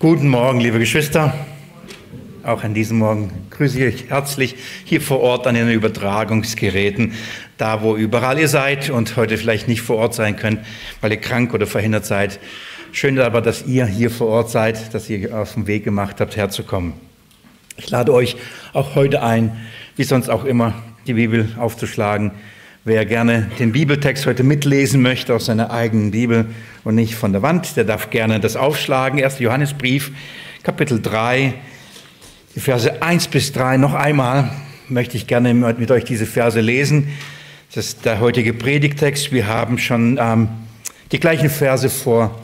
Guten 0.00 0.28
Morgen, 0.28 0.60
liebe 0.60 0.78
Geschwister. 0.78 1.34
Auch 2.42 2.64
an 2.64 2.72
diesem 2.72 2.96
Morgen 2.96 3.30
grüße 3.50 3.78
ich 3.78 3.94
euch 3.94 4.08
herzlich 4.08 4.56
hier 4.86 5.02
vor 5.02 5.20
Ort 5.20 5.46
an 5.46 5.54
den 5.54 5.68
Übertragungsgeräten, 5.68 7.12
da 7.58 7.82
wo 7.82 7.96
überall 7.96 8.38
ihr 8.38 8.48
seid 8.48 8.88
und 8.88 9.14
heute 9.16 9.36
vielleicht 9.36 9.68
nicht 9.68 9.82
vor 9.82 9.98
Ort 9.98 10.14
sein 10.14 10.36
könnt, 10.36 10.60
weil 11.02 11.10
ihr 11.12 11.18
krank 11.18 11.52
oder 11.52 11.66
verhindert 11.66 12.06
seid. 12.06 12.40
Schön 12.92 13.18
aber, 13.18 13.42
dass 13.42 13.66
ihr 13.66 13.84
hier 13.84 14.10
vor 14.10 14.28
Ort 14.28 14.48
seid, 14.48 14.94
dass 14.94 15.10
ihr 15.10 15.38
auf 15.38 15.52
den 15.52 15.66
Weg 15.66 15.84
gemacht 15.84 16.18
habt, 16.18 16.34
herzukommen. 16.34 16.94
Ich 17.76 17.90
lade 17.90 18.14
euch 18.14 18.38
auch 18.72 18.94
heute 18.94 19.22
ein, 19.22 19.54
wie 19.96 20.04
sonst 20.04 20.30
auch 20.30 20.46
immer, 20.46 20.72
die 21.06 21.12
Bibel 21.12 21.50
aufzuschlagen. 21.58 22.30
Wer 22.82 23.04
gerne 23.04 23.50
den 23.58 23.72
Bibeltext 23.72 24.24
heute 24.24 24.42
mitlesen 24.42 25.02
möchte 25.02 25.34
aus 25.34 25.44
seiner 25.44 25.70
eigenen 25.70 26.12
Bibel 26.12 26.46
und 26.82 26.94
nicht 26.94 27.14
von 27.14 27.30
der 27.30 27.42
Wand, 27.42 27.76
der 27.76 27.84
darf 27.84 28.08
gerne 28.08 28.40
das 28.40 28.56
aufschlagen. 28.56 29.22
1. 29.22 29.38
Johannesbrief, 29.38 30.12
Kapitel 30.62 31.02
3, 31.02 31.52
die 32.54 32.60
Verse 32.60 33.02
1 33.02 33.28
bis 33.28 33.52
3. 33.52 33.76
Noch 33.76 33.92
einmal 33.92 34.50
möchte 34.88 35.18
ich 35.18 35.26
gerne 35.26 35.52
mit 35.52 35.90
euch 35.90 36.04
diese 36.04 36.24
Verse 36.24 36.58
lesen. 36.58 37.08
Das 37.74 37.88
ist 37.88 38.06
der 38.06 38.18
heutige 38.18 38.54
Predigtext. 38.54 39.30
Wir 39.30 39.46
haben 39.46 39.76
schon 39.76 40.18
ähm, 40.18 40.48
die 41.12 41.20
gleichen 41.20 41.50
Verse 41.50 41.90
vor 41.90 42.40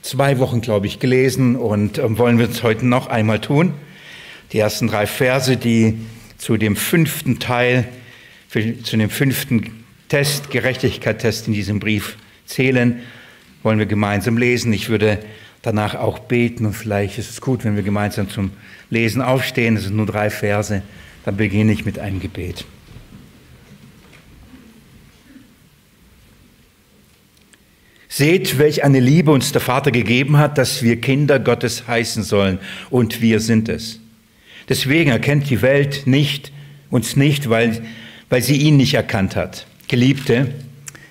zwei 0.00 0.38
Wochen, 0.38 0.62
glaube 0.62 0.86
ich, 0.86 1.00
gelesen 1.00 1.56
und 1.56 1.98
ähm, 1.98 2.16
wollen 2.16 2.38
wir 2.38 2.48
es 2.48 2.62
heute 2.62 2.86
noch 2.86 3.08
einmal 3.08 3.40
tun. 3.40 3.74
Die 4.52 4.58
ersten 4.58 4.88
drei 4.88 5.06
Verse, 5.06 5.58
die 5.58 5.98
zu 6.38 6.56
dem 6.56 6.76
fünften 6.76 7.40
Teil 7.40 7.86
für, 8.54 8.80
zu 8.84 8.96
dem 8.96 9.10
fünften 9.10 9.84
Test, 10.08 10.48
Gerechtigkeitstest 10.48 11.48
in 11.48 11.54
diesem 11.54 11.80
Brief 11.80 12.16
zählen, 12.46 13.00
wollen 13.64 13.80
wir 13.80 13.86
gemeinsam 13.86 14.38
lesen. 14.38 14.72
Ich 14.72 14.88
würde 14.88 15.18
danach 15.62 15.96
auch 15.96 16.20
beten 16.20 16.64
und 16.64 16.72
vielleicht 16.72 17.18
ist 17.18 17.30
es 17.30 17.40
gut, 17.40 17.64
wenn 17.64 17.74
wir 17.74 17.82
gemeinsam 17.82 18.30
zum 18.30 18.52
Lesen 18.90 19.22
aufstehen. 19.22 19.76
Es 19.76 19.82
sind 19.82 19.96
nur 19.96 20.06
drei 20.06 20.30
Verse. 20.30 20.82
Dann 21.24 21.36
beginne 21.36 21.72
ich 21.72 21.84
mit 21.84 21.98
einem 21.98 22.20
Gebet. 22.20 22.64
Seht, 28.06 28.56
welch 28.58 28.84
eine 28.84 29.00
Liebe 29.00 29.32
uns 29.32 29.50
der 29.50 29.62
Vater 29.62 29.90
gegeben 29.90 30.36
hat, 30.36 30.58
dass 30.58 30.80
wir 30.84 31.00
Kinder 31.00 31.40
Gottes 31.40 31.88
heißen 31.88 32.22
sollen. 32.22 32.60
Und 32.88 33.20
wir 33.20 33.40
sind 33.40 33.68
es. 33.68 33.98
Deswegen 34.68 35.10
erkennt 35.10 35.50
die 35.50 35.60
Welt 35.60 36.06
nicht, 36.06 36.52
uns 36.88 37.16
nicht, 37.16 37.50
weil 37.50 37.84
weil 38.34 38.42
sie 38.42 38.56
ihn 38.56 38.76
nicht 38.76 38.94
erkannt 38.94 39.36
hat. 39.36 39.64
Geliebte, 39.86 40.52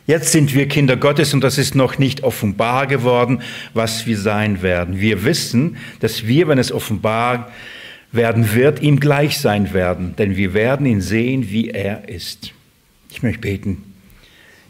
jetzt 0.08 0.34
sind 0.34 0.54
wir 0.54 0.68
Kinder 0.68 0.98
Gottes 0.98 1.34
und 1.34 1.42
das 1.42 1.58
ist 1.58 1.74
noch 1.74 1.98
nicht 1.98 2.22
offenbar 2.22 2.86
geworden, 2.86 3.42
was 3.74 4.06
wir 4.06 4.18
sein 4.18 4.62
werden. 4.62 5.00
Wir 5.00 5.24
wissen, 5.24 5.78
dass 6.02 6.28
wir, 6.28 6.50
wenn 6.50 6.58
es 6.58 6.74
offenbar 6.74 7.50
werden 8.12 8.54
wird, 8.54 8.82
ihm 8.82 9.00
gleich 9.00 9.38
sein 9.38 9.74
werden, 9.74 10.18
denn 10.18 10.36
wir 10.36 10.54
werden 10.54 10.86
ihn 10.86 11.00
sehen, 11.00 11.50
wie 11.50 11.70
er 11.70 12.10
ist. 12.10 12.52
Ich 13.10 13.24
möchte 13.24 13.40
beten. 13.40 13.82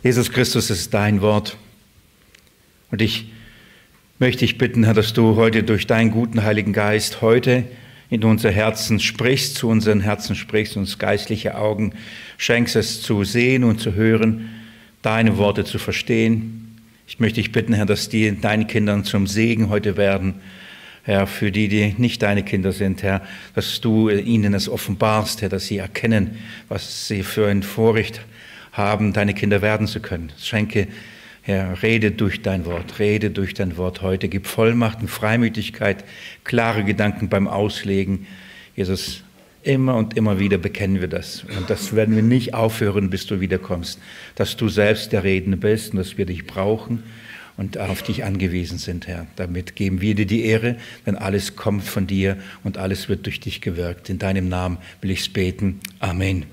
Jesus 0.04 0.32
Christus 0.32 0.70
ist 0.70 0.94
dein 0.94 1.22
Wort. 1.22 1.58
Und 2.92 3.02
ich 3.02 3.32
möchte 4.20 4.42
dich 4.42 4.60
bitten, 4.60 4.84
Herr, 4.84 4.94
dass 4.94 5.14
du 5.14 5.38
heute 5.38 5.64
durch 5.64 5.88
deinen 5.88 6.12
guten 6.12 6.44
Heiligen 6.44 6.72
Geist 6.72 7.24
heute 7.24 7.64
in 8.14 8.24
unser 8.26 8.52
Herzen 8.52 9.00
sprichst, 9.00 9.56
zu 9.56 9.68
unseren 9.70 10.00
Herzen 10.00 10.36
sprichst, 10.36 10.78
uns 10.78 11.00
geistliche 11.00 11.58
Augen 11.58 11.94
schenkst, 12.38 12.76
es 12.76 13.02
zu 13.02 13.24
sehen 13.24 13.64
und 13.64 13.80
zu 13.80 13.96
hören, 13.96 14.50
deine 15.02 15.38
Worte 15.40 15.66
zu 15.66 15.80
verstehen. 15.80 16.78
Ich 17.08 17.20
möchte 17.20 17.42
dich 17.42 17.52
bitten, 17.52 17.74
Herr, 17.74 17.88
dass 17.88 18.10
die 18.10 18.40
deinen 18.40 18.68
Kindern 18.68 19.04
zum 19.04 19.26
Segen 19.26 19.70
heute 19.70 19.98
werden. 19.98 20.36
Herr, 21.02 21.26
für 21.26 21.52
die, 21.52 21.68
die 21.68 21.96
nicht 21.98 22.22
deine 22.22 22.44
Kinder 22.44 22.72
sind, 22.72 23.02
Herr, 23.02 23.24
dass 23.56 23.82
du 23.82 24.10
ihnen 24.10 24.54
es 24.54 24.70
offenbarst, 24.70 25.42
Herr, 25.42 25.50
dass 25.50 25.66
sie 25.66 25.80
erkennen, 25.80 26.38
was 26.70 27.08
sie 27.08 27.24
für 27.24 27.48
ein 27.48 27.64
Vorrecht 27.64 28.22
haben, 28.74 29.14
deine 29.14 29.34
Kinder 29.34 29.64
werden 29.64 29.88
zu 29.88 30.02
können. 30.02 30.32
Schenke 30.40 30.88
Herr, 31.46 31.84
rede 31.84 32.12
durch 32.12 32.42
dein 32.42 32.66
Wort, 32.66 33.00
rede 33.00 33.30
durch 33.30 33.54
dein 33.54 33.76
Wort 33.76 34.02
heute. 34.02 34.30
Gib 34.30 34.48
Vollmacht 34.48 35.02
und 35.02 35.10
Freimütigkeit, 35.10 36.06
klare 36.46 36.86
Gedanken 36.86 37.28
beim 37.28 37.50
Auslegen. 37.50 38.28
Jesus, 38.78 39.24
immer 39.62 39.96
und 39.96 40.16
immer 40.16 40.40
wieder 40.40 40.58
bekennen 40.58 41.02
wir 41.02 41.10
das. 41.10 41.44
Und 41.44 41.70
das 41.70 41.94
werden 41.94 42.16
wir 42.16 42.24
nicht 42.24 42.54
aufhören, 42.54 43.10
bis 43.10 43.28
du 43.28 43.42
wiederkommst. 43.42 44.00
Dass 44.36 44.56
du 44.56 44.70
selbst 44.70 45.12
der 45.12 45.26
Redende 45.26 45.58
bist 45.58 45.92
und 45.92 45.98
dass 45.98 46.18
wir 46.18 46.26
dich 46.26 46.48
brauchen 46.48 47.04
und 47.58 47.78
auf 47.78 48.02
dich 48.02 48.24
angewiesen 48.24 48.78
sind, 48.78 49.08
Herr. 49.08 49.28
Damit 49.36 49.76
geben 49.76 50.00
wir 50.00 50.16
dir 50.16 50.26
die 50.26 50.46
Ehre, 50.46 50.78
denn 51.06 51.18
alles 51.18 51.58
kommt 51.58 51.84
von 51.84 52.08
dir 52.08 52.38
und 52.64 52.78
alles 52.78 53.10
wird 53.10 53.26
durch 53.26 53.42
dich 53.42 53.60
gewirkt. 53.60 54.10
In 54.10 54.18
deinem 54.18 54.48
Namen 54.48 54.78
will 55.02 55.12
ich 55.12 55.20
es 55.20 55.30
beten. 55.30 55.82
Amen. 56.00 56.46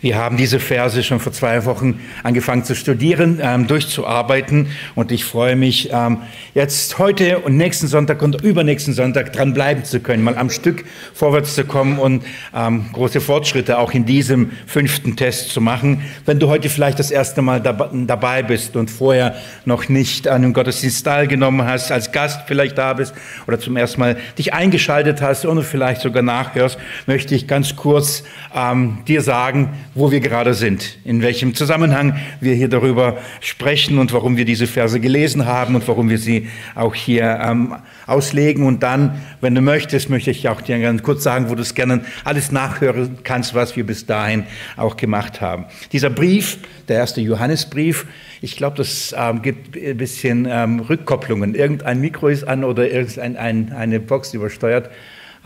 Wir 0.00 0.16
haben 0.16 0.36
diese 0.36 0.60
Verse 0.60 1.02
schon 1.02 1.18
vor 1.18 1.32
zwei 1.32 1.64
Wochen 1.64 1.98
angefangen 2.22 2.62
zu 2.62 2.76
studieren, 2.76 3.40
ähm, 3.42 3.66
durchzuarbeiten 3.66 4.68
und 4.94 5.10
ich 5.10 5.24
freue 5.24 5.56
mich, 5.56 5.90
ähm, 5.92 6.18
jetzt 6.54 6.98
heute 7.00 7.40
und 7.40 7.56
nächsten 7.56 7.88
Sonntag 7.88 8.22
und 8.22 8.40
übernächsten 8.42 8.94
Sonntag 8.94 9.32
dran 9.32 9.54
bleiben 9.54 9.84
zu 9.84 9.98
können, 9.98 10.22
mal 10.22 10.38
am 10.38 10.50
Stück 10.50 10.84
vorwärts 11.14 11.56
zu 11.56 11.64
kommen 11.64 11.98
und 11.98 12.22
ähm, 12.54 12.86
große 12.92 13.20
Fortschritte 13.20 13.80
auch 13.80 13.90
in 13.92 14.06
diesem 14.06 14.52
fünften 14.66 15.16
Test 15.16 15.50
zu 15.50 15.60
machen. 15.60 16.02
Wenn 16.24 16.38
du 16.38 16.48
heute 16.48 16.68
vielleicht 16.68 17.00
das 17.00 17.10
erste 17.10 17.42
Mal 17.42 17.60
dabei 17.60 18.44
bist 18.44 18.76
und 18.76 18.92
vorher 18.92 19.34
noch 19.64 19.88
nicht 19.88 20.28
an 20.28 20.44
einem 20.44 20.52
Gottesdienst 20.52 21.04
teilgenommen 21.04 21.66
hast, 21.66 21.90
als 21.90 22.12
Gast 22.12 22.42
vielleicht 22.46 22.78
da 22.78 22.92
bist 22.92 23.14
oder 23.48 23.58
zum 23.58 23.76
ersten 23.76 23.98
Mal 23.98 24.16
dich 24.38 24.54
eingeschaltet 24.54 25.20
hast 25.22 25.44
und 25.44 25.60
vielleicht 25.64 26.02
sogar 26.02 26.22
nachhörst, 26.22 26.78
möchte 27.06 27.34
ich 27.34 27.48
ganz 27.48 27.74
kurz 27.74 28.22
ähm, 28.54 28.98
dir 29.08 29.22
sagen, 29.22 29.70
wo 29.94 30.10
wir 30.10 30.20
gerade 30.20 30.54
sind, 30.54 30.98
in 31.04 31.22
welchem 31.22 31.54
Zusammenhang 31.54 32.16
wir 32.40 32.54
hier 32.54 32.68
darüber 32.68 33.18
sprechen 33.40 33.98
und 33.98 34.12
warum 34.12 34.36
wir 34.36 34.44
diese 34.44 34.66
Verse 34.66 34.98
gelesen 35.00 35.46
haben 35.46 35.74
und 35.74 35.86
warum 35.88 36.08
wir 36.08 36.18
sie 36.18 36.48
auch 36.74 36.94
hier 36.94 37.40
ähm, 37.42 37.74
auslegen. 38.06 38.64
Und 38.64 38.82
dann, 38.82 39.20
wenn 39.40 39.54
du 39.54 39.60
möchtest, 39.60 40.10
möchte 40.10 40.30
ich 40.30 40.48
auch 40.48 40.60
dir 40.60 40.78
ganz 40.78 41.02
kurz 41.02 41.22
sagen, 41.22 41.48
wo 41.48 41.54
du 41.54 41.62
es 41.62 41.74
gerne 41.74 42.02
alles 42.24 42.52
nachhören 42.52 43.18
kannst, 43.24 43.54
was 43.54 43.76
wir 43.76 43.84
bis 43.84 44.06
dahin 44.06 44.44
auch 44.76 44.96
gemacht 44.96 45.40
haben. 45.40 45.64
Dieser 45.92 46.10
Brief, 46.10 46.58
der 46.88 46.96
erste 46.96 47.20
Johannesbrief, 47.20 48.06
ich 48.40 48.56
glaube, 48.56 48.76
das 48.76 49.14
ähm, 49.16 49.42
gibt 49.42 49.76
ein 49.76 49.96
bisschen 49.96 50.46
ähm, 50.48 50.80
Rückkopplungen. 50.80 51.54
Irgendein 51.54 52.00
Mikro 52.00 52.28
ist 52.28 52.44
an 52.44 52.62
oder 52.64 52.90
irgendeine 52.90 53.38
ein, 53.38 53.72
eine 53.72 54.00
Box 54.00 54.32
übersteuert. 54.32 54.90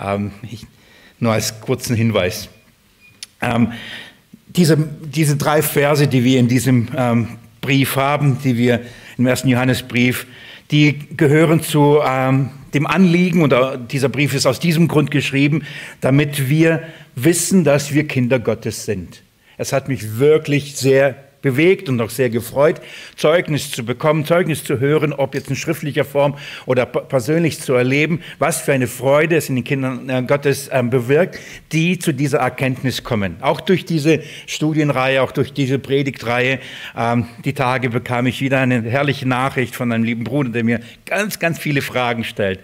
Ähm, 0.00 0.32
ich, 0.50 0.66
nur 1.18 1.32
als 1.32 1.60
kurzen 1.60 1.96
Hinweis. 1.96 2.48
Diese, 4.56 4.76
diese 4.76 5.36
drei 5.36 5.62
Verse, 5.62 6.06
die 6.06 6.24
wir 6.24 6.38
in 6.38 6.48
diesem 6.48 6.88
ähm, 6.96 7.28
Brief 7.60 7.96
haben, 7.96 8.38
die 8.44 8.56
wir 8.56 8.80
im 9.16 9.26
ersten 9.26 9.48
Johannesbrief, 9.48 10.26
die 10.70 10.98
gehören 11.16 11.62
zu 11.62 12.00
ähm, 12.04 12.50
dem 12.74 12.86
Anliegen, 12.86 13.42
und 13.42 13.54
dieser 13.90 14.08
Brief 14.08 14.34
ist 14.34 14.46
aus 14.46 14.60
diesem 14.60 14.88
Grund 14.88 15.10
geschrieben, 15.10 15.64
damit 16.00 16.48
wir 16.48 16.82
wissen, 17.14 17.64
dass 17.64 17.92
wir 17.92 18.06
Kinder 18.08 18.38
Gottes 18.38 18.84
sind. 18.84 19.22
Es 19.58 19.72
hat 19.72 19.88
mich 19.88 20.18
wirklich 20.18 20.76
sehr 20.76 21.14
bewegt 21.42 21.88
und 21.88 22.00
auch 22.00 22.10
sehr 22.10 22.30
gefreut, 22.30 22.80
Zeugnis 23.16 23.70
zu 23.70 23.84
bekommen, 23.84 24.24
Zeugnis 24.24 24.64
zu 24.64 24.80
hören, 24.80 25.12
ob 25.12 25.34
jetzt 25.34 25.50
in 25.50 25.56
schriftlicher 25.56 26.04
Form 26.04 26.36
oder 26.66 26.86
persönlich 26.86 27.60
zu 27.60 27.74
erleben, 27.74 28.20
was 28.38 28.60
für 28.62 28.72
eine 28.72 28.86
Freude 28.86 29.36
es 29.36 29.48
in 29.48 29.56
den 29.56 29.64
Kindern 29.64 30.08
äh, 30.08 30.22
Gottes 30.22 30.70
ähm, 30.72 30.90
bewirkt, 30.90 31.38
die 31.72 31.98
zu 31.98 32.12
dieser 32.12 32.38
Erkenntnis 32.38 33.02
kommen. 33.04 33.36
Auch 33.40 33.60
durch 33.60 33.84
diese 33.84 34.22
Studienreihe, 34.46 35.22
auch 35.22 35.32
durch 35.32 35.52
diese 35.52 35.78
Predigtreihe, 35.78 36.60
ähm, 36.96 37.26
die 37.44 37.52
Tage 37.52 37.90
bekam 37.90 38.26
ich 38.26 38.40
wieder 38.40 38.60
eine 38.60 38.82
herrliche 38.82 39.28
Nachricht 39.28 39.74
von 39.74 39.92
einem 39.92 40.04
lieben 40.04 40.24
Bruder, 40.24 40.50
der 40.50 40.64
mir 40.64 40.80
ganz, 41.06 41.38
ganz 41.38 41.58
viele 41.58 41.82
Fragen 41.82 42.24
stellt. 42.24 42.60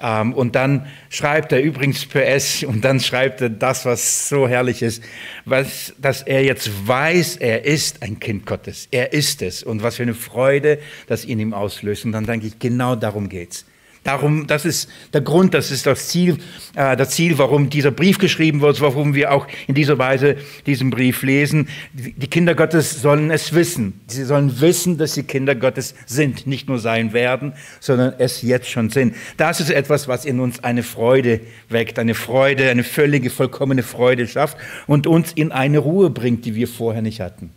Ähm, 0.00 0.32
und 0.34 0.54
dann 0.54 0.86
schreibt 1.10 1.52
er 1.52 1.62
übrigens 1.62 2.06
PS 2.06 2.62
und 2.64 2.84
dann 2.84 3.00
schreibt 3.00 3.40
er 3.40 3.50
das, 3.50 3.84
was 3.84 4.28
so 4.28 4.48
herrlich 4.48 4.82
ist, 4.82 5.02
was, 5.44 5.94
dass 5.98 6.22
er 6.22 6.44
jetzt 6.44 6.86
weiß, 6.86 7.36
er 7.36 7.64
ist 7.64 8.02
ein 8.02 8.20
Kind 8.20 8.46
Gottes. 8.46 8.88
Er 8.90 9.12
ist 9.12 9.42
es. 9.42 9.62
Und 9.62 9.82
was 9.82 9.96
für 9.96 10.02
eine 10.02 10.14
Freude 10.14 10.78
das 11.06 11.24
in 11.24 11.40
ihm 11.40 11.52
auslöst. 11.52 12.04
Und 12.04 12.12
dann 12.12 12.26
denke 12.26 12.46
ich, 12.46 12.58
genau 12.58 12.96
darum 12.96 13.28
geht's. 13.28 13.64
Darum, 14.08 14.46
das 14.46 14.64
ist 14.64 14.88
der 15.12 15.20
Grund, 15.20 15.52
das 15.52 15.70
ist 15.70 15.84
das 15.84 16.08
Ziel, 16.08 16.38
äh, 16.74 16.96
das 16.96 17.10
Ziel, 17.10 17.36
warum 17.36 17.68
dieser 17.68 17.90
Brief 17.90 18.18
geschrieben 18.18 18.62
wird, 18.62 18.80
warum 18.80 19.14
wir 19.14 19.32
auch 19.32 19.46
in 19.66 19.74
dieser 19.74 19.98
Weise 19.98 20.36
diesen 20.64 20.88
Brief 20.88 21.22
lesen. 21.22 21.68
Die 21.92 22.26
Kinder 22.26 22.54
Gottes 22.54 23.02
sollen 23.02 23.30
es 23.30 23.52
wissen. 23.52 24.00
Sie 24.06 24.24
sollen 24.24 24.62
wissen, 24.62 24.96
dass 24.96 25.12
sie 25.12 25.24
Kinder 25.24 25.54
Gottes 25.54 25.94
sind, 26.06 26.46
nicht 26.46 26.70
nur 26.70 26.78
sein 26.78 27.12
werden, 27.12 27.52
sondern 27.80 28.14
es 28.16 28.40
jetzt 28.40 28.70
schon 28.70 28.88
sind. 28.88 29.14
Das 29.36 29.60
ist 29.60 29.68
etwas, 29.68 30.08
was 30.08 30.24
in 30.24 30.40
uns 30.40 30.64
eine 30.64 30.84
Freude 30.84 31.40
weckt, 31.68 31.98
eine 31.98 32.14
Freude, 32.14 32.70
eine 32.70 32.84
völlige, 32.84 33.28
vollkommene 33.28 33.82
Freude 33.82 34.26
schafft 34.26 34.56
und 34.86 35.06
uns 35.06 35.32
in 35.32 35.52
eine 35.52 35.80
Ruhe 35.80 36.08
bringt, 36.08 36.46
die 36.46 36.54
wir 36.54 36.66
vorher 36.66 37.02
nicht 37.02 37.20
hatten. 37.20 37.50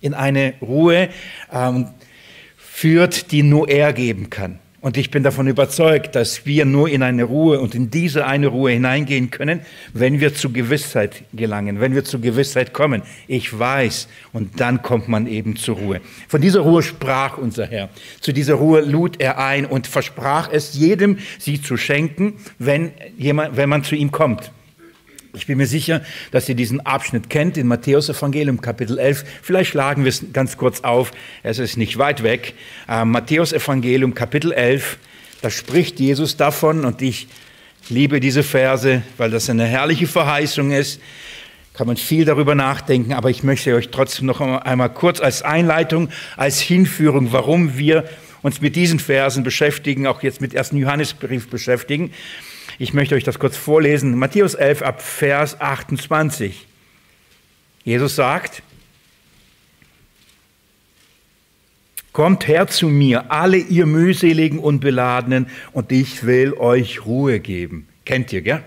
in 0.00 0.14
eine 0.14 0.54
Ruhe 0.62 1.10
ähm, 1.52 1.88
führt, 2.56 3.30
die 3.30 3.42
nur 3.42 3.68
er 3.68 3.92
geben 3.92 4.30
kann. 4.30 4.58
Und 4.80 4.96
ich 4.96 5.10
bin 5.10 5.24
davon 5.24 5.48
überzeugt, 5.48 6.14
dass 6.14 6.46
wir 6.46 6.64
nur 6.64 6.88
in 6.88 7.02
eine 7.02 7.24
Ruhe 7.24 7.58
und 7.58 7.74
in 7.74 7.90
diese 7.90 8.26
eine 8.26 8.46
Ruhe 8.46 8.70
hineingehen 8.70 9.30
können, 9.30 9.60
wenn 9.92 10.20
wir 10.20 10.34
zu 10.34 10.52
Gewissheit 10.52 11.24
gelangen, 11.32 11.80
wenn 11.80 11.96
wir 11.96 12.04
zu 12.04 12.20
Gewissheit 12.20 12.72
kommen. 12.72 13.02
Ich 13.26 13.58
weiß. 13.58 14.06
Und 14.32 14.60
dann 14.60 14.80
kommt 14.80 15.08
man 15.08 15.26
eben 15.26 15.56
zur 15.56 15.78
Ruhe. 15.78 16.00
Von 16.28 16.40
dieser 16.40 16.60
Ruhe 16.60 16.84
sprach 16.84 17.38
unser 17.38 17.66
Herr. 17.66 17.88
Zu 18.20 18.32
dieser 18.32 18.54
Ruhe 18.54 18.82
lud 18.82 19.20
er 19.20 19.38
ein 19.38 19.66
und 19.66 19.88
versprach 19.88 20.48
es 20.52 20.74
jedem, 20.74 21.18
sie 21.40 21.60
zu 21.60 21.76
schenken, 21.76 22.34
wenn, 22.60 22.92
jemand, 23.16 23.56
wenn 23.56 23.68
man 23.68 23.82
zu 23.82 23.96
ihm 23.96 24.12
kommt. 24.12 24.52
Ich 25.34 25.46
bin 25.46 25.58
mir 25.58 25.66
sicher, 25.66 26.02
dass 26.30 26.48
ihr 26.48 26.54
diesen 26.54 26.80
Abschnitt 26.80 27.28
kennt 27.28 27.58
in 27.58 27.66
Matthäus 27.66 28.08
Evangelium 28.08 28.62
Kapitel 28.62 28.98
11. 28.98 29.24
Vielleicht 29.42 29.70
schlagen 29.70 30.04
wir 30.04 30.08
es 30.08 30.24
ganz 30.32 30.56
kurz 30.56 30.80
auf. 30.80 31.10
Es 31.42 31.58
ist 31.58 31.76
nicht 31.76 31.98
weit 31.98 32.22
weg. 32.22 32.54
Äh, 32.88 33.04
Matthäus 33.04 33.52
Evangelium 33.52 34.14
Kapitel 34.14 34.52
11. 34.52 34.96
Da 35.42 35.50
spricht 35.50 36.00
Jesus 36.00 36.38
davon 36.38 36.86
und 36.86 37.02
ich 37.02 37.28
liebe 37.90 38.20
diese 38.20 38.42
Verse, 38.42 39.02
weil 39.18 39.30
das 39.30 39.50
eine 39.50 39.66
herrliche 39.66 40.06
Verheißung 40.06 40.70
ist. 40.70 40.98
Kann 41.74 41.86
man 41.86 41.98
viel 41.98 42.24
darüber 42.24 42.54
nachdenken, 42.54 43.12
aber 43.12 43.28
ich 43.28 43.42
möchte 43.42 43.74
euch 43.74 43.90
trotzdem 43.90 44.26
noch 44.26 44.40
einmal 44.40 44.92
kurz 44.92 45.20
als 45.20 45.42
Einleitung, 45.42 46.08
als 46.38 46.58
Hinführung, 46.58 47.32
warum 47.32 47.76
wir 47.76 48.04
uns 48.40 48.60
mit 48.62 48.76
diesen 48.76 48.98
Versen 48.98 49.44
beschäftigen, 49.44 50.06
auch 50.06 50.22
jetzt 50.22 50.40
mit 50.40 50.56
1. 50.56 50.70
Johannesbrief 50.72 51.50
beschäftigen. 51.50 52.12
Ich 52.80 52.94
möchte 52.94 53.16
euch 53.16 53.24
das 53.24 53.40
kurz 53.40 53.56
vorlesen. 53.56 54.16
Matthäus 54.16 54.54
11 54.54 54.82
ab 54.82 55.02
Vers 55.02 55.60
28. 55.60 56.66
Jesus 57.82 58.14
sagt, 58.14 58.62
Kommt 62.12 62.48
her 62.48 62.66
zu 62.66 62.88
mir, 62.88 63.30
alle 63.30 63.58
ihr 63.58 63.86
mühseligen 63.86 64.58
und 64.58 64.80
beladenen, 64.80 65.46
und 65.72 65.92
ich 65.92 66.24
will 66.24 66.54
euch 66.54 67.04
Ruhe 67.06 67.38
geben. 67.38 67.86
Kennt 68.04 68.32
ihr, 68.32 68.42
gell? 68.42 68.62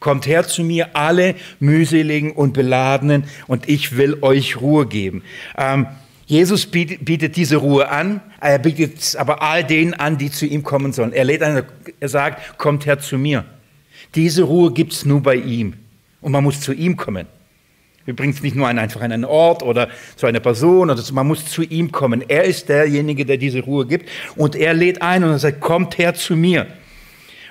Kommt 0.00 0.26
her 0.26 0.46
zu 0.46 0.64
mir, 0.64 0.96
alle 0.96 1.34
mühseligen 1.60 2.32
und 2.32 2.54
beladenen, 2.54 3.24
und 3.46 3.68
ich 3.68 3.96
will 3.96 4.18
euch 4.22 4.60
Ruhe 4.60 4.86
geben. 4.86 5.22
Ähm, 5.56 5.86
Jesus 6.26 6.66
bietet, 6.66 7.36
diese 7.36 7.56
Ruhe 7.56 7.90
an, 7.90 8.20
er 8.40 8.58
bietet 8.58 8.98
es 8.98 9.16
aber 9.16 9.42
all 9.42 9.64
denen 9.64 9.94
an, 9.94 10.18
die 10.18 10.30
zu 10.30 10.46
ihm 10.46 10.62
kommen 10.62 10.92
sollen. 10.92 11.12
Er, 11.12 11.24
lädt 11.24 11.42
ein, 11.42 11.62
er 12.00 12.08
sagt, 12.08 12.58
kommt 12.58 12.86
her 12.86 12.98
zu 12.98 13.18
mir. 13.18 13.44
Diese 14.14 14.42
Ruhe 14.42 14.72
gibt 14.72 14.92
es 14.92 15.04
nur 15.04 15.22
bei 15.22 15.36
ihm. 15.36 15.74
Und 16.20 16.32
man 16.32 16.44
muss 16.44 16.60
zu 16.60 16.72
ihm 16.72 16.96
kommen. 16.96 17.26
Es 18.04 18.42
nicht 18.42 18.56
nur 18.56 18.66
an, 18.66 18.78
einfach 18.78 19.00
an 19.00 19.12
einen 19.12 19.24
Ort 19.24 19.62
oder 19.62 19.88
zu 20.16 20.26
einer 20.26 20.40
Person, 20.40 20.90
oder 20.90 21.00
so, 21.00 21.14
man 21.14 21.26
muss 21.26 21.46
zu 21.46 21.62
ihm 21.62 21.92
kommen. 21.92 22.24
Er 22.26 22.44
ist 22.44 22.68
derjenige, 22.68 23.24
der 23.24 23.36
diese 23.36 23.60
Ruhe 23.60 23.86
gibt. 23.86 24.08
Und 24.34 24.56
er 24.56 24.74
lädt 24.74 25.02
ein 25.02 25.22
und 25.22 25.30
er 25.30 25.38
sagt, 25.38 25.60
kommt 25.60 25.98
her 25.98 26.14
zu 26.14 26.36
mir. 26.36 26.66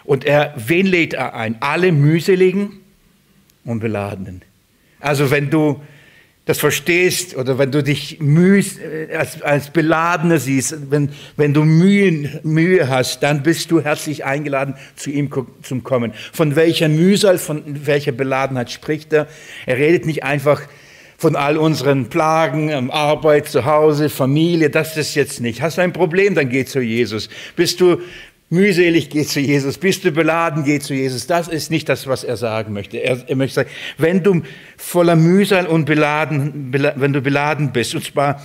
Und 0.04 0.26
er, 0.26 0.54
wen 0.58 0.88
lädt 0.88 1.14
er 1.14 1.36
ein? 1.36 1.56
Alle 1.62 1.92
mühseligen 1.92 2.80
und 3.64 3.80
beladenen. 3.80 4.42
Also 5.00 5.32
wenn 5.32 5.50
du 5.50 5.82
das 6.52 6.60
verstehst 6.60 7.38
oder 7.38 7.58
wenn 7.58 7.72
du 7.72 7.82
dich 7.82 8.20
mühst, 8.20 8.78
äh, 8.82 9.16
als, 9.16 9.42
als 9.42 9.70
Beladener 9.70 10.38
siehst, 10.38 10.92
wenn, 10.92 11.10
wenn 11.38 11.54
du 11.54 11.64
Mühen, 11.64 12.42
Mühe 12.44 12.90
hast, 12.90 13.24
dann 13.24 13.42
bist 13.42 13.72
du 13.72 13.80
herzlich 13.80 14.26
eingeladen, 14.26 14.76
zu 14.98 15.12
ihm 15.12 15.30
zu 15.62 15.80
kommen. 15.80 16.12
Von 16.34 16.58
welcher 16.58 16.90
Mühsal, 16.90 17.38
von 17.38 17.64
welcher 17.86 18.12
Beladenheit 18.12 18.70
spricht 18.70 19.14
er? 19.14 19.28
Er 19.66 19.78
redet 19.78 20.06
nicht 20.06 20.26
einfach 20.26 20.62
von 21.18 21.38
all 21.38 21.56
unseren 21.56 22.10
Plagen, 22.10 22.92
Arbeit, 22.92 23.48
zu 23.48 23.64
Hause, 23.64 24.10
Familie, 24.10 24.70
das 24.70 24.98
ist 24.98 25.16
jetzt 25.16 25.40
nicht. 25.40 25.62
Hast 25.62 25.78
du 25.78 25.82
ein 25.84 25.94
Problem, 25.94 26.36
dann 26.36 26.50
geh 26.50 26.66
zu 26.66 26.82
Jesus. 26.82 27.30
Bist 27.56 27.80
du 27.80 28.02
mühselig, 28.52 29.10
geh 29.10 29.26
zu 29.26 29.40
Jesus. 29.40 29.80
Bist 29.80 30.04
du 30.06 30.12
beladen, 30.12 30.64
geh 30.64 30.80
zu 30.80 30.94
Jesus. 30.94 31.26
Das 31.26 31.48
ist 31.48 31.72
nicht 31.72 31.90
das, 31.90 32.06
was 32.06 32.24
er 32.24 32.38
sagen 32.38 32.74
möchte. 32.74 32.98
Er, 32.98 33.24
er 33.28 33.36
möchte 33.36 33.56
sagen, 33.56 33.70
wenn 33.98 34.22
du 34.22 34.44
voller 34.78 35.16
Mühsal 35.16 35.66
und 35.66 35.86
beladen, 35.86 36.72
wenn 36.72 37.14
du 37.14 37.22
beladen 37.22 37.72
bist, 37.72 37.96
und 37.96 38.04
zwar 38.04 38.44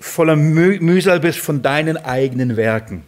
voller 0.00 0.36
Mühsal 0.36 1.20
bist 1.20 1.38
von 1.38 1.62
deinen 1.62 1.96
eigenen 1.96 2.56
Werken, 2.56 3.04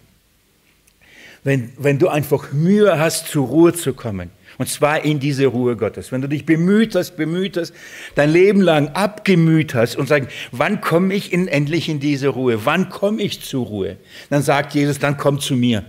wenn, 1.43 1.73
wenn 1.77 1.99
du 1.99 2.09
einfach 2.09 2.53
Mühe 2.53 2.99
hast, 2.99 3.27
zur 3.27 3.49
Ruhe 3.49 3.73
zu 3.73 3.93
kommen, 3.93 4.31
und 4.59 4.69
zwar 4.69 5.05
in 5.05 5.19
diese 5.19 5.47
Ruhe 5.47 5.77
Gottes. 5.77 6.13
Wenn 6.13 6.23
du 6.23 6.29
dich 6.29 6.47
bemüht 6.47 6.95
hast, 6.95 7.17
bemüht 7.17 7.57
hast, 7.57 7.75
dein 8.15 8.31
Leben 8.31 8.61
lang 8.61 8.89
abgemüht 8.89 9.75
hast 9.75 9.97
und 9.97 10.09
sagst, 10.09 10.31
wann 10.51 10.81
komme 10.81 11.15
ich 11.15 11.33
in, 11.33 11.47
endlich 11.47 11.89
in 11.89 12.01
diese 12.01 12.29
Ruhe? 12.29 12.65
Wann 12.65 12.89
komme 12.89 13.21
ich 13.23 13.43
zur 13.43 13.67
Ruhe? 13.67 13.97
Dann 14.31 14.43
sagt 14.43 14.73
Jesus, 14.75 14.99
dann 14.99 15.19
komm 15.19 15.41
zu 15.41 15.57
mir. 15.57 15.85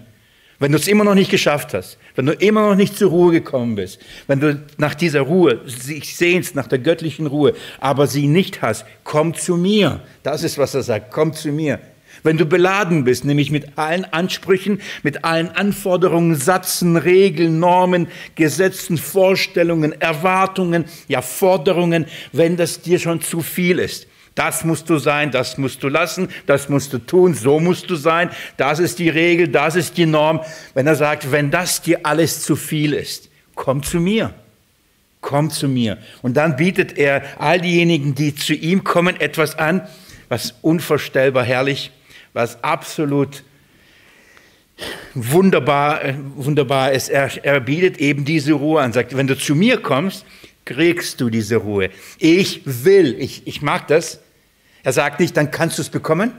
Wenn 0.60 0.72
du 0.72 0.80
es 0.80 0.88
immer 0.88 1.04
noch 1.04 1.14
nicht 1.14 1.30
geschafft 1.30 1.76
hast, 1.76 1.98
wenn 2.16 2.26
du 2.26 2.34
immer 2.34 2.70
noch 2.70 2.76
nicht 2.76 2.98
zur 2.98 3.12
Ruhe 3.12 3.32
gekommen 3.32 3.76
bist, 3.76 4.00
wenn 4.26 4.40
du 4.40 4.60
nach 4.78 4.96
dieser 4.96 5.22
Ruhe 5.22 5.62
sich 5.66 6.16
sehnst, 6.16 6.56
nach 6.56 6.68
der 6.68 6.80
göttlichen 6.80 7.28
Ruhe, 7.28 7.54
aber 7.80 8.08
sie 8.08 8.28
nicht 8.28 8.64
hast, 8.64 8.86
komm 9.04 9.36
zu 9.36 9.56
mir. 9.56 10.02
Das 10.24 10.44
ist, 10.44 10.58
was 10.58 10.74
er 10.74 10.82
sagt, 10.82 11.12
komm 11.12 11.34
zu 11.34 11.50
mir. 11.50 11.80
Wenn 12.24 12.38
du 12.38 12.46
beladen 12.46 13.04
bist, 13.04 13.26
nämlich 13.26 13.52
mit 13.52 13.78
allen 13.78 14.06
Ansprüchen, 14.06 14.82
mit 15.04 15.24
allen 15.24 15.50
Anforderungen, 15.50 16.36
Satzen, 16.36 16.98
Regeln, 16.98 17.60
Normen, 17.60 18.08
Gesetzen, 18.34 18.98
Vorstellungen, 18.98 19.92
Erwartungen, 20.02 20.86
ja 21.08 21.22
Forderungen, 21.22 22.06
wenn 22.32 22.58
das 22.58 22.82
dir 22.82 22.98
schon 22.98 23.22
zu 23.22 23.42
viel 23.42 23.78
ist, 23.78 24.08
das 24.38 24.64
musst 24.64 24.90
du 24.90 25.00
sein, 25.00 25.32
das 25.32 25.58
musst 25.58 25.82
du 25.82 25.90
lassen, 25.90 26.30
das 26.46 26.70
musst 26.70 26.94
du 26.94 27.00
tun, 27.00 27.34
so 27.34 27.60
musst 27.60 27.90
du 27.90 27.96
sein, 27.96 28.30
das 28.58 28.80
ist 28.80 29.00
die 29.00 29.10
Regel, 29.10 29.48
das 29.48 29.76
ist 29.76 29.98
die 29.98 30.06
Norm. 30.06 30.42
Wenn 30.74 30.86
er 30.86 30.96
sagt, 30.96 31.32
wenn 31.32 31.50
das 31.50 31.82
dir 31.82 32.02
alles 32.04 32.44
zu 32.44 32.56
viel 32.56 32.94
ist, 32.94 33.30
komm 33.56 33.82
zu 33.82 34.00
mir. 34.00 34.34
Komm 35.22 35.50
zu 35.50 35.68
mir. 35.68 35.98
Und 36.22 36.38
dann 36.38 36.56
bietet 36.56 36.98
er 36.98 37.24
all 37.40 37.60
diejenigen, 37.60 38.14
die 38.14 38.36
zu 38.36 38.54
ihm 38.54 38.84
kommen, 38.84 39.20
etwas 39.20 39.58
an, 39.58 39.88
was 40.30 40.54
unvorstellbar 40.62 41.44
herrlich, 41.44 41.92
was 42.34 42.64
absolut 42.64 43.44
wunderbar, 45.16 46.06
äh, 46.06 46.14
wunderbar 46.36 46.92
ist. 46.92 47.10
Er, 47.10 47.32
er 47.44 47.60
bietet 47.60 47.98
eben 47.98 48.26
diese 48.26 48.54
Ruhe 48.54 48.82
an, 48.82 48.94
sagt, 48.94 49.18
wenn 49.18 49.26
du 49.26 49.36
zu 49.36 49.56
mir 49.56 49.78
kommst, 49.78 50.26
kriegst 50.66 51.20
du 51.22 51.30
diese 51.30 51.56
Ruhe. 51.56 51.90
Ich 52.20 52.62
will, 52.66 53.16
ich, 53.18 53.48
ich 53.48 53.62
mag 53.62 53.88
das, 53.88 54.20
er 54.84 54.94
sagt 54.94 55.20
nicht, 55.20 55.36
dann 55.36 55.52
kannst 55.52 55.78
du 55.78 55.82
es 55.82 55.90
bekommen. 55.90 56.32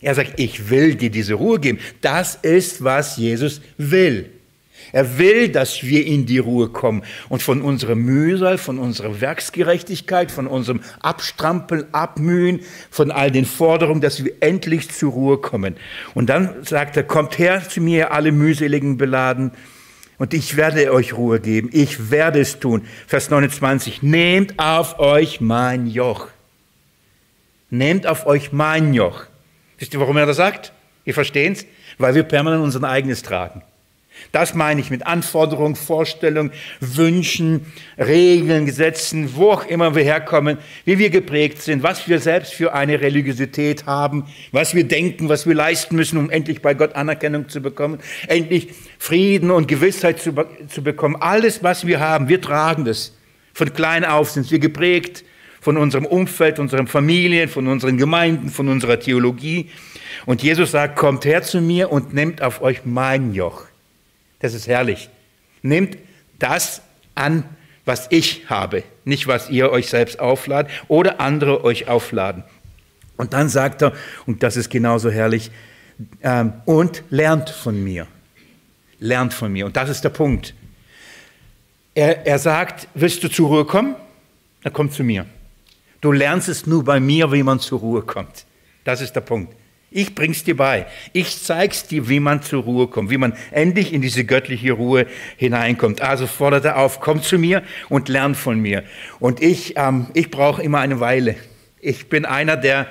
Er 0.00 0.14
sagt, 0.14 0.40
ich 0.40 0.70
will 0.70 0.94
dir 0.94 1.10
diese 1.10 1.34
Ruhe 1.34 1.60
geben. 1.60 1.78
Das 2.00 2.36
ist, 2.36 2.82
was 2.82 3.16
Jesus 3.16 3.60
will. 3.76 4.30
Er 4.92 5.18
will, 5.18 5.50
dass 5.50 5.82
wir 5.82 6.06
in 6.06 6.26
die 6.26 6.38
Ruhe 6.38 6.68
kommen 6.68 7.02
und 7.28 7.42
von 7.42 7.60
unserer 7.62 7.94
Mühsal, 7.94 8.58
von 8.58 8.78
unserer 8.78 9.20
Werksgerechtigkeit, 9.20 10.30
von 10.30 10.46
unserem 10.46 10.80
Abstrampeln, 11.00 11.84
Abmühen, 11.92 12.60
von 12.90 13.10
all 13.10 13.30
den 13.30 13.44
Forderungen, 13.44 14.00
dass 14.00 14.24
wir 14.24 14.32
endlich 14.40 14.90
zur 14.90 15.12
Ruhe 15.12 15.38
kommen. 15.38 15.76
Und 16.14 16.30
dann 16.30 16.64
sagt 16.64 16.96
er, 16.96 17.02
kommt 17.02 17.38
her 17.38 17.62
zu 17.68 17.80
mir, 17.80 18.12
alle 18.12 18.32
mühseligen 18.32 18.96
beladen, 18.96 19.52
und 20.18 20.34
ich 20.34 20.58
werde 20.58 20.92
euch 20.92 21.14
Ruhe 21.14 21.40
geben. 21.40 21.70
Ich 21.72 22.10
werde 22.10 22.40
es 22.40 22.58
tun. 22.58 22.82
Vers 23.06 23.30
29, 23.30 24.02
nehmt 24.02 24.58
auf 24.58 24.98
euch 24.98 25.40
mein 25.40 25.86
Joch. 25.86 26.28
Nehmt 27.70 28.06
auf 28.06 28.26
euch 28.26 28.52
mein 28.52 28.92
Joch. 28.94 29.26
Wisst 29.78 29.94
ihr, 29.94 30.00
warum 30.00 30.16
er 30.16 30.26
das 30.26 30.36
sagt? 30.36 30.72
Ihr 31.04 31.16
es? 31.16 31.66
Weil 31.98 32.14
wir 32.14 32.24
permanent 32.24 32.62
unser 32.62 32.82
eigenes 32.84 33.22
tragen. 33.22 33.62
Das 34.32 34.54
meine 34.54 34.80
ich 34.80 34.90
mit 34.90 35.06
Anforderungen, 35.06 35.76
Vorstellungen, 35.76 36.52
Wünschen, 36.80 37.66
Regeln, 37.96 38.66
Gesetzen, 38.66 39.34
wo 39.34 39.52
auch 39.52 39.66
immer 39.66 39.94
wir 39.94 40.02
herkommen, 40.02 40.58
wie 40.84 40.98
wir 40.98 41.10
geprägt 41.10 41.62
sind, 41.62 41.82
was 41.82 42.06
wir 42.08 42.18
selbst 42.18 42.52
für 42.52 42.74
eine 42.74 43.00
Religiosität 43.00 43.86
haben, 43.86 44.26
was 44.52 44.74
wir 44.74 44.84
denken, 44.84 45.28
was 45.28 45.46
wir 45.46 45.54
leisten 45.54 45.96
müssen, 45.96 46.18
um 46.18 46.28
endlich 46.28 46.60
bei 46.60 46.74
Gott 46.74 46.96
Anerkennung 46.96 47.48
zu 47.48 47.62
bekommen, 47.62 48.00
endlich 48.26 48.68
Frieden 48.98 49.50
und 49.50 49.68
Gewissheit 49.68 50.20
zu, 50.20 50.34
zu 50.68 50.82
bekommen. 50.82 51.16
Alles, 51.16 51.62
was 51.62 51.86
wir 51.86 52.00
haben, 52.00 52.28
wir 52.28 52.40
tragen 52.40 52.84
das. 52.84 53.16
Von 53.54 53.72
klein 53.72 54.04
auf 54.04 54.30
sind 54.30 54.50
wir 54.50 54.58
geprägt 54.58 55.24
von 55.60 55.76
unserem 55.76 56.06
Umfeld, 56.06 56.58
unseren 56.58 56.86
Familien, 56.86 57.48
von 57.48 57.66
unseren 57.66 57.96
Gemeinden, 57.96 58.48
von 58.48 58.68
unserer 58.68 58.98
Theologie. 58.98 59.70
Und 60.26 60.42
Jesus 60.42 60.70
sagt, 60.70 60.96
kommt 60.96 61.24
her 61.24 61.42
zu 61.42 61.60
mir 61.60 61.92
und 61.92 62.14
nehmt 62.14 62.42
auf 62.42 62.62
euch 62.62 62.80
mein 62.84 63.34
Joch. 63.34 63.64
Das 64.40 64.54
ist 64.54 64.66
herrlich. 64.66 65.10
Nehmt 65.62 65.98
das 66.38 66.82
an, 67.14 67.44
was 67.84 68.06
ich 68.10 68.48
habe, 68.48 68.82
nicht 69.04 69.26
was 69.26 69.50
ihr 69.50 69.70
euch 69.70 69.88
selbst 69.88 70.20
aufladet 70.20 70.70
oder 70.88 71.20
andere 71.20 71.64
euch 71.64 71.88
aufladen. 71.88 72.44
Und 73.16 73.34
dann 73.34 73.48
sagt 73.48 73.82
er, 73.82 73.92
und 74.26 74.42
das 74.42 74.56
ist 74.56 74.70
genauso 74.70 75.10
herrlich, 75.10 75.50
ähm, 76.22 76.54
und 76.64 77.02
lernt 77.10 77.50
von 77.50 77.82
mir. 77.82 78.06
Lernt 78.98 79.34
von 79.34 79.52
mir. 79.52 79.66
Und 79.66 79.76
das 79.76 79.90
ist 79.90 80.02
der 80.02 80.10
Punkt. 80.10 80.54
Er, 81.94 82.26
er 82.26 82.38
sagt, 82.38 82.88
willst 82.94 83.22
du 83.22 83.28
zur 83.28 83.48
Ruhe 83.48 83.64
kommen? 83.66 83.94
Dann 84.62 84.72
komm 84.72 84.90
zu 84.90 85.04
mir. 85.04 85.26
Du 86.00 86.12
lernst 86.12 86.48
es 86.48 86.66
nur 86.66 86.84
bei 86.84 86.98
mir, 87.00 87.30
wie 87.32 87.42
man 87.42 87.60
zur 87.60 87.80
Ruhe 87.80 88.02
kommt. 88.02 88.46
Das 88.84 89.00
ist 89.00 89.12
der 89.12 89.20
Punkt. 89.20 89.54
Ich 89.92 90.14
bring's 90.14 90.44
dir 90.44 90.56
bei. 90.56 90.86
Ich 91.12 91.42
zeig's 91.42 91.86
dir, 91.86 92.08
wie 92.08 92.20
man 92.20 92.42
zur 92.42 92.62
Ruhe 92.62 92.86
kommt, 92.86 93.10
wie 93.10 93.18
man 93.18 93.34
endlich 93.50 93.92
in 93.92 94.00
diese 94.00 94.24
göttliche 94.24 94.72
Ruhe 94.72 95.06
hineinkommt. 95.36 96.00
Also 96.00 96.28
fordert 96.28 96.64
er 96.64 96.78
auf, 96.78 97.00
komm 97.00 97.22
zu 97.22 97.38
mir 97.38 97.62
und 97.88 98.08
lern 98.08 98.36
von 98.36 98.60
mir. 98.60 98.84
Und 99.18 99.42
ich, 99.42 99.74
ähm, 99.76 100.06
ich 100.14 100.30
brauche 100.30 100.62
immer 100.62 100.78
eine 100.78 101.00
Weile. 101.00 101.34
Ich 101.80 102.08
bin 102.08 102.24
einer, 102.24 102.56
der, 102.56 102.86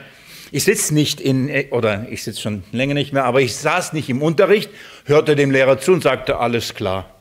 ich 0.52 0.66
sitze 0.66 0.94
nicht 0.94 1.22
in, 1.22 1.50
oder 1.72 2.08
ich 2.10 2.24
sitze 2.24 2.42
schon 2.42 2.64
länger 2.74 2.96
nicht 2.96 3.14
mehr, 3.14 3.24
aber 3.24 3.40
ich 3.40 3.56
saß 3.56 3.94
nicht 3.94 4.10
im 4.10 4.22
Unterricht, 4.22 4.70
hörte 5.06 5.38
dem 5.38 5.52
Lehrer 5.52 5.80
zu 5.80 5.94
und 5.94 6.04
sagte, 6.04 6.38
alles 6.38 6.76
klar. 6.76 7.19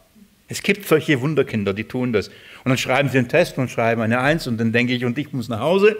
Es 0.48 0.62
gibt 0.62 0.88
solche 0.88 1.20
Wunderkinder, 1.20 1.74
die 1.74 1.84
tun 1.84 2.12
das. 2.12 2.28
Und 2.28 2.70
dann 2.70 2.78
schreiben 2.78 3.10
sie 3.10 3.18
einen 3.18 3.28
Test 3.28 3.58
und 3.58 3.70
schreiben 3.70 4.00
eine 4.00 4.20
Eins 4.20 4.46
und 4.46 4.58
dann 4.58 4.72
denke 4.72 4.94
ich, 4.94 5.04
und 5.04 5.18
ich 5.18 5.32
muss 5.32 5.48
nach 5.48 5.60
Hause 5.60 5.96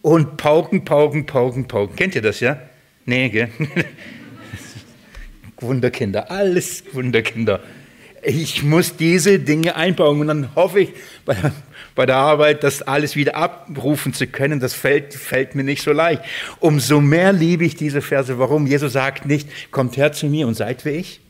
und 0.00 0.36
pauken, 0.36 0.84
pauken, 0.84 1.26
pauken, 1.26 1.66
pauken. 1.66 1.96
Kennt 1.96 2.14
ihr 2.14 2.22
das, 2.22 2.40
ja? 2.40 2.58
Nee, 3.04 3.28
gell? 3.28 3.48
Wunderkinder, 5.60 6.30
alles 6.30 6.84
Wunderkinder. 6.92 7.60
Ich 8.24 8.62
muss 8.62 8.96
diese 8.96 9.40
Dinge 9.40 9.74
einbauen 9.74 10.20
und 10.20 10.28
dann 10.28 10.54
hoffe 10.54 10.80
ich 10.80 10.90
bei, 11.24 11.36
bei 11.96 12.06
der 12.06 12.16
Arbeit, 12.16 12.62
das 12.62 12.82
alles 12.82 13.16
wieder 13.16 13.34
abrufen 13.34 14.14
zu 14.14 14.28
können. 14.28 14.60
Das 14.60 14.74
fällt, 14.74 15.14
fällt 15.14 15.56
mir 15.56 15.64
nicht 15.64 15.82
so 15.82 15.92
leicht. 15.92 16.22
Umso 16.60 17.00
mehr 17.00 17.32
liebe 17.32 17.64
ich 17.64 17.74
diese 17.74 18.00
Verse. 18.00 18.38
Warum? 18.38 18.68
Jesus 18.68 18.92
sagt 18.92 19.26
nicht, 19.26 19.48
kommt 19.72 19.96
her 19.96 20.12
zu 20.12 20.26
mir 20.26 20.46
und 20.46 20.54
seid 20.54 20.84
wie 20.84 20.90
ich 20.90 21.20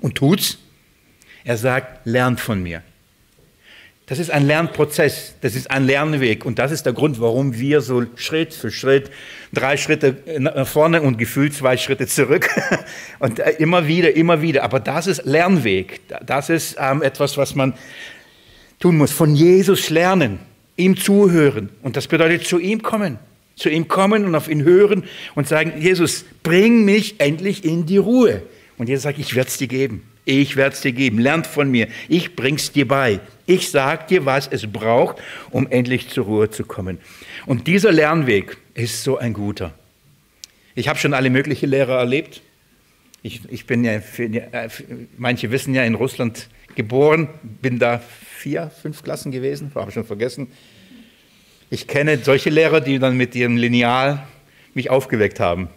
und 0.00 0.16
tut's. 0.16 0.58
Er 1.44 1.56
sagt, 1.56 2.06
lernt 2.06 2.40
von 2.40 2.62
mir. 2.62 2.82
Das 4.08 4.18
ist 4.18 4.30
ein 4.30 4.46
Lernprozess, 4.46 5.34
das 5.42 5.54
ist 5.54 5.70
ein 5.70 5.84
Lernweg 5.84 6.46
und 6.46 6.58
das 6.58 6.72
ist 6.72 6.86
der 6.86 6.94
Grund, 6.94 7.20
warum 7.20 7.58
wir 7.58 7.82
so 7.82 8.04
Schritt 8.16 8.54
für 8.54 8.70
Schritt, 8.70 9.10
drei 9.52 9.76
Schritte 9.76 10.16
nach 10.38 10.66
vorne 10.66 11.02
und 11.02 11.18
gefühlt 11.18 11.52
zwei 11.52 11.76
Schritte 11.76 12.06
zurück 12.06 12.48
und 13.18 13.38
äh, 13.38 13.50
immer 13.58 13.86
wieder, 13.86 14.16
immer 14.16 14.40
wieder. 14.40 14.64
Aber 14.64 14.80
das 14.80 15.08
ist 15.08 15.26
Lernweg, 15.26 16.00
das 16.24 16.48
ist 16.48 16.78
ähm, 16.80 17.02
etwas, 17.02 17.36
was 17.36 17.54
man 17.54 17.74
tun 18.80 18.96
muss. 18.96 19.12
Von 19.12 19.34
Jesus 19.34 19.90
lernen, 19.90 20.38
ihm 20.76 20.96
zuhören 20.96 21.68
und 21.82 21.98
das 21.98 22.06
bedeutet 22.06 22.46
zu 22.46 22.58
ihm 22.58 22.80
kommen, 22.80 23.18
zu 23.56 23.68
ihm 23.68 23.88
kommen 23.88 24.24
und 24.24 24.34
auf 24.34 24.48
ihn 24.48 24.64
hören 24.64 25.04
und 25.34 25.48
sagen, 25.48 25.74
Jesus, 25.78 26.24
bring 26.42 26.86
mich 26.86 27.20
endlich 27.20 27.62
in 27.62 27.84
die 27.84 27.98
Ruhe. 27.98 28.40
Und 28.78 28.88
Jesus 28.88 29.02
sagt, 29.02 29.18
ich 29.18 29.34
werde 29.34 29.48
es 29.48 29.58
dir 29.58 29.68
geben. 29.68 30.07
Ich 30.30 30.56
werde 30.56 30.74
es 30.74 30.82
dir 30.82 30.92
geben. 30.92 31.18
Lernt 31.20 31.46
von 31.46 31.70
mir. 31.70 31.88
Ich 32.06 32.36
bring's 32.36 32.70
dir 32.70 32.86
bei. 32.86 33.20
Ich 33.46 33.70
sag 33.70 34.08
dir, 34.08 34.26
was 34.26 34.46
es 34.46 34.70
braucht, 34.70 35.16
um 35.50 35.66
endlich 35.70 36.10
zur 36.10 36.26
Ruhe 36.26 36.50
zu 36.50 36.64
kommen. 36.64 36.98
Und 37.46 37.66
dieser 37.66 37.92
Lernweg 37.92 38.58
ist 38.74 39.02
so 39.04 39.16
ein 39.16 39.32
guter. 39.32 39.72
Ich 40.74 40.86
habe 40.86 40.98
schon 40.98 41.14
alle 41.14 41.30
möglichen 41.30 41.70
Lehrer 41.70 41.98
erlebt. 41.98 42.42
Ich, 43.22 43.40
ich 43.48 43.64
bin 43.64 43.84
ja, 43.84 44.00
manche 45.16 45.50
wissen 45.50 45.72
ja, 45.72 45.82
in 45.84 45.94
Russland 45.94 46.50
geboren, 46.74 47.28
bin 47.62 47.78
da 47.78 47.98
vier, 48.36 48.70
fünf 48.82 49.02
Klassen 49.02 49.32
gewesen, 49.32 49.72
habe 49.74 49.88
ich 49.88 49.94
schon 49.94 50.04
vergessen. 50.04 50.48
Ich 51.70 51.86
kenne 51.86 52.18
solche 52.18 52.50
Lehrer, 52.50 52.82
die 52.82 52.98
dann 52.98 53.16
mit 53.16 53.34
ihrem 53.34 53.56
Lineal 53.56 54.26
mich 54.74 54.90
aufgeweckt 54.90 55.40
haben. 55.40 55.68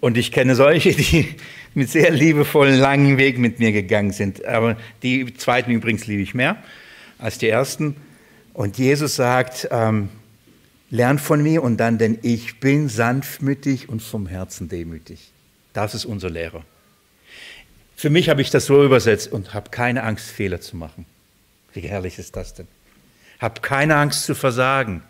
Und 0.00 0.16
ich 0.16 0.32
kenne 0.32 0.54
solche, 0.54 0.94
die 0.94 1.28
mit 1.74 1.90
sehr 1.90 2.10
liebevollen, 2.10 2.78
langen 2.78 3.18
Weg 3.18 3.38
mit 3.38 3.58
mir 3.58 3.72
gegangen 3.72 4.12
sind. 4.12 4.44
Aber 4.44 4.76
die 5.02 5.34
zweiten 5.34 5.70
übrigens 5.70 6.06
liebe 6.06 6.22
ich 6.22 6.34
mehr 6.34 6.62
als 7.18 7.38
die 7.38 7.48
ersten. 7.48 7.96
Und 8.52 8.78
Jesus 8.78 9.16
sagt, 9.16 9.68
ähm, 9.70 10.08
lern 10.90 11.18
von 11.18 11.42
mir 11.42 11.62
und 11.62 11.78
dann, 11.78 11.98
denn 11.98 12.18
ich 12.22 12.60
bin 12.60 12.88
sanftmütig 12.88 13.88
und 13.88 14.02
vom 14.02 14.26
Herzen 14.26 14.68
demütig. 14.68 15.32
Das 15.72 15.94
ist 15.94 16.04
unser 16.04 16.30
Lehrer. 16.30 16.64
Für 17.96 18.10
mich 18.10 18.28
habe 18.28 18.42
ich 18.42 18.50
das 18.50 18.66
so 18.66 18.84
übersetzt 18.84 19.32
und 19.32 19.54
habe 19.54 19.70
keine 19.70 20.02
Angst, 20.04 20.30
Fehler 20.30 20.60
zu 20.60 20.76
machen. 20.76 21.06
Wie 21.72 21.80
herrlich 21.80 22.18
ist 22.18 22.36
das 22.36 22.54
denn? 22.54 22.68
Hab 23.40 23.62
keine 23.62 23.96
Angst 23.96 24.24
zu 24.24 24.34
versagen. 24.34 25.02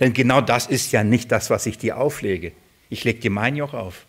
Denn 0.00 0.12
genau 0.12 0.40
das 0.40 0.66
ist 0.66 0.92
ja 0.92 1.04
nicht 1.04 1.30
das, 1.30 1.50
was 1.50 1.66
ich 1.66 1.78
dir 1.78 1.96
auflege. 1.98 2.52
Ich 2.90 3.04
lege 3.04 3.20
dir 3.20 3.30
mein 3.30 3.56
Joch 3.56 3.74
auf. 3.74 4.06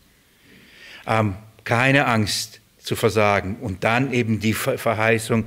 Ähm, 1.05 1.35
keine 1.63 2.05
Angst 2.07 2.59
zu 2.79 2.95
versagen. 2.95 3.57
Und 3.61 3.83
dann 3.83 4.13
eben 4.13 4.39
die 4.39 4.53
Verheißung, 4.53 5.45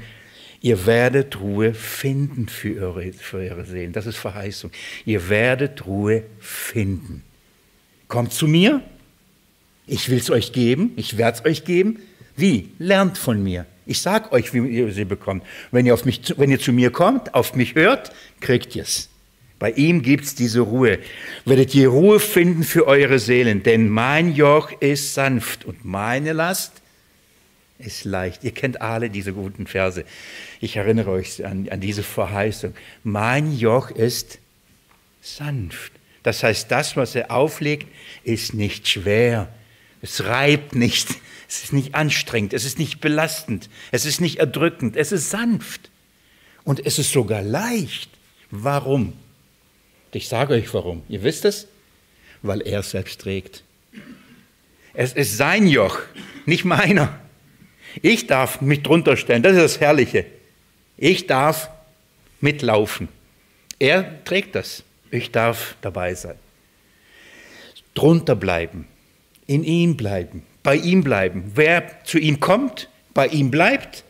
ihr 0.60 0.86
werdet 0.86 1.40
Ruhe 1.40 1.74
finden 1.74 2.48
für 2.48 2.80
eure, 2.80 3.12
für 3.12 3.38
eure 3.38 3.64
Seelen. 3.64 3.92
Das 3.92 4.06
ist 4.06 4.16
Verheißung. 4.16 4.70
Ihr 5.04 5.28
werdet 5.28 5.86
Ruhe 5.86 6.24
finden. 6.40 7.22
Kommt 8.08 8.32
zu 8.32 8.46
mir, 8.46 8.82
ich 9.86 10.08
will 10.08 10.18
es 10.18 10.30
euch 10.30 10.52
geben, 10.52 10.92
ich 10.96 11.16
werde 11.16 11.38
es 11.38 11.44
euch 11.44 11.64
geben. 11.64 12.00
Wie? 12.36 12.70
Lernt 12.78 13.18
von 13.18 13.42
mir. 13.42 13.66
Ich 13.86 14.00
sage 14.00 14.32
euch, 14.32 14.52
wie 14.52 14.66
ihr 14.66 14.92
sie 14.92 15.04
bekommt. 15.04 15.44
Wenn 15.70 15.86
ihr, 15.86 15.94
auf 15.94 16.04
mich, 16.04 16.34
wenn 16.36 16.50
ihr 16.50 16.58
zu 16.58 16.72
mir 16.72 16.90
kommt, 16.90 17.34
auf 17.34 17.54
mich 17.54 17.74
hört, 17.76 18.12
kriegt 18.40 18.74
ihr 18.74 18.82
es. 18.82 19.08
Bei 19.58 19.70
ihm 19.70 20.02
gibt 20.02 20.24
es 20.24 20.34
diese 20.34 20.60
Ruhe. 20.60 20.98
Werdet 21.44 21.74
ihr 21.74 21.88
Ruhe 21.88 22.20
finden 22.20 22.62
für 22.62 22.86
eure 22.86 23.18
Seelen, 23.18 23.62
denn 23.62 23.88
mein 23.88 24.34
Joch 24.34 24.70
ist 24.80 25.14
sanft 25.14 25.64
und 25.64 25.84
meine 25.84 26.32
Last 26.34 26.82
ist 27.78 28.04
leicht. 28.04 28.44
Ihr 28.44 28.52
kennt 28.52 28.80
alle 28.80 29.10
diese 29.10 29.32
guten 29.32 29.66
Verse. 29.66 30.04
Ich 30.60 30.76
erinnere 30.76 31.10
euch 31.10 31.44
an, 31.44 31.68
an 31.70 31.80
diese 31.80 32.02
Verheißung. 32.02 32.74
Mein 33.02 33.56
Joch 33.56 33.90
ist 33.90 34.38
sanft. 35.22 35.92
Das 36.22 36.42
heißt, 36.42 36.70
das, 36.70 36.96
was 36.96 37.14
er 37.14 37.30
auflegt, 37.30 37.86
ist 38.24 38.54
nicht 38.54 38.88
schwer. 38.88 39.48
Es 40.02 40.24
reibt 40.24 40.74
nicht. 40.74 41.08
Es 41.48 41.64
ist 41.64 41.72
nicht 41.72 41.94
anstrengend. 41.94 42.52
Es 42.52 42.64
ist 42.64 42.78
nicht 42.78 43.00
belastend. 43.00 43.70
Es 43.92 44.04
ist 44.04 44.20
nicht 44.20 44.38
erdrückend. 44.38 44.96
Es 44.96 45.12
ist 45.12 45.30
sanft. 45.30 45.90
Und 46.64 46.84
es 46.84 46.98
ist 46.98 47.12
sogar 47.12 47.42
leicht. 47.42 48.10
Warum? 48.50 49.12
Ich 50.12 50.28
sage 50.28 50.54
euch 50.54 50.72
warum. 50.72 51.02
Ihr 51.08 51.22
wisst 51.22 51.44
es? 51.44 51.68
Weil 52.42 52.62
er 52.62 52.80
es 52.80 52.90
selbst 52.90 53.20
trägt. 53.20 53.62
Es 54.94 55.12
ist 55.12 55.36
sein 55.36 55.66
Joch, 55.66 55.98
nicht 56.46 56.64
meiner. 56.64 57.18
Ich 58.02 58.26
darf 58.26 58.60
mich 58.60 58.82
drunter 58.82 59.16
stellen. 59.16 59.42
Das 59.42 59.54
ist 59.56 59.62
das 59.62 59.80
Herrliche. 59.80 60.24
Ich 60.96 61.26
darf 61.26 61.70
mitlaufen. 62.40 63.08
Er 63.78 64.24
trägt 64.24 64.54
das. 64.54 64.82
Ich 65.10 65.32
darf 65.32 65.76
dabei 65.82 66.14
sein. 66.14 66.36
Drunter 67.94 68.36
bleiben. 68.36 68.86
In 69.46 69.64
ihm 69.64 69.96
bleiben. 69.96 70.42
Bei 70.62 70.76
ihm 70.76 71.04
bleiben. 71.04 71.52
Wer 71.54 72.04
zu 72.04 72.18
ihm 72.18 72.40
kommt, 72.40 72.88
bei 73.14 73.28
ihm 73.28 73.50
bleibt, 73.50 74.04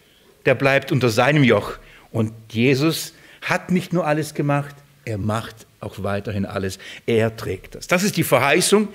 der 0.47 0.55
bleibt 0.55 0.93
unter 0.93 1.09
seinem 1.09 1.45
Joch. 1.45 1.79
Und 2.11 2.33
Jesus 2.51 3.13
hat 3.43 3.71
nicht 3.71 3.93
nur 3.93 4.07
alles 4.07 4.35
gemacht, 4.35 4.75
er 5.07 5.19
macht 5.19 5.67
auch 5.81 6.03
weiterhin 6.03 6.45
alles. 6.45 6.79
Er 7.07 7.35
trägt 7.35 7.77
das. 7.77 7.87
Das 7.87 8.03
ist 8.03 8.17
die 8.17 8.25
Verheißung, 8.25 8.89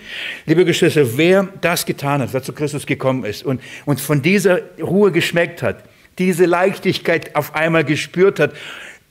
liebe 0.46 0.66
Geschwister, 0.66 1.18
wer 1.18 1.48
das 1.62 1.86
getan 1.86 2.22
hat, 2.22 2.34
wer 2.34 2.44
zu 2.44 2.54
Christus 2.54 2.86
gekommen 2.86 3.24
ist 3.24 3.44
und, 3.44 3.62
und 3.86 4.00
von 4.00 4.22
dieser 4.22 4.60
Ruhe 4.80 5.12
geschmeckt 5.12 5.64
hat, 5.64 5.84
diese 6.20 6.46
Leichtigkeit 6.46 7.36
auf 7.36 7.56
einmal 7.56 7.86
gespürt 7.86 8.40
hat, 8.40 8.54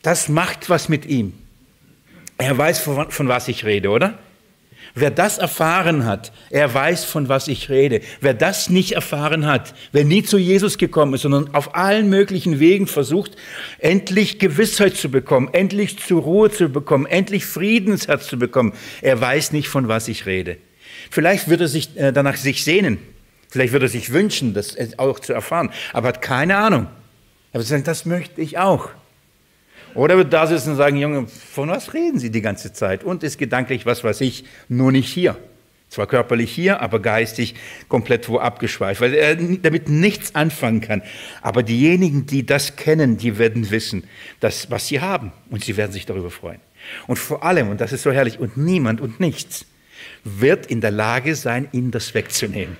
das 0.02 0.28
macht 0.28 0.68
was 0.68 0.88
mit 0.88 1.06
ihm. 1.06 1.32
Er 2.36 2.56
weiß, 2.56 2.80
von, 2.80 3.10
von 3.10 3.28
was 3.28 3.48
ich 3.48 3.64
rede, 3.64 3.88
oder? 3.88 4.18
Wer 4.94 5.10
das 5.10 5.38
erfahren 5.38 6.04
hat, 6.04 6.32
er 6.50 6.72
weiß, 6.72 7.04
von 7.04 7.28
was 7.28 7.48
ich 7.48 7.68
rede. 7.68 8.00
Wer 8.20 8.34
das 8.34 8.70
nicht 8.70 8.92
erfahren 8.92 9.46
hat, 9.46 9.74
wer 9.92 10.04
nie 10.04 10.22
zu 10.22 10.36
Jesus 10.36 10.78
gekommen 10.78 11.14
ist, 11.14 11.22
sondern 11.22 11.54
auf 11.54 11.74
allen 11.74 12.08
möglichen 12.08 12.58
Wegen 12.58 12.86
versucht, 12.86 13.36
endlich 13.78 14.38
Gewissheit 14.38 14.96
zu 14.96 15.08
bekommen, 15.08 15.48
endlich 15.52 15.98
zur 15.98 16.22
Ruhe 16.22 16.50
zu 16.50 16.68
bekommen, 16.68 17.06
endlich 17.06 17.46
Friedensherz 17.46 18.26
zu 18.26 18.38
bekommen, 18.38 18.72
er 19.00 19.20
weiß 19.20 19.52
nicht, 19.52 19.68
von 19.68 19.88
was 19.88 20.08
ich 20.08 20.26
rede. 20.26 20.56
Vielleicht 21.10 21.48
wird 21.48 21.60
er 21.60 21.68
sich 21.68 21.96
äh, 21.96 22.12
danach 22.12 22.36
sich 22.36 22.64
sehnen, 22.64 22.98
vielleicht 23.48 23.72
wird 23.72 23.84
er 23.84 23.88
sich 23.88 24.12
wünschen, 24.12 24.54
das 24.54 24.76
auch 24.98 25.20
zu 25.20 25.32
erfahren, 25.32 25.70
aber 25.92 26.08
hat 26.08 26.22
keine 26.22 26.56
Ahnung. 26.56 26.88
Er 27.52 27.60
wird 27.60 27.68
sagen, 27.68 27.84
das 27.84 28.06
möchte 28.06 28.40
ich 28.40 28.58
auch. 28.58 28.90
Oder 29.94 30.16
wird 30.16 30.32
da 30.32 30.46
sitzen 30.46 30.70
und 30.70 30.76
sagen, 30.76 30.96
Junge, 30.96 31.26
von 31.26 31.68
was 31.68 31.94
reden 31.94 32.18
Sie 32.18 32.30
die 32.30 32.42
ganze 32.42 32.72
Zeit? 32.72 33.04
Und 33.04 33.22
ist 33.22 33.38
gedanklich, 33.38 33.86
was 33.86 34.04
weiß 34.04 34.20
ich, 34.20 34.44
nur 34.68 34.92
nicht 34.92 35.12
hier. 35.12 35.36
Zwar 35.88 36.06
körperlich 36.06 36.52
hier, 36.52 36.80
aber 36.80 37.00
geistig 37.00 37.56
komplett 37.88 38.28
wo 38.28 38.38
abgeschweift, 38.38 39.00
weil 39.00 39.12
er 39.12 39.34
damit 39.34 39.88
nichts 39.88 40.36
anfangen 40.36 40.80
kann. 40.80 41.02
Aber 41.42 41.64
diejenigen, 41.64 42.26
die 42.26 42.46
das 42.46 42.76
kennen, 42.76 43.16
die 43.16 43.38
werden 43.38 43.72
wissen, 43.72 44.04
dass, 44.38 44.70
was 44.70 44.86
sie 44.86 45.00
haben. 45.00 45.32
Und 45.50 45.64
sie 45.64 45.76
werden 45.76 45.90
sich 45.90 46.06
darüber 46.06 46.30
freuen. 46.30 46.60
Und 47.08 47.18
vor 47.18 47.42
allem, 47.42 47.70
und 47.70 47.80
das 47.80 47.92
ist 47.92 48.04
so 48.04 48.12
herrlich, 48.12 48.38
und 48.38 48.56
niemand 48.56 49.00
und 49.00 49.18
nichts 49.18 49.66
wird 50.22 50.66
in 50.66 50.80
der 50.80 50.92
Lage 50.92 51.34
sein, 51.34 51.68
ihnen 51.72 51.90
das 51.90 52.14
wegzunehmen. 52.14 52.76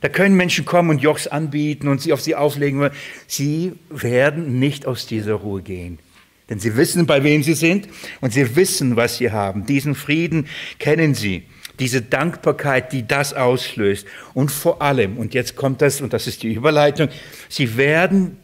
Da 0.00 0.08
können 0.08 0.36
Menschen 0.36 0.64
kommen 0.64 0.90
und 0.90 1.00
Jochs 1.00 1.26
anbieten 1.26 1.88
und 1.88 2.00
sie 2.00 2.12
auf 2.12 2.20
sie 2.20 2.36
auflegen. 2.36 2.90
Sie 3.26 3.72
werden 3.88 4.58
nicht 4.60 4.86
aus 4.86 5.06
dieser 5.06 5.34
Ruhe 5.34 5.62
gehen. 5.62 5.98
Denn 6.48 6.58
sie 6.58 6.76
wissen, 6.76 7.06
bei 7.06 7.22
wem 7.24 7.42
sie 7.42 7.54
sind 7.54 7.88
und 8.20 8.32
sie 8.32 8.56
wissen, 8.56 8.96
was 8.96 9.18
sie 9.18 9.30
haben. 9.30 9.66
Diesen 9.66 9.94
Frieden 9.94 10.46
kennen 10.78 11.14
sie. 11.14 11.44
Diese 11.78 12.02
Dankbarkeit, 12.02 12.92
die 12.92 13.06
das 13.06 13.34
auslöst. 13.34 14.06
Und 14.34 14.50
vor 14.50 14.82
allem, 14.82 15.16
und 15.18 15.34
jetzt 15.34 15.56
kommt 15.56 15.82
das, 15.82 16.00
und 16.00 16.12
das 16.12 16.26
ist 16.26 16.42
die 16.42 16.52
Überleitung, 16.52 17.08
sie 17.48 17.76
werden 17.76 18.38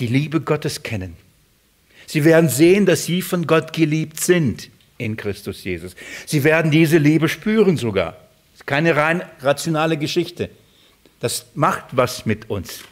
die 0.00 0.06
Liebe 0.06 0.40
Gottes 0.40 0.82
kennen. 0.82 1.16
Sie 2.06 2.24
werden 2.24 2.48
sehen, 2.48 2.86
dass 2.86 3.04
sie 3.04 3.20
von 3.20 3.46
Gott 3.46 3.72
geliebt 3.72 4.20
sind 4.20 4.70
in 4.96 5.16
Christus 5.16 5.64
Jesus. 5.64 5.94
Sie 6.26 6.44
werden 6.44 6.70
diese 6.70 6.98
Liebe 6.98 7.28
spüren 7.28 7.76
sogar. 7.76 8.16
Keine 8.64 8.96
rein 8.96 9.22
rationale 9.40 9.96
Geschichte. 9.96 10.50
Das 11.20 11.46
macht 11.54 11.84
was 11.92 12.26
mit 12.26 12.50
uns. 12.50 12.84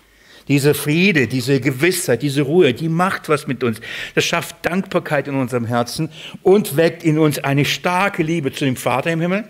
Diese 0.49 0.75
Friede, 0.75 1.27
diese 1.27 1.61
Gewissheit, 1.61 2.23
diese 2.23 2.43
Ruhe, 2.43 2.73
die 2.73 2.89
macht 2.89 3.29
was 3.29 3.47
mit 3.47 3.65
uns. 3.65 3.81
Das 4.15 4.25
schafft 4.25 4.65
Dankbarkeit 4.65 5.27
in 5.27 5.35
unserem 5.35 5.67
Herzen 5.67 6.09
und 6.43 6.77
weckt 6.77 7.03
in 7.03 7.19
uns 7.19 7.39
eine 7.41 7.65
starke 7.65 8.23
Liebe 8.23 8.53
zu 8.53 8.65
dem 8.65 8.77
Vater 8.77 9.11
im 9.11 9.21
Himmel, 9.21 9.45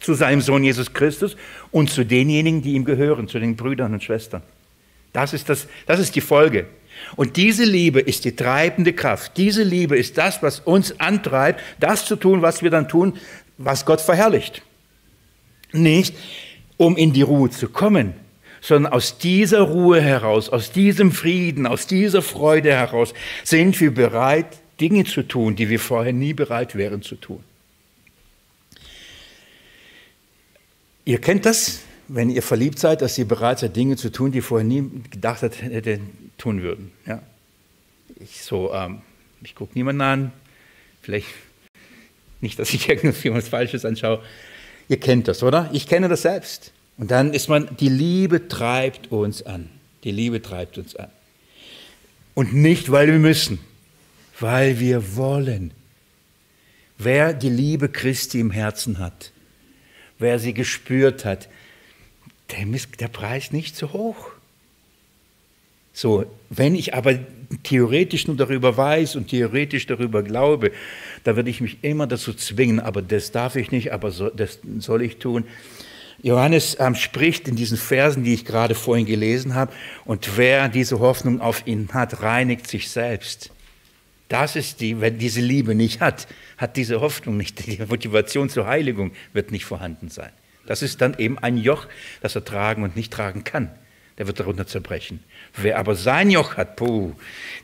zu 0.00 0.14
seinem 0.14 0.40
Sohn 0.40 0.64
Jesus 0.64 0.92
Christus 0.92 1.36
und 1.70 1.90
zu 1.90 2.04
denjenigen, 2.04 2.62
die 2.62 2.72
ihm 2.72 2.84
gehören, 2.84 3.28
zu 3.28 3.38
den 3.38 3.54
Brüdern 3.54 3.92
und 3.92 4.02
Schwestern. 4.02 4.42
Das 5.12 5.32
ist, 5.32 5.48
das, 5.48 5.68
das 5.86 6.00
ist 6.00 6.16
die 6.16 6.20
Folge. 6.20 6.66
Und 7.16 7.36
diese 7.36 7.64
Liebe 7.64 8.00
ist 8.00 8.24
die 8.24 8.34
treibende 8.34 8.92
Kraft. 8.92 9.36
Diese 9.36 9.62
Liebe 9.62 9.96
ist 9.96 10.18
das, 10.18 10.42
was 10.42 10.60
uns 10.60 10.98
antreibt, 11.00 11.60
das 11.78 12.06
zu 12.06 12.16
tun, 12.16 12.42
was 12.42 12.62
wir 12.62 12.70
dann 12.70 12.88
tun, 12.88 13.14
was 13.56 13.84
Gott 13.84 14.00
verherrlicht. 14.00 14.62
Nicht, 15.72 16.14
um 16.76 16.96
in 16.96 17.12
die 17.12 17.22
Ruhe 17.22 17.50
zu 17.50 17.68
kommen, 17.68 18.14
sondern 18.60 18.92
aus 18.92 19.18
dieser 19.18 19.62
Ruhe 19.62 20.00
heraus, 20.00 20.48
aus 20.48 20.72
diesem 20.72 21.12
Frieden, 21.12 21.66
aus 21.66 21.86
dieser 21.86 22.22
Freude 22.22 22.72
heraus 22.72 23.14
sind 23.44 23.80
wir 23.80 23.92
bereit, 23.92 24.58
Dinge 24.80 25.04
zu 25.04 25.22
tun, 25.22 25.56
die 25.56 25.68
wir 25.68 25.80
vorher 25.80 26.12
nie 26.12 26.32
bereit 26.32 26.74
wären 26.74 27.02
zu 27.02 27.16
tun. 27.16 27.42
Ihr 31.04 31.20
kennt 31.20 31.46
das, 31.46 31.80
wenn 32.08 32.30
ihr 32.30 32.42
verliebt 32.42 32.78
seid, 32.78 33.02
dass 33.02 33.16
ihr 33.18 33.26
bereit 33.26 33.60
seid, 33.60 33.76
Dinge 33.76 33.96
zu 33.96 34.10
tun, 34.10 34.32
die 34.32 34.40
vorher 34.40 34.66
nie 34.66 34.84
gedacht 35.10 35.42
hättet, 35.42 36.00
tun 36.38 36.62
würden. 36.62 36.92
Ja? 37.06 37.22
Ich, 38.18 38.42
so, 38.42 38.72
ähm, 38.74 39.02
ich 39.42 39.54
gucke 39.54 39.72
niemanden 39.74 40.02
an, 40.02 40.32
vielleicht 41.02 41.28
nicht, 42.40 42.58
dass 42.58 42.72
ich 42.72 42.88
irgendwas 42.88 43.48
Falsches 43.48 43.84
anschaue. 43.84 44.22
Ihr 44.88 44.98
kennt 44.98 45.28
das, 45.28 45.42
oder? 45.42 45.70
Ich 45.72 45.86
kenne 45.86 46.08
das 46.08 46.22
selbst. 46.22 46.72
Und 47.00 47.10
dann 47.10 47.32
ist 47.32 47.48
man, 47.48 47.74
die 47.78 47.88
Liebe 47.88 48.46
treibt 48.48 49.10
uns 49.10 49.42
an. 49.42 49.70
Die 50.04 50.10
Liebe 50.10 50.42
treibt 50.42 50.76
uns 50.76 50.96
an. 50.96 51.08
Und 52.34 52.52
nicht, 52.52 52.92
weil 52.92 53.06
wir 53.06 53.18
müssen, 53.18 53.58
weil 54.38 54.78
wir 54.80 55.16
wollen. 55.16 55.72
Wer 56.98 57.32
die 57.32 57.48
Liebe 57.48 57.88
Christi 57.88 58.38
im 58.38 58.50
Herzen 58.50 58.98
hat, 58.98 59.32
wer 60.18 60.38
sie 60.38 60.52
gespürt 60.52 61.24
hat, 61.24 61.48
dem 62.52 62.74
ist 62.74 63.00
der 63.00 63.08
Preis 63.08 63.50
nicht 63.50 63.76
so 63.76 63.94
hoch. 63.94 64.32
So, 65.94 66.26
wenn 66.50 66.74
ich 66.74 66.92
aber 66.92 67.18
theoretisch 67.62 68.26
nur 68.26 68.36
darüber 68.36 68.76
weiß 68.76 69.16
und 69.16 69.28
theoretisch 69.28 69.86
darüber 69.86 70.22
glaube, 70.22 70.70
da 71.24 71.34
würde 71.34 71.48
ich 71.48 71.62
mich 71.62 71.78
immer 71.80 72.06
dazu 72.06 72.34
zwingen, 72.34 72.78
aber 72.78 73.00
das 73.00 73.32
darf 73.32 73.56
ich 73.56 73.70
nicht, 73.70 73.90
aber 73.90 74.10
so, 74.10 74.28
das 74.28 74.58
soll 74.80 75.00
ich 75.00 75.16
tun. 75.16 75.46
Johannes 76.22 76.76
ähm, 76.78 76.94
spricht 76.94 77.48
in 77.48 77.56
diesen 77.56 77.78
Versen, 77.78 78.24
die 78.24 78.34
ich 78.34 78.44
gerade 78.44 78.74
vorhin 78.74 79.06
gelesen 79.06 79.54
habe, 79.54 79.72
und 80.04 80.36
wer 80.36 80.68
diese 80.68 81.00
Hoffnung 81.00 81.40
auf 81.40 81.66
ihn 81.66 81.88
hat, 81.92 82.22
reinigt 82.22 82.66
sich 82.66 82.90
selbst. 82.90 83.50
Das 84.28 84.54
ist 84.54 84.80
die, 84.80 85.00
wenn 85.00 85.18
diese 85.18 85.40
Liebe 85.40 85.74
nicht 85.74 86.00
hat, 86.00 86.28
hat 86.56 86.76
diese 86.76 87.00
Hoffnung 87.00 87.36
nicht, 87.36 87.66
die 87.66 87.82
Motivation 87.84 88.48
zur 88.48 88.66
Heiligung 88.66 89.12
wird 89.32 89.50
nicht 89.50 89.64
vorhanden 89.64 90.08
sein. 90.08 90.30
Das 90.66 90.82
ist 90.82 91.00
dann 91.00 91.18
eben 91.18 91.38
ein 91.38 91.56
Joch, 91.56 91.86
das 92.20 92.36
er 92.36 92.44
tragen 92.44 92.82
und 92.82 92.94
nicht 92.94 93.12
tragen 93.12 93.42
kann. 93.42 93.70
Der 94.18 94.26
wird 94.26 94.38
darunter 94.38 94.66
zerbrechen. 94.66 95.20
Wer 95.56 95.78
aber 95.78 95.94
sein 95.94 96.30
Joch 96.30 96.58
hat, 96.58 96.76
puh, 96.76 97.12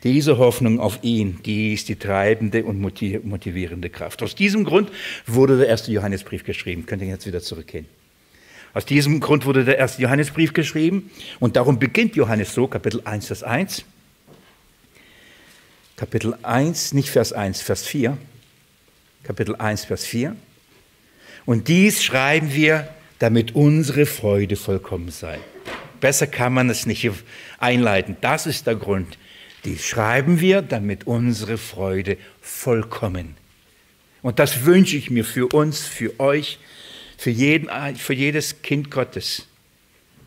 diese 0.03 0.39
Hoffnung 0.39 0.81
auf 0.81 1.01
ihn, 1.03 1.39
die 1.45 1.75
ist 1.75 1.89
die 1.91 1.97
treibende 1.97 2.65
und 2.65 2.81
motivierende 2.81 3.91
Kraft. 3.91 4.23
Aus 4.23 4.35
diesem 4.35 4.65
Grund 4.65 4.91
wurde 5.27 5.59
der 5.59 5.69
erste 5.69 5.93
Johannesbrief 5.93 6.45
geschrieben. 6.45 6.87
Könnt 6.87 7.03
ihr 7.03 7.09
jetzt 7.09 7.27
wieder 7.27 7.43
zurückgehen. 7.43 7.87
Aus 8.75 8.85
diesem 8.85 9.21
Grund 9.21 9.47
wurde 9.47 9.65
der 9.65 9.79
erste 9.79 10.03
Johannesbrief 10.03 10.53
geschrieben 10.53 11.11
und 11.41 11.57
darum 11.57 11.79
beginnt 11.79 12.17
Johannes 12.17 12.53
so, 12.53 12.67
Kapitel 12.67 13.01
1, 13.05 13.27
Vers 13.27 13.43
1. 13.43 13.85
Kapitel 15.97 16.37
1, 16.43 16.93
nicht 16.93 17.09
Vers 17.09 17.33
1, 17.33 17.63
Vers 17.63 17.87
4. 17.87 18.19
Kapitel 19.23 19.57
1, 19.57 19.87
Vers 19.87 20.05
4. 20.05 20.37
Und 21.47 21.69
dies 21.69 22.05
schreiben 22.05 22.53
wir, 22.53 22.89
damit 23.19 23.55
unsere 23.55 24.05
Freude 24.05 24.57
vollkommen 24.57 25.11
sei. 25.11 25.39
Besser 26.01 26.27
kann 26.27 26.53
man 26.53 26.69
es 26.69 26.87
nicht 26.87 27.11
einleiten. 27.59 28.17
Das 28.21 28.47
ist 28.47 28.67
der 28.67 28.75
Grund. 28.75 29.17
Dies 29.65 29.85
schreiben 29.85 30.41
wir, 30.41 30.63
damit 30.63 31.07
unsere 31.07 31.57
Freude 31.57 32.19
vollkommen. 32.41 33.37
Und 34.23 34.39
das 34.39 34.65
wünsche 34.65 34.97
ich 34.97 35.11
mir 35.11 35.25
für 35.25 35.47
uns, 35.55 35.81
für 35.81 36.21
euch, 36.21 36.59
für, 37.17 37.31
jeden, 37.31 37.69
für 37.97 38.15
jedes 38.15 38.63
Kind 38.63 38.91
Gottes, 38.91 39.47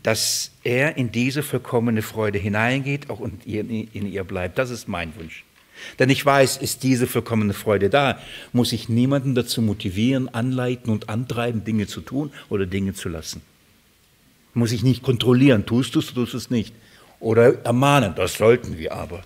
dass 0.04 0.52
er 0.64 0.98
in 0.98 1.12
diese 1.12 1.44
vollkommene 1.44 2.02
Freude 2.02 2.40
hineingeht 2.40 3.10
auch 3.10 3.20
und 3.20 3.46
in 3.46 4.12
ihr 4.12 4.24
bleibt. 4.24 4.58
Das 4.58 4.70
ist 4.70 4.88
mein 4.88 5.16
Wunsch. 5.18 5.44
Denn 5.98 6.10
ich 6.10 6.26
weiß, 6.26 6.58
ist 6.58 6.84
diese 6.84 7.08
vollkommene 7.08 7.54
Freude 7.54 7.90
da, 7.90 8.20
muss 8.52 8.74
ich 8.74 8.90
niemanden 8.90 9.36
dazu 9.36 9.62
motivieren, 9.62 10.28
anleiten 10.34 10.92
und 10.92 11.10
antreiben, 11.10 11.64
Dinge 11.64 11.88
zu 11.88 12.02
tun 12.02 12.32
oder 12.50 12.66
Dinge 12.66 12.94
zu 12.94 13.10
lassen. 13.10 13.42
Muss 14.54 14.72
ich 14.72 14.84
nicht 14.84 15.04
kontrollieren, 15.04 15.66
tust 15.66 15.96
du 15.96 16.00
es, 16.00 16.14
tust 16.14 16.34
du 16.34 16.38
es 16.38 16.50
nicht. 16.50 16.74
Oder 17.20 17.64
ermahnen, 17.66 18.14
das 18.16 18.36
sollten 18.36 18.78
wir 18.78 18.94
aber. 18.94 19.24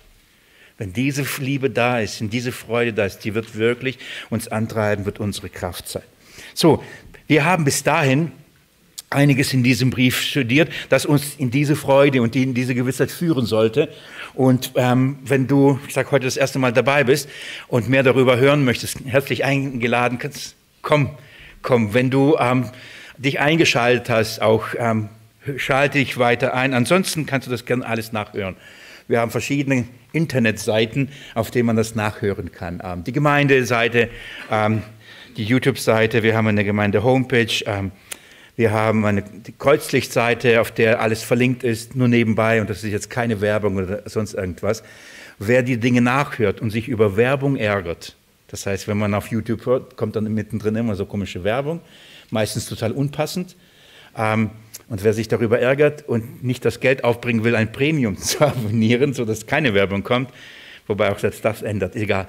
Wenn 0.76 0.92
diese 0.92 1.24
Liebe 1.38 1.70
da 1.70 2.00
ist, 2.00 2.20
wenn 2.20 2.30
diese 2.30 2.52
Freude 2.52 2.92
da 2.92 3.04
ist, 3.04 3.20
die 3.20 3.34
wird 3.34 3.54
wirklich 3.56 3.98
uns 4.30 4.48
antreiben, 4.48 5.06
wird 5.06 5.20
unsere 5.20 5.48
Kraft 5.48 5.88
sein. 5.88 6.02
So, 6.52 6.82
wir 7.26 7.44
haben 7.44 7.64
bis 7.64 7.82
dahin 7.82 8.32
einiges 9.10 9.54
in 9.54 9.62
diesem 9.62 9.90
Brief 9.90 10.20
studiert, 10.20 10.70
das 10.88 11.06
uns 11.06 11.36
in 11.36 11.50
diese 11.50 11.76
Freude 11.76 12.20
und 12.20 12.34
in 12.36 12.54
diese 12.54 12.74
Gewissheit 12.74 13.10
führen 13.10 13.46
sollte. 13.46 13.88
Und 14.34 14.72
ähm, 14.74 15.18
wenn 15.24 15.46
du, 15.46 15.78
ich 15.86 15.94
sage 15.94 16.10
heute 16.10 16.26
das 16.26 16.36
erste 16.36 16.58
Mal 16.58 16.72
dabei 16.72 17.04
bist 17.04 17.28
und 17.68 17.88
mehr 17.88 18.02
darüber 18.02 18.36
hören 18.36 18.64
möchtest, 18.64 18.98
herzlich 19.06 19.44
eingeladen, 19.44 20.18
kannst, 20.18 20.56
komm, 20.82 21.10
komm. 21.62 21.94
Wenn 21.94 22.10
du 22.10 22.36
ähm, 22.38 22.68
dich 23.16 23.40
eingeschaltet 23.40 24.10
hast, 24.10 24.42
auch 24.42 24.66
ähm, 24.76 25.08
schalte 25.56 25.98
dich 25.98 26.18
weiter 26.18 26.54
ein. 26.54 26.74
Ansonsten 26.74 27.26
kannst 27.26 27.46
du 27.46 27.50
das 27.50 27.64
gerne 27.64 27.86
alles 27.86 28.12
nachhören. 28.12 28.56
Wir 29.06 29.20
haben 29.20 29.30
verschiedene 29.30 29.86
Internetseiten, 30.12 31.10
auf 31.34 31.50
denen 31.50 31.66
man 31.66 31.76
das 31.76 31.94
nachhören 31.94 32.52
kann. 32.52 32.80
Ähm, 32.82 33.04
die 33.04 33.12
Gemeindeseite, 33.12 34.08
ähm, 34.50 34.82
die 35.36 35.44
YouTube-Seite, 35.44 36.22
wir 36.22 36.36
haben 36.36 36.46
eine 36.46 36.64
Gemeinde-Homepage, 36.64 37.64
ähm, 37.66 37.92
wir 38.56 38.70
haben 38.70 39.04
eine 39.04 39.24
Kreuzlichtseite, 39.58 40.60
auf 40.60 40.70
der 40.70 41.00
alles 41.00 41.22
verlinkt 41.22 41.64
ist, 41.64 41.96
nur 41.96 42.08
nebenbei, 42.08 42.60
und 42.60 42.70
das 42.70 42.84
ist 42.84 42.90
jetzt 42.90 43.10
keine 43.10 43.40
Werbung 43.40 43.76
oder 43.76 44.02
sonst 44.08 44.34
irgendwas. 44.34 44.82
Wer 45.38 45.62
die 45.62 45.78
Dinge 45.78 46.00
nachhört 46.00 46.60
und 46.60 46.70
sich 46.70 46.88
über 46.88 47.16
Werbung 47.16 47.56
ärgert, 47.56 48.16
das 48.48 48.66
heißt, 48.66 48.86
wenn 48.86 48.98
man 48.98 49.14
auf 49.14 49.28
YouTube 49.28 49.66
hört, 49.66 49.96
kommt 49.96 50.14
dann 50.14 50.32
mittendrin 50.32 50.76
immer 50.76 50.94
so 50.94 51.06
komische 51.06 51.42
Werbung, 51.42 51.80
meistens 52.30 52.66
total 52.66 52.92
unpassend. 52.92 53.56
Ähm, 54.16 54.50
und 54.88 55.02
wer 55.02 55.12
sich 55.12 55.26
darüber 55.26 55.58
ärgert 55.58 56.06
und 56.08 56.44
nicht 56.44 56.64
das 56.64 56.78
Geld 56.78 57.02
aufbringen 57.02 57.42
will, 57.42 57.56
ein 57.56 57.72
Premium 57.72 58.16
zu 58.18 58.42
abonnieren, 58.42 59.14
sodass 59.14 59.46
keine 59.46 59.74
Werbung 59.74 60.04
kommt, 60.04 60.30
wobei 60.86 61.10
auch 61.10 61.18
selbst 61.18 61.44
das 61.44 61.62
ändert, 61.62 61.96
egal, 61.96 62.26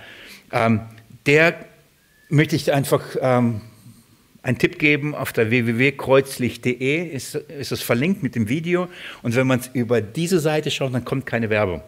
ähm, 0.52 0.82
der 1.28 1.56
möchte 2.30 2.56
ich 2.56 2.72
einfach 2.74 3.04
ähm, 3.22 3.62
einen 4.42 4.58
Tipp 4.58 4.80
geben. 4.80 5.16
Auf 5.16 5.34
der 5.34 5.50
www.kreuzlicht.de 5.50 7.08
ist, 7.08 7.36
ist 7.36 7.72
es 7.72 7.82
verlinkt 7.82 8.24
mit 8.24 8.36
dem 8.36 8.48
Video. 8.50 8.88
Und 9.24 9.36
wenn 9.36 9.48
man 9.48 9.60
es 9.60 9.70
über 9.74 10.02
diese 10.02 10.40
Seite 10.40 10.72
schaut, 10.72 10.94
dann 10.94 11.06
kommt 11.06 11.26
keine 11.26 11.50
Werbung. 11.50 11.82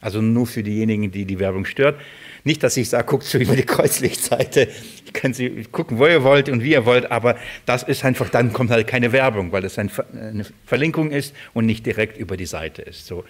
Also 0.00 0.20
nur 0.20 0.46
für 0.46 0.62
diejenigen, 0.62 1.10
die 1.10 1.24
die 1.24 1.38
Werbung 1.38 1.64
stört. 1.64 2.00
Nicht, 2.44 2.62
dass 2.62 2.76
ich 2.76 2.88
sage, 2.88 3.06
guckt 3.06 3.24
so 3.24 3.38
über 3.38 3.56
die 3.56 3.64
Kreuzlichtseite. 3.64 4.68
Ich 5.06 5.12
kann 5.12 5.34
sie 5.34 5.64
gucken, 5.72 5.98
wo 5.98 6.06
ihr 6.06 6.22
wollt 6.22 6.48
und 6.48 6.62
wie 6.62 6.72
ihr 6.72 6.86
wollt, 6.86 7.10
aber 7.10 7.36
das 7.66 7.82
ist 7.82 8.04
einfach, 8.04 8.28
dann 8.28 8.52
kommt 8.52 8.70
halt 8.70 8.86
keine 8.86 9.10
Werbung, 9.12 9.50
weil 9.50 9.64
es 9.64 9.78
eine 9.78 9.90
Verlinkung 10.66 11.10
ist 11.10 11.34
und 11.54 11.66
nicht 11.66 11.84
direkt 11.84 12.18
über 12.18 12.36
die 12.36 12.46
Seite 12.46 12.82
ist. 12.82 13.06
So, 13.06 13.24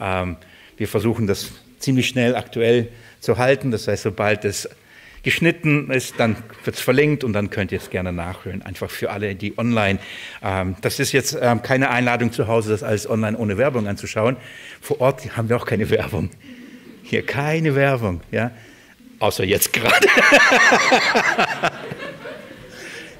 ähm, 0.00 0.36
wir 0.76 0.88
versuchen 0.88 1.26
das 1.26 1.52
ziemlich 1.78 2.08
schnell 2.08 2.34
aktuell 2.34 2.88
zu 3.20 3.38
halten. 3.38 3.70
Das 3.70 3.86
heißt, 3.86 4.02
sobald 4.02 4.44
es 4.44 4.68
geschnitten 5.28 5.90
ist, 5.90 6.14
dann 6.16 6.36
wird 6.64 6.76
es 6.76 6.80
verlinkt 6.82 7.22
und 7.22 7.34
dann 7.34 7.50
könnt 7.50 7.70
ihr 7.70 7.76
es 7.76 7.90
gerne 7.90 8.14
nachhören. 8.14 8.62
Einfach 8.62 8.90
für 8.90 9.10
alle, 9.10 9.34
die 9.34 9.58
online. 9.58 9.98
Ähm, 10.42 10.74
das 10.80 10.98
ist 11.00 11.12
jetzt 11.12 11.36
ähm, 11.38 11.60
keine 11.60 11.90
Einladung 11.90 12.32
zu 12.32 12.46
Hause, 12.46 12.70
das 12.70 12.82
alles 12.82 13.08
online 13.10 13.36
ohne 13.36 13.58
Werbung 13.58 13.86
anzuschauen. 13.86 14.38
Vor 14.80 15.02
Ort 15.02 15.36
haben 15.36 15.50
wir 15.50 15.58
auch 15.58 15.66
keine 15.66 15.90
Werbung. 15.90 16.30
Hier 17.02 17.26
keine 17.26 17.74
Werbung. 17.74 18.22
Ja? 18.30 18.52
Außer 19.18 19.44
jetzt 19.44 19.74
gerade. 19.74 20.08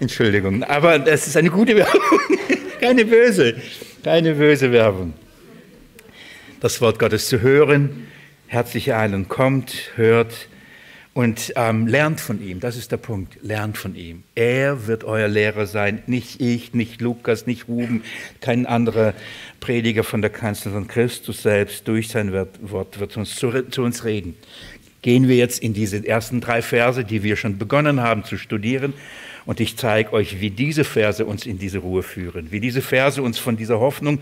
Entschuldigung, 0.01 0.64
aber 0.64 0.99
das 0.99 1.27
ist 1.27 1.37
eine 1.37 1.51
gute 1.51 1.77
Werbung. 1.77 2.01
Keine 2.81 3.05
böse, 3.05 3.57
keine 4.05 4.35
böse 4.35 4.71
Werbung. 4.71 5.12
Das 6.61 6.81
Wort 6.81 7.01
Gottes 7.01 7.27
zu 7.27 7.40
hören, 7.42 8.07
herzliche 8.47 8.97
Einladung 8.97 9.27
kommt, 9.27 9.90
hört 9.97 10.47
und 11.19 11.53
ähm, 11.57 11.89
lernt 11.89 12.21
von 12.21 12.41
ihm. 12.41 12.61
Das 12.61 12.77
ist 12.77 12.93
der 12.93 12.97
Punkt. 12.97 13.39
Lernt 13.43 13.77
von 13.77 13.97
ihm. 13.97 14.23
Er 14.37 14.87
wird 14.87 15.03
euer 15.03 15.27
Lehrer 15.27 15.67
sein, 15.67 16.01
nicht 16.07 16.41
ich, 16.41 16.75
nicht 16.75 17.01
Lukas, 17.01 17.45
nicht 17.45 17.67
Ruben, 17.67 18.05
kein 18.41 18.67
anderer 18.67 19.15
Prediger 19.59 20.05
von 20.05 20.21
der 20.23 20.31
Kanzel, 20.31 20.71
sondern 20.71 20.87
Christus 20.87 21.43
selbst 21.43 21.89
durch 21.89 22.07
sein 22.07 22.33
Wort 22.33 23.01
wird 23.01 23.17
uns 23.17 23.35
zu, 23.35 23.51
zu 23.69 23.83
uns 23.83 24.05
reden. 24.05 24.37
Gehen 25.03 25.27
wir 25.27 25.35
jetzt 25.35 25.61
in 25.61 25.75
diese 25.75 26.07
ersten 26.07 26.41
drei 26.41 26.63
Verse, 26.63 27.05
die 27.05 27.25
wir 27.25 27.35
schon 27.35 27.59
begonnen 27.59 28.01
haben 28.01 28.23
zu 28.23 28.39
studieren. 28.39 28.95
Und 29.45 29.59
ich 29.59 29.77
zeige 29.77 30.13
euch, 30.13 30.41
wie 30.41 30.51
diese 30.51 30.85
Verse 30.85 31.27
uns 31.27 31.47
in 31.47 31.59
diese 31.59 31.79
Ruhe 31.79 32.05
führen, 32.05 32.53
wie 32.53 32.61
diese 32.61 32.81
Verse 32.81 33.21
uns 33.21 33.41
von 33.41 33.57
dieser 33.57 33.81
Hoffnung 33.81 34.21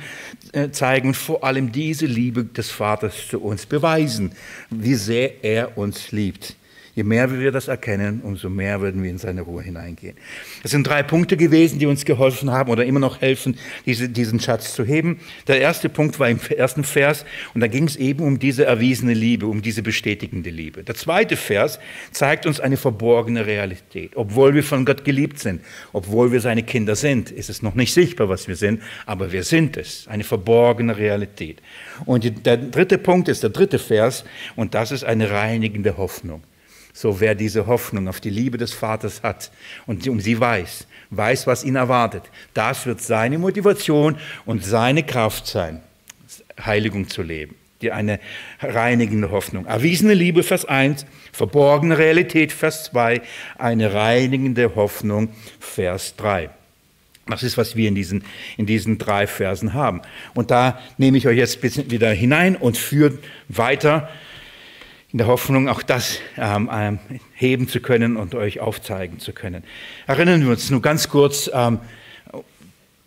äh, 0.52 0.70
zeigen 0.70 1.08
und 1.08 1.14
vor 1.14 1.44
allem 1.44 1.72
diese 1.72 2.06
Liebe 2.06 2.44
des 2.44 2.70
Vaters 2.70 3.28
zu 3.28 3.42
uns 3.42 3.66
beweisen, 3.66 4.32
wie 4.70 4.94
sehr 4.94 5.44
er 5.44 5.76
uns 5.76 6.10
liebt. 6.10 6.56
Je 6.96 7.04
mehr 7.04 7.30
wir 7.30 7.52
das 7.52 7.68
erkennen, 7.68 8.22
umso 8.22 8.48
mehr 8.48 8.80
werden 8.80 9.02
wir 9.02 9.10
in 9.10 9.18
seine 9.18 9.42
Ruhe 9.42 9.62
hineingehen. 9.62 10.16
Es 10.64 10.70
sind 10.70 10.86
drei 10.86 11.02
Punkte 11.02 11.36
gewesen, 11.36 11.78
die 11.78 11.84
uns 11.84 12.06
geholfen 12.06 12.50
haben 12.50 12.70
oder 12.70 12.86
immer 12.86 13.00
noch 13.00 13.20
helfen, 13.20 13.58
diese, 13.84 14.08
diesen 14.08 14.40
Schatz 14.40 14.74
zu 14.74 14.82
heben. 14.82 15.20
Der 15.46 15.60
erste 15.60 15.90
Punkt 15.90 16.18
war 16.18 16.30
im 16.30 16.40
ersten 16.56 16.84
Vers 16.84 17.26
und 17.52 17.60
da 17.60 17.66
ging 17.66 17.84
es 17.84 17.96
eben 17.96 18.24
um 18.24 18.38
diese 18.38 18.64
erwiesene 18.64 19.12
Liebe, 19.12 19.46
um 19.46 19.60
diese 19.60 19.82
bestätigende 19.82 20.48
Liebe. 20.48 20.84
Der 20.84 20.94
zweite 20.94 21.36
Vers 21.36 21.78
zeigt 22.12 22.46
uns 22.46 22.60
eine 22.60 22.78
verborgene 22.78 23.44
Realität. 23.44 24.12
Obwohl 24.14 24.54
wir 24.54 24.64
von 24.64 24.86
Gott 24.86 25.04
geliebt 25.04 25.38
sind, 25.38 25.60
obwohl 25.92 26.32
wir 26.32 26.40
seine 26.40 26.62
Kinder 26.62 26.96
sind, 26.96 27.30
ist 27.30 27.50
es 27.50 27.60
noch 27.60 27.74
nicht 27.74 27.92
sichtbar, 27.92 28.30
was 28.30 28.48
wir 28.48 28.56
sind, 28.56 28.80
aber 29.04 29.32
wir 29.32 29.42
sind 29.42 29.76
es. 29.76 30.08
Eine 30.08 30.24
verborgene 30.24 30.96
Realität. 30.96 31.60
Und 32.06 32.46
der 32.46 32.56
dritte 32.56 32.96
Punkt 32.96 33.28
ist 33.28 33.42
der 33.42 33.50
dritte 33.50 33.78
Vers 33.78 34.24
und 34.54 34.74
das 34.74 34.92
ist 34.92 35.04
eine 35.04 35.30
reinigende 35.30 35.98
Hoffnung. 35.98 36.40
So 36.96 37.20
wer 37.20 37.34
diese 37.34 37.66
Hoffnung 37.66 38.08
auf 38.08 38.22
die 38.22 38.30
Liebe 38.30 38.56
des 38.56 38.72
Vaters 38.72 39.22
hat 39.22 39.50
und 39.84 40.08
um 40.08 40.18
sie 40.18 40.40
weiß, 40.40 40.86
weiß, 41.10 41.46
was 41.46 41.62
ihn 41.62 41.76
erwartet, 41.76 42.22
das 42.54 42.86
wird 42.86 43.02
seine 43.02 43.36
Motivation 43.36 44.16
und 44.46 44.64
seine 44.64 45.02
Kraft 45.02 45.46
sein, 45.46 45.82
Heiligung 46.58 47.10
zu 47.10 47.20
leben. 47.20 47.54
Die 47.82 47.92
eine 47.92 48.18
reinigende 48.60 49.30
Hoffnung. 49.30 49.66
Erwiesene 49.66 50.14
Liebe, 50.14 50.42
Vers 50.42 50.64
1, 50.64 51.04
verborgene 51.32 51.98
Realität, 51.98 52.50
Vers 52.50 52.84
2, 52.84 53.20
eine 53.58 53.92
reinigende 53.92 54.74
Hoffnung, 54.74 55.28
Vers 55.60 56.16
3. 56.16 56.48
Das 57.26 57.42
ist, 57.42 57.58
was 57.58 57.76
wir 57.76 57.88
in 57.88 57.94
diesen, 57.94 58.24
in 58.56 58.64
diesen 58.64 58.96
drei 58.96 59.26
Versen 59.26 59.74
haben. 59.74 60.00
Und 60.32 60.50
da 60.50 60.80
nehme 60.96 61.18
ich 61.18 61.28
euch 61.28 61.36
jetzt 61.36 61.58
ein 61.58 61.60
bisschen 61.60 61.90
wieder 61.90 62.10
hinein 62.10 62.56
und 62.56 62.78
führe 62.78 63.18
weiter 63.48 64.08
in 65.16 65.18
der 65.18 65.28
Hoffnung, 65.28 65.66
auch 65.70 65.80
das 65.80 66.18
ähm, 66.36 66.68
ähm, 66.70 66.98
heben 67.32 67.68
zu 67.68 67.80
können 67.80 68.18
und 68.18 68.34
euch 68.34 68.60
aufzeigen 68.60 69.18
zu 69.18 69.32
können. 69.32 69.64
Erinnern 70.06 70.42
wir 70.42 70.50
uns 70.50 70.68
nur 70.68 70.82
ganz 70.82 71.08
kurz 71.08 71.50
ähm, 71.54 71.78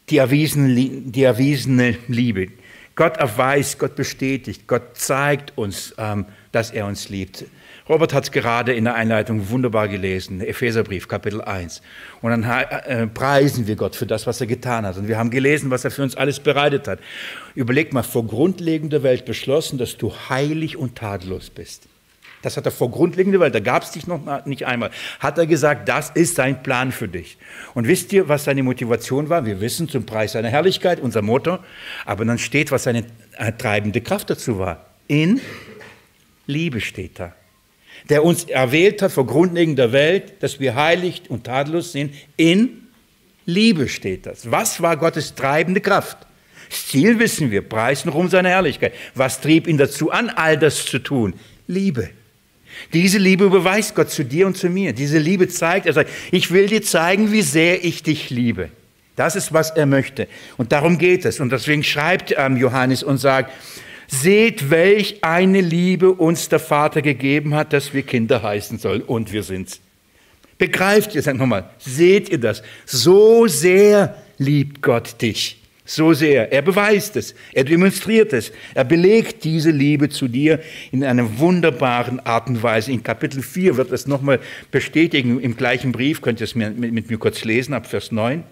die, 0.10 0.18
erwiesene, 0.18 0.74
die 0.74 1.22
erwiesene 1.22 2.00
Liebe. 2.08 2.48
Gott 2.96 3.18
erweist, 3.18 3.78
Gott 3.78 3.96
bestätigt, 3.96 4.64
Gott 4.66 4.98
zeigt 4.98 5.56
uns, 5.56 5.94
ähm, 6.00 6.26
dass 6.52 6.72
er 6.72 6.88
uns 6.88 7.10
liebt. 7.10 7.46
Robert 7.88 8.12
hat 8.16 8.24
es 8.24 8.32
gerade 8.32 8.74
in 8.74 8.86
der 8.86 8.96
Einleitung 8.96 9.52
wunderbar 9.52 9.88
gelesen, 9.88 10.42
Epheserbrief, 10.42 11.08
Kapitel 11.08 11.44
1. 11.44 11.84
Und 12.24 12.32
dann 12.32 12.44
äh, 12.44 13.06
preisen 13.06 13.68
wir 13.68 13.76
Gott 13.76 13.96
für 13.96 14.08
das, 14.08 14.26
was 14.26 14.42
er 14.42 14.48
getan 14.48 14.84
hat. 14.84 14.98
Und 14.98 15.08
wir 15.08 15.20
haben 15.20 15.30
gelesen, 15.30 15.70
was 15.70 15.86
er 15.86 15.92
für 15.92 16.02
uns 16.02 16.16
alles 16.16 16.40
bereitet 16.40 16.88
hat. 16.88 17.02
Überleg 17.54 17.94
mal, 17.94 18.02
vor 18.02 18.26
grundlegender 18.26 19.04
Welt 19.04 19.26
beschlossen, 19.26 19.78
dass 19.78 19.96
du 19.96 20.12
heilig 20.28 20.76
und 20.76 20.96
tadellos 20.96 21.52
bist. 21.52 21.88
Das 22.42 22.56
hat 22.56 22.66
er 22.66 22.72
vor 22.72 22.90
grundlegender 22.90 23.40
Welt, 23.42 23.54
da 23.54 23.60
gab 23.60 23.84
es 23.84 23.92
dich 23.92 24.08
noch 24.08 24.46
nicht 24.46 24.66
einmal, 24.66 24.92
hat 25.20 25.38
er 25.38 25.46
gesagt, 25.46 25.90
das 25.90 26.10
ist 26.12 26.36
sein 26.36 26.64
Plan 26.64 26.92
für 26.92 27.10
dich. 27.10 27.38
Und 27.74 27.88
wisst 27.88 28.14
ihr, 28.14 28.30
was 28.30 28.46
seine 28.46 28.64
Motivation 28.64 29.28
war? 29.28 29.46
Wir 29.46 29.60
wissen 29.60 29.90
zum 29.90 30.06
Preis 30.06 30.32
seiner 30.34 30.50
Herrlichkeit, 30.50 31.02
unser 31.02 31.22
Motto, 31.22 31.60
aber 32.06 32.24
dann 32.24 32.38
steht, 32.38 32.72
was 32.72 32.84
seine 32.84 33.04
äh, 33.38 33.52
treibende 33.52 34.00
Kraft 34.00 34.30
dazu 34.30 34.58
war. 34.58 34.86
In 35.08 35.42
Liebe 36.48 36.80
steht 36.80 37.20
da. 37.20 37.34
Der 38.08 38.24
uns 38.24 38.46
erwählt 38.46 39.02
hat 39.02 39.12
vor 39.12 39.26
grundlegender 39.26 39.92
Welt, 39.92 40.42
dass 40.42 40.60
wir 40.62 40.76
heilig 40.76 41.24
und 41.28 41.44
tadellos 41.44 41.92
sind. 41.92 42.16
In 42.38 42.88
Liebe 43.46 43.90
steht 43.90 44.26
das. 44.26 44.50
Was 44.50 44.82
war 44.82 44.96
Gottes 44.96 45.36
treibende 45.36 45.82
Kraft? 45.82 46.18
Das 46.70 46.88
Ziel 46.88 47.20
wissen 47.20 47.52
wir, 47.52 47.68
preisen 47.68 48.10
um 48.10 48.30
seine 48.30 48.50
Herrlichkeit. 48.50 48.94
Was 49.16 49.42
trieb 49.42 49.68
ihn 49.68 49.78
dazu 49.78 50.12
an, 50.12 50.30
all 50.30 50.58
das 50.58 50.86
zu 50.86 51.00
tun? 51.00 51.34
Liebe. 51.68 52.12
Diese 52.94 53.18
Liebe 53.18 53.50
beweist 53.50 53.96
Gott 53.96 54.10
zu 54.10 54.24
dir 54.24 54.48
und 54.48 54.58
zu 54.58 54.70
mir. 54.70 54.94
Diese 54.94 55.18
Liebe 55.18 55.48
zeigt, 55.48 55.86
er 55.86 55.94
sagt, 55.94 56.10
ich 56.32 56.52
will 56.52 56.68
dir 56.68 56.82
zeigen, 56.82 57.32
wie 57.32 57.42
sehr 57.42 57.84
ich 57.84 58.04
dich 58.04 58.30
liebe. 58.30 58.70
Das 59.16 59.36
ist, 59.36 59.54
was 59.54 59.72
er 59.72 59.86
möchte. 59.86 60.28
Und 60.58 60.72
darum 60.72 60.98
geht 60.98 61.26
es. 61.26 61.40
Und 61.40 61.52
deswegen 61.52 61.84
schreibt 61.84 62.34
ähm, 62.38 62.58
Johannes 62.58 63.04
und 63.04 63.18
sagt, 63.18 63.52
seht, 64.08 64.70
welch 64.70 65.24
eine 65.24 65.62
Liebe 65.62 66.14
uns 66.14 66.50
der 66.50 66.60
Vater 66.60 67.02
gegeben 67.02 67.54
hat, 67.54 67.74
dass 67.74 67.94
wir 67.94 68.04
Kinder 68.04 68.42
heißen 68.42 68.80
sollen. 68.80 69.02
Und 69.02 69.32
wir 69.32 69.44
sind's. 69.44 69.82
Begreift 70.58 71.16
ihr, 71.16 71.22
sagt 71.22 71.38
nochmal, 71.38 71.70
seht 71.80 72.30
ihr 72.30 72.40
das? 72.40 72.64
So 72.86 73.48
sehr 73.48 74.16
liebt 74.38 74.82
Gott 74.82 75.22
dich 75.22 75.59
so 75.90 76.14
sehr. 76.14 76.52
Er 76.54 76.62
beweist 76.62 77.16
es, 77.16 77.34
er 77.52 77.64
demonstriert 77.64 78.32
es, 78.32 78.52
er 78.76 78.84
belegt 78.84 79.44
diese 79.44 79.72
Liebe 79.72 80.10
zu 80.10 80.28
dir 80.28 80.60
in 80.92 81.04
einer 81.04 81.40
wunderbaren 81.40 82.20
Art 82.20 82.48
und 82.48 82.62
Weise. 82.62 82.92
In 82.92 83.02
Kapitel 83.02 83.42
4 83.42 83.76
wird 83.76 83.92
es 83.92 84.06
nochmal 84.06 84.40
bestätigen, 84.70 85.40
im 85.40 85.58
gleichen 85.58 85.92
Brief, 85.92 86.22
könnt 86.22 86.42
ihr 86.42 86.44
es 86.44 86.54
mit, 86.54 86.78
mit 86.78 87.10
mir 87.10 87.18
kurz 87.18 87.44
lesen, 87.44 87.74
ab 87.74 87.88
Vers 87.88 88.12
9. 88.12 88.44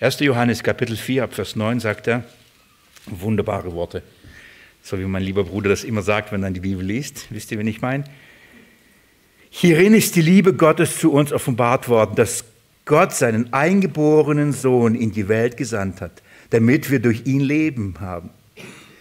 1. 0.00 0.20
Johannes 0.20 0.62
Kapitel 0.62 0.96
4, 0.96 1.24
ab 1.24 1.34
Vers 1.34 1.54
9 1.54 1.80
sagt 1.80 2.06
er, 2.06 2.24
wunderbare 3.06 3.72
Worte, 3.74 4.02
so 4.82 4.98
wie 4.98 5.04
mein 5.04 5.22
lieber 5.22 5.44
Bruder 5.44 5.68
das 5.68 5.84
immer 5.84 6.02
sagt, 6.02 6.32
wenn 6.32 6.42
er 6.44 6.50
die 6.50 6.60
Bibel 6.60 6.84
liest. 6.84 7.26
Wisst 7.28 7.52
ihr, 7.52 7.58
wen 7.58 7.66
ich 7.66 7.82
meine? 7.82 8.04
Hierin 9.50 9.92
ist 9.92 10.16
die 10.16 10.22
Liebe 10.22 10.54
Gottes 10.54 10.98
zu 10.98 11.12
uns 11.12 11.30
offenbart 11.30 11.90
worden, 11.90 12.14
dass 12.16 12.44
Gott 12.86 13.12
seinen 13.12 13.52
eingeborenen 13.52 14.54
Sohn 14.54 14.94
in 14.94 15.12
die 15.12 15.28
Welt 15.28 15.58
gesandt 15.58 16.00
hat 16.00 16.22
damit 16.50 16.90
wir 16.90 17.00
durch 17.00 17.26
ihn 17.26 17.40
Leben 17.40 17.94
haben. 18.00 18.30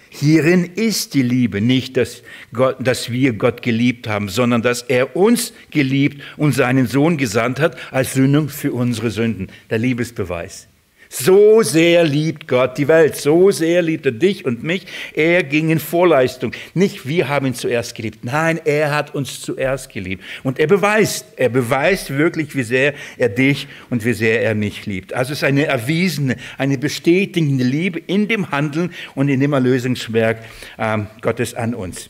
Hierin 0.09 0.63
ist 0.63 1.13
die 1.13 1.21
Liebe, 1.21 1.61
nicht, 1.61 1.95
dass, 1.95 2.23
Gott, 2.51 2.77
dass 2.79 3.11
wir 3.11 3.33
Gott 3.33 3.61
geliebt 3.61 4.07
haben, 4.07 4.29
sondern 4.29 4.63
dass 4.63 4.81
er 4.81 5.15
uns 5.15 5.53
geliebt 5.69 6.23
und 6.37 6.53
seinen 6.53 6.87
Sohn 6.87 7.17
gesandt 7.17 7.59
hat 7.59 7.77
als 7.91 8.13
Sündung 8.13 8.49
für 8.49 8.71
unsere 8.71 9.11
Sünden. 9.11 9.49
Der 9.69 9.77
Liebesbeweis. 9.77 10.67
So 11.09 11.61
sehr 11.61 12.03
liebt 12.03 12.47
Gott 12.47 12.77
die 12.77 12.87
Welt, 12.87 13.15
so 13.15 13.49
sehr 13.51 13.81
liebt 13.81 14.05
er 14.05 14.11
dich 14.11 14.45
und 14.45 14.63
mich. 14.63 14.85
Er 15.13 15.43
ging 15.43 15.69
in 15.69 15.79
Vorleistung. 15.79 16.51
Nicht 16.73 17.07
wir 17.07 17.29
haben 17.29 17.45
ihn 17.45 17.53
zuerst 17.53 17.95
geliebt. 17.95 18.19
Nein, 18.23 18.59
er 18.65 18.93
hat 18.93 19.15
uns 19.15 19.41
zuerst 19.41 19.89
geliebt. 19.89 20.23
Und 20.43 20.59
er 20.59 20.67
beweist, 20.67 21.25
er 21.37 21.49
beweist 21.49 22.09
wirklich, 22.09 22.55
wie 22.55 22.63
sehr 22.63 22.93
er 23.17 23.29
dich 23.29 23.67
und 23.89 24.03
wie 24.03 24.13
sehr 24.13 24.41
er 24.41 24.53
mich 24.53 24.85
liebt. 24.85 25.13
Also 25.13 25.31
es 25.31 25.39
ist 25.39 25.43
eine 25.43 25.65
erwiesene, 25.65 26.35
eine 26.57 26.77
bestätigende 26.77 27.63
Liebe 27.63 27.99
in 27.99 28.27
dem 28.27 28.51
Handeln 28.51 28.91
und 29.15 29.29
in 29.29 29.39
dem 29.39 29.53
Erlösungswerk 29.53 30.43
ähm, 30.77 31.07
Gottes 31.21 31.53
an 31.53 31.73
uns. 31.73 32.09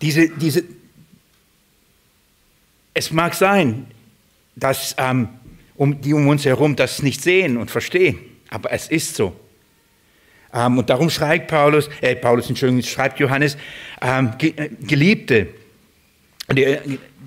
Diese, 0.00 0.28
diese, 0.28 0.64
es 2.94 3.10
mag 3.10 3.34
sein, 3.34 3.86
dass 4.56 4.94
ähm, 4.98 5.28
um, 5.74 6.00
die 6.00 6.14
um 6.14 6.28
uns 6.28 6.44
herum 6.44 6.76
das 6.76 7.02
nicht 7.02 7.22
sehen 7.22 7.56
und 7.56 7.70
verstehen. 7.70 8.18
Aber 8.50 8.72
es 8.72 8.88
ist 8.88 9.16
so. 9.16 9.34
Ähm, 10.52 10.78
und 10.78 10.90
darum 10.90 11.10
schreibt 11.10 11.48
Paulus, 11.48 11.88
äh, 12.00 12.14
Paulus, 12.14 12.48
Entschuldigung, 12.48 12.82
schreibt 12.82 13.18
Johannes, 13.18 13.56
ähm, 14.00 14.32
äh, 14.40 14.68
Geliebte, 14.80 15.48
äh, 16.54 16.78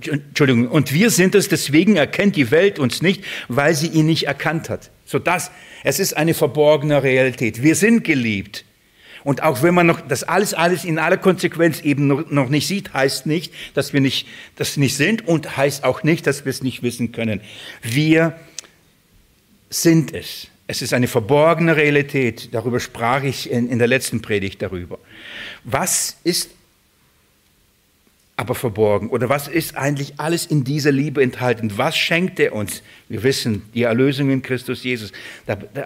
Entschuldigung, 0.02 0.68
und 0.68 0.94
wir 0.94 1.10
sind 1.10 1.34
es, 1.36 1.50
deswegen 1.50 1.96
erkennt 1.96 2.36
die 2.36 2.52
Welt 2.52 2.78
uns 2.78 3.02
nicht, 3.02 3.24
weil 3.48 3.74
sie 3.74 3.88
ihn 3.88 4.06
nicht 4.06 4.28
erkannt 4.28 4.70
hat. 4.70 4.92
So 5.06 5.20
das, 5.20 5.52
es 5.84 6.00
ist 6.00 6.16
eine 6.16 6.34
verborgene 6.34 7.02
Realität. 7.02 7.64
Wir 7.64 7.76
sind 7.76 8.04
geliebt. 8.04 8.66
Und 9.26 9.42
auch 9.42 9.64
wenn 9.64 9.74
man 9.74 9.88
noch 9.88 10.02
das 10.02 10.24
alles, 10.24 10.54
alles 10.54 10.86
in 10.86 11.00
aller 11.00 11.18
Konsequenz 11.18 11.82
eben 11.82 12.06
noch, 12.08 12.50
nicht 12.50 12.68
sieht, 12.68 12.94
heißt 12.94 13.26
nicht, 13.26 13.52
dass 13.74 13.92
wir 13.92 14.00
nicht, 14.00 14.28
das 14.56 14.78
nicht 14.78 14.96
sind 14.96 15.28
und 15.28 15.58
heißt 15.58 15.84
auch 15.84 16.04
nicht, 16.04 16.28
dass 16.28 16.46
wir 16.46 16.52
es 16.52 16.62
nicht 16.62 16.84
wissen 16.84 17.12
können. 17.12 17.42
Wir 17.82 18.40
sind 19.72 20.14
es. 20.14 20.48
Es 20.68 20.84
ist 20.84 20.94
eine 20.94 21.08
verborgene 21.08 21.76
Realität. 21.76 22.54
Darüber 22.54 22.80
sprach 22.80 23.24
ich 23.24 23.50
in, 23.50 23.68
in 23.68 23.80
der 23.80 23.88
letzten 23.88 24.22
Predigt 24.22 24.62
darüber. 24.62 25.00
Was 25.64 26.18
ist 26.24 26.52
aber 28.38 28.54
verborgen? 28.54 29.10
Oder 29.10 29.30
was 29.30 29.48
ist 29.48 29.78
eigentlich 29.78 30.16
alles 30.18 30.46
in 30.46 30.64
dieser 30.64 30.92
Liebe 30.92 31.24
enthalten? 31.24 31.72
Was 31.78 31.98
schenkt 31.98 32.40
er 32.40 32.54
uns? 32.54 32.84
Wir 33.08 33.24
wissen, 33.24 33.64
die 33.74 33.84
Erlösung 33.84 34.30
in 34.30 34.42
Christus 34.42 34.84
Jesus. 34.84 35.14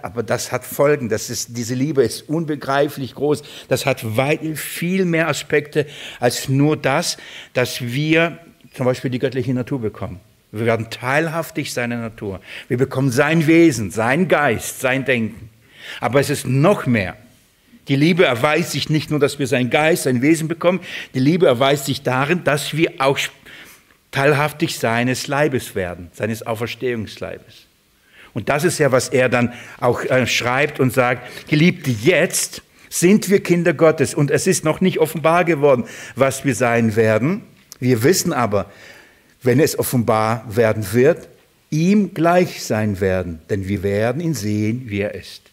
Aber 0.02 0.22
das 0.22 0.50
hat 0.50 0.64
Folgen. 0.64 1.08
Das 1.08 1.30
ist, 1.30 1.56
diese 1.56 1.74
Liebe 1.74 2.02
ist 2.02 2.28
unbegreiflich 2.28 3.14
groß. 3.14 3.42
Das 3.68 3.86
hat 3.86 4.16
weit, 4.16 4.40
viel 4.58 5.04
mehr 5.04 5.28
Aspekte 5.28 5.86
als 6.18 6.48
nur 6.48 6.76
das, 6.76 7.18
dass 7.52 7.82
wir 7.82 8.38
zum 8.74 8.86
Beispiel 8.86 9.10
die 9.10 9.18
göttliche 9.18 9.54
Natur 9.54 9.80
bekommen. 9.80 10.20
Wir 10.52 10.66
werden 10.66 10.90
teilhaftig 10.90 11.72
seiner 11.72 11.98
Natur. 11.98 12.40
Wir 12.66 12.76
bekommen 12.76 13.12
sein 13.12 13.46
Wesen, 13.46 13.92
sein 13.92 14.26
Geist, 14.26 14.80
sein 14.80 15.04
Denken. 15.04 15.50
Aber 16.00 16.18
es 16.18 16.30
ist 16.30 16.46
noch 16.46 16.86
mehr. 16.86 17.16
Die 17.90 17.96
Liebe 17.96 18.24
erweist 18.24 18.70
sich 18.70 18.88
nicht 18.88 19.10
nur, 19.10 19.18
dass 19.18 19.40
wir 19.40 19.48
sein 19.48 19.68
Geist, 19.68 20.04
sein 20.04 20.22
Wesen 20.22 20.46
bekommen, 20.46 20.78
die 21.12 21.18
Liebe 21.18 21.48
erweist 21.48 21.86
sich 21.86 22.02
darin, 22.02 22.44
dass 22.44 22.76
wir 22.76 22.92
auch 22.98 23.18
teilhaftig 24.12 24.78
seines 24.78 25.26
Leibes 25.26 25.74
werden, 25.74 26.08
seines 26.12 26.46
Auferstehungsleibes. 26.46 27.66
Und 28.32 28.48
das 28.48 28.62
ist 28.62 28.78
ja, 28.78 28.92
was 28.92 29.08
er 29.08 29.28
dann 29.28 29.52
auch 29.80 30.04
äh, 30.04 30.24
schreibt 30.28 30.78
und 30.78 30.92
sagt, 30.92 31.48
Geliebte, 31.48 31.90
jetzt 31.90 32.62
sind 32.88 33.28
wir 33.28 33.42
Kinder 33.42 33.74
Gottes 33.74 34.14
und 34.14 34.30
es 34.30 34.46
ist 34.46 34.64
noch 34.64 34.80
nicht 34.80 35.00
offenbar 35.00 35.44
geworden, 35.44 35.82
was 36.14 36.44
wir 36.44 36.54
sein 36.54 36.94
werden. 36.94 37.42
Wir 37.80 38.04
wissen 38.04 38.32
aber, 38.32 38.70
wenn 39.42 39.58
es 39.58 39.76
offenbar 39.76 40.44
werden 40.48 40.86
wird, 40.92 41.28
ihm 41.70 42.14
gleich 42.14 42.62
sein 42.62 43.00
werden, 43.00 43.40
denn 43.50 43.66
wir 43.66 43.82
werden 43.82 44.20
ihn 44.20 44.34
sehen, 44.34 44.84
wie 44.86 45.00
er 45.00 45.16
ist. 45.16 45.49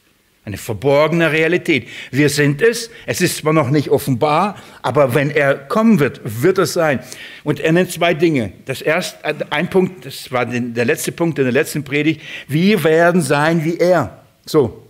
Eine 0.47 0.55
verborgene 0.55 1.29
Realität. 1.33 1.89
Wir 2.09 2.29
sind 2.29 2.61
es. 2.61 2.89
Es 3.05 3.19
ist 3.19 3.35
zwar 3.35 3.51
noch 3.51 3.69
nicht 3.69 3.89
offenbar, 3.89 4.55
aber 4.81 5.13
wenn 5.13 5.29
er 5.29 5.55
kommen 5.55 5.99
wird, 5.99 6.21
wird 6.23 6.57
es 6.57 6.71
sein. 6.71 7.01
Und 7.43 7.59
er 7.59 7.73
nennt 7.73 7.91
zwei 7.91 8.13
Dinge. 8.13 8.53
Das 8.63 8.81
erste, 8.81 9.17
ein 9.51 9.69
Punkt, 9.69 10.05
das 10.05 10.31
war 10.31 10.45
der 10.45 10.85
letzte 10.85 11.11
Punkt 11.11 11.37
in 11.37 11.43
der 11.43 11.51
letzten 11.51 11.83
Predigt. 11.83 12.21
Wir 12.47 12.81
werden 12.85 13.21
sein 13.21 13.65
wie 13.65 13.75
er. 13.75 14.23
So. 14.45 14.87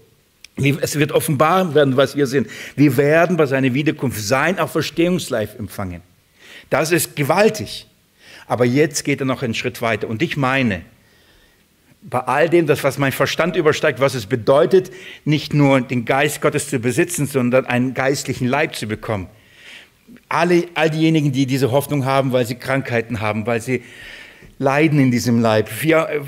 Es 0.80 1.00
wird 1.00 1.12
offenbar 1.12 1.74
werden, 1.74 1.98
was 1.98 2.16
wir 2.16 2.28
sind. 2.28 2.48
Wir 2.76 2.96
werden 2.96 3.36
bei 3.36 3.48
seiner 3.48 3.74
Wiederkunft 3.74 4.22
sein 4.22 4.60
Auferstehungsleib 4.60 5.58
empfangen. 5.58 6.04
Das 6.70 6.92
ist 6.92 7.16
gewaltig. 7.16 7.88
Aber 8.46 8.64
jetzt 8.64 9.04
geht 9.04 9.22
er 9.22 9.26
noch 9.26 9.42
einen 9.42 9.56
Schritt 9.56 9.82
weiter. 9.82 10.08
Und 10.08 10.22
ich 10.22 10.38
meine, 10.38 10.84
bei 12.10 12.20
all 12.20 12.50
dem, 12.50 12.68
das, 12.68 12.84
was 12.84 12.98
mein 12.98 13.12
Verstand 13.12 13.58
übersteigt, 13.58 14.00
was 14.00 14.14
es 14.14 14.26
bedeutet, 14.26 14.92
nicht 15.26 15.54
nur 15.54 15.82
den 15.82 16.06
Geist 16.06 16.42
Gottes 16.42 16.70
zu 16.70 16.80
besitzen, 16.80 17.28
sondern 17.28 17.66
einen 17.66 17.94
geistlichen 17.94 18.48
Leib 18.48 18.76
zu 18.76 18.88
bekommen. 18.88 19.28
Alle, 20.30 20.68
all 20.74 20.90
diejenigen, 20.90 21.34
die 21.34 21.46
diese 21.46 21.72
Hoffnung 21.72 22.06
haben, 22.06 22.32
weil 22.32 22.46
sie 22.46 22.56
Krankheiten 22.56 23.20
haben, 23.20 23.46
weil 23.46 23.62
sie 23.62 23.84
leiden 24.58 25.00
in 25.00 25.12
diesem 25.12 25.42
Leib. 25.42 25.70
Wir, 25.82 26.26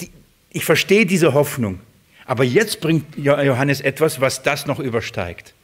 die, 0.00 0.10
ich 0.50 0.66
verstehe 0.66 1.06
diese 1.06 1.32
Hoffnung. 1.32 1.80
Aber 2.26 2.44
jetzt 2.44 2.80
bringt 2.80 3.16
Johannes 3.16 3.80
etwas, 3.80 4.20
was 4.20 4.42
das 4.42 4.66
noch 4.66 4.78
übersteigt. 4.78 5.54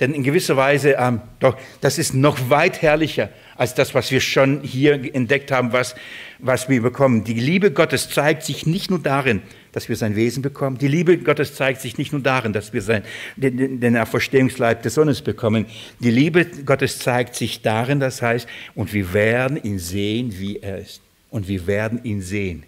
Denn 0.00 0.14
in 0.14 0.22
gewisser 0.22 0.56
Weise, 0.56 0.96
ähm, 0.98 1.20
doch, 1.38 1.56
das 1.80 1.98
ist 1.98 2.14
noch 2.14 2.50
weit 2.50 2.82
herrlicher 2.82 3.28
als 3.56 3.74
das, 3.74 3.94
was 3.94 4.10
wir 4.10 4.20
schon 4.20 4.62
hier 4.62 5.14
entdeckt 5.14 5.52
haben, 5.52 5.72
was, 5.72 5.94
was 6.38 6.68
wir 6.68 6.82
bekommen. 6.82 7.24
Die 7.24 7.34
Liebe 7.34 7.70
Gottes 7.70 8.08
zeigt 8.08 8.42
sich 8.42 8.66
nicht 8.66 8.90
nur 8.90 8.98
darin, 8.98 9.42
dass 9.72 9.88
wir 9.88 9.96
sein 9.96 10.16
Wesen 10.16 10.42
bekommen. 10.42 10.78
Die 10.78 10.88
Liebe 10.88 11.18
Gottes 11.18 11.54
zeigt 11.54 11.80
sich 11.80 11.98
nicht 11.98 12.12
nur 12.12 12.22
darin, 12.22 12.52
dass 12.52 12.72
wir 12.72 12.82
sein, 12.82 13.02
den, 13.36 13.80
den 13.80 14.06
Verstehungsleib 14.06 14.82
des 14.82 14.94
Sohnes 14.94 15.22
bekommen. 15.22 15.66
Die 16.00 16.10
Liebe 16.10 16.44
Gottes 16.44 16.98
zeigt 16.98 17.36
sich 17.36 17.62
darin, 17.62 18.00
das 18.00 18.22
heißt, 18.22 18.48
und 18.74 18.92
wir 18.92 19.12
werden 19.12 19.62
ihn 19.62 19.78
sehen, 19.78 20.34
wie 20.38 20.58
er 20.58 20.78
ist. 20.78 21.02
Und 21.30 21.48
wir 21.48 21.66
werden 21.66 22.02
ihn 22.04 22.20
sehen. 22.20 22.64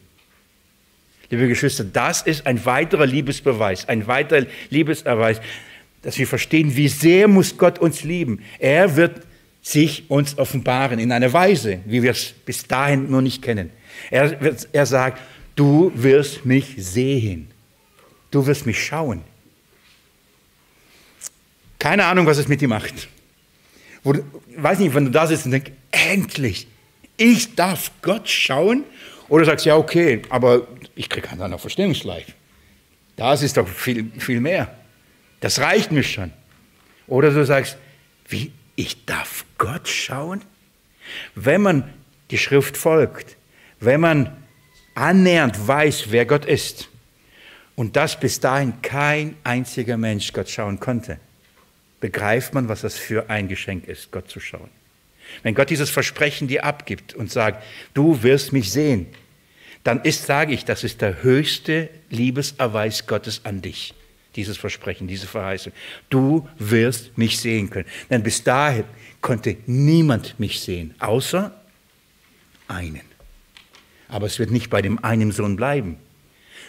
Liebe 1.31 1.49
Geschwister, 1.49 1.85
das 1.85 2.23
ist 2.23 2.47
ein 2.47 2.65
weiterer 2.65 3.07
Liebesbeweis, 3.07 3.89
ein 3.89 4.07
weiterer 4.07 4.47
Liebeserweis 4.71 5.41
dass 6.05 6.19
wir 6.19 6.27
verstehen, 6.27 6.77
wie 6.77 6.89
sehr 6.89 7.27
muss 7.29 7.57
Gott 7.57 7.79
uns 7.79 8.05
lieben. 8.05 8.43
Er 8.59 8.97
wird 8.97 9.23
sich 9.63 10.11
uns 10.11 10.37
offenbaren 10.37 10.99
in 10.99 11.11
einer 11.11 11.33
Weise, 11.33 11.81
wie 11.87 12.03
wir 12.03 12.11
es 12.11 12.35
bis 12.45 12.67
dahin 12.67 13.11
noch 13.11 13.23
nicht 13.23 13.41
kennen. 13.41 13.71
Er, 14.11 14.41
wird, 14.41 14.69
er 14.73 14.85
sagt, 14.85 15.21
du 15.57 15.91
wirst 15.95 16.45
mich 16.45 16.75
sehen. 16.77 17.49
Du 18.31 18.47
wirst 18.47 18.67
mich 18.67 18.85
schauen. 18.85 19.23
Keine 21.79 22.05
Ahnung, 22.05 22.27
was 22.27 22.37
es 22.37 22.49
mit 22.49 22.61
dir 22.61 22.69
macht. 22.69 23.09
Wo, 24.03 24.15
weiß 24.57 24.81
nicht, 24.81 24.95
wenn 24.95 25.07
du 25.07 25.11
da 25.11 25.27
sitzt 25.27 25.47
und 25.47 25.53
denkst, 25.53 25.73
endlich, 25.91 26.67
ich 27.17 27.55
darf 27.55 27.91
Gott 28.03 28.29
schauen. 28.29 28.85
Oder 29.31 29.47
sagst, 29.47 29.65
ja, 29.65 29.77
okay, 29.77 30.21
aber 30.29 30.69
ich 30.95 31.09
kriege 31.09 31.27
keinen 31.27 31.59
Verstehungsleib. 31.59 32.27
Das 33.17 33.43
ist 33.43 33.57
doch 33.57 33.67
viel, 33.67 34.11
viel 34.19 34.41
mehr. 34.41 34.75
Das 35.45 35.59
reicht 35.59 35.93
mir 35.93 36.03
schon. 36.03 36.33
Oder 37.07 37.31
du 37.31 37.45
sagst, 37.45 37.77
wie, 38.31 38.51
ich 38.77 39.05
darf 39.05 39.45
Gott 39.59 39.87
schauen? 39.87 40.41
Wenn 41.35 41.61
man 41.61 41.93
die 42.31 42.39
Schrift 42.39 42.79
folgt, 42.79 43.37
wenn 43.79 44.01
man 44.01 44.35
annähernd 44.95 45.69
weiß, 45.69 46.07
wer 46.09 46.25
Gott 46.25 46.47
ist, 46.47 46.89
und 47.77 47.95
das 47.95 48.19
bis 48.19 48.41
dahin 48.41 48.81
kein 48.81 49.37
einziger 49.45 49.99
Mensch 49.99 50.33
Gott 50.33 50.49
schauen 50.49 50.81
konnte, 50.81 51.19
begreift 52.01 52.55
man, 52.55 52.71
was 52.71 52.81
das 52.81 52.97
für 52.97 53.29
ein 53.29 53.47
Geschenk 53.47 53.87
ist, 53.87 54.13
Gott 54.13 54.31
zu 54.31 54.41
schauen. 54.41 54.71
Wenn 55.43 55.55
Gott 55.55 55.69
dieses 55.69 55.91
Versprechen 55.91 56.49
dir 56.49 56.65
abgibt 56.65 57.13
und 57.13 57.31
sagt, 57.31 57.63
du 57.93 58.23
wirst 58.23 58.55
mich 58.55 58.73
sehen, 58.73 59.09
dann 59.83 60.01
ist, 60.05 60.25
sage 60.25 60.55
ich, 60.55 60.65
das 60.65 60.85
ist 60.85 61.03
der 61.03 61.23
höchste 61.23 61.91
Liebeserweis 62.09 63.07
Gottes 63.07 63.45
an 63.45 63.61
dich 63.61 63.93
dieses 64.37 64.57
Versprechen, 64.57 65.07
diese 65.07 65.27
Verheißung. 65.27 65.73
Du 66.11 66.49
wirst 66.59 67.17
mich 67.17 67.39
sehen 67.39 67.71
können. 67.71 67.89
Denn 68.11 68.23
bis 68.23 68.43
dahin 68.43 68.85
konnte 69.21 69.57
niemand 69.67 70.39
mich 70.39 70.61
sehen, 70.61 70.95
außer 70.99 71.53
einen. 72.69 73.03
Aber 74.09 74.27
es 74.27 74.39
wird 74.39 74.51
nicht 74.51 74.71
bei 74.71 74.83
dem 74.83 75.03
einen 75.03 75.33
Sohn 75.33 75.57
bleiben, 75.57 75.97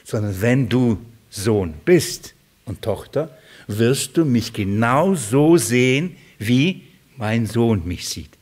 sondern 0.04 0.42
wenn 0.42 0.70
du 0.70 1.04
Sohn 1.30 1.74
bist 1.84 2.34
und 2.66 2.82
Tochter, 2.82 3.38
wirst 3.68 4.18
du 4.18 4.26
mich 4.26 4.54
genau 4.54 5.16
so 5.16 5.58
sehen, 5.58 6.16
wie 6.38 6.84
mein 7.18 7.46
Sohn 7.46 7.86
mich 7.86 8.08
sieht. 8.08 8.35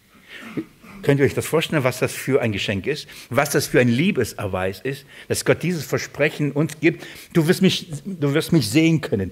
Könnt 1.04 1.20
ihr 1.20 1.26
euch 1.26 1.34
das 1.34 1.46
vorstellen, 1.46 1.84
was 1.84 2.00
das 2.00 2.14
für 2.14 2.42
ein 2.42 2.54
Geschenk 2.54 2.88
ist? 2.88 3.08
Was 3.30 3.52
das 3.52 3.68
für 3.68 3.80
ein 3.80 3.90
Liebeserweis 3.90 4.80
ist, 4.80 5.06
dass 5.28 5.44
Gott 5.44 5.62
dieses 5.62 5.86
Versprechen 5.86 6.52
uns 6.54 6.80
gibt? 6.80 7.06
Du 7.34 7.48
wirst 7.48 7.62
mich, 7.62 7.88
du 8.06 8.34
wirst 8.34 8.54
mich 8.54 8.70
sehen 8.70 9.02
können. 9.02 9.32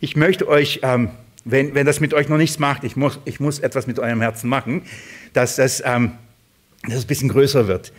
Ich 0.00 0.16
möchte 0.16 0.48
euch, 0.48 0.80
ähm, 0.82 1.10
wenn, 1.44 1.74
wenn 1.74 1.84
das 1.84 2.00
mit 2.00 2.14
euch 2.14 2.28
noch 2.28 2.36
nichts 2.36 2.58
macht, 2.58 2.84
ich 2.84 2.96
muss, 2.96 3.18
ich 3.24 3.40
muss 3.40 3.58
etwas 3.58 3.86
mit 3.86 3.98
eurem 3.98 4.20
Herzen 4.20 4.48
machen, 4.48 4.82
dass 5.32 5.56
das, 5.56 5.82
ähm, 5.84 6.12
dass 6.84 6.94
es 6.94 7.04
ein 7.04 7.08
bisschen 7.08 7.28
größer 7.28 7.66
wird. 7.66 7.92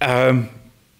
Ähm, 0.00 0.48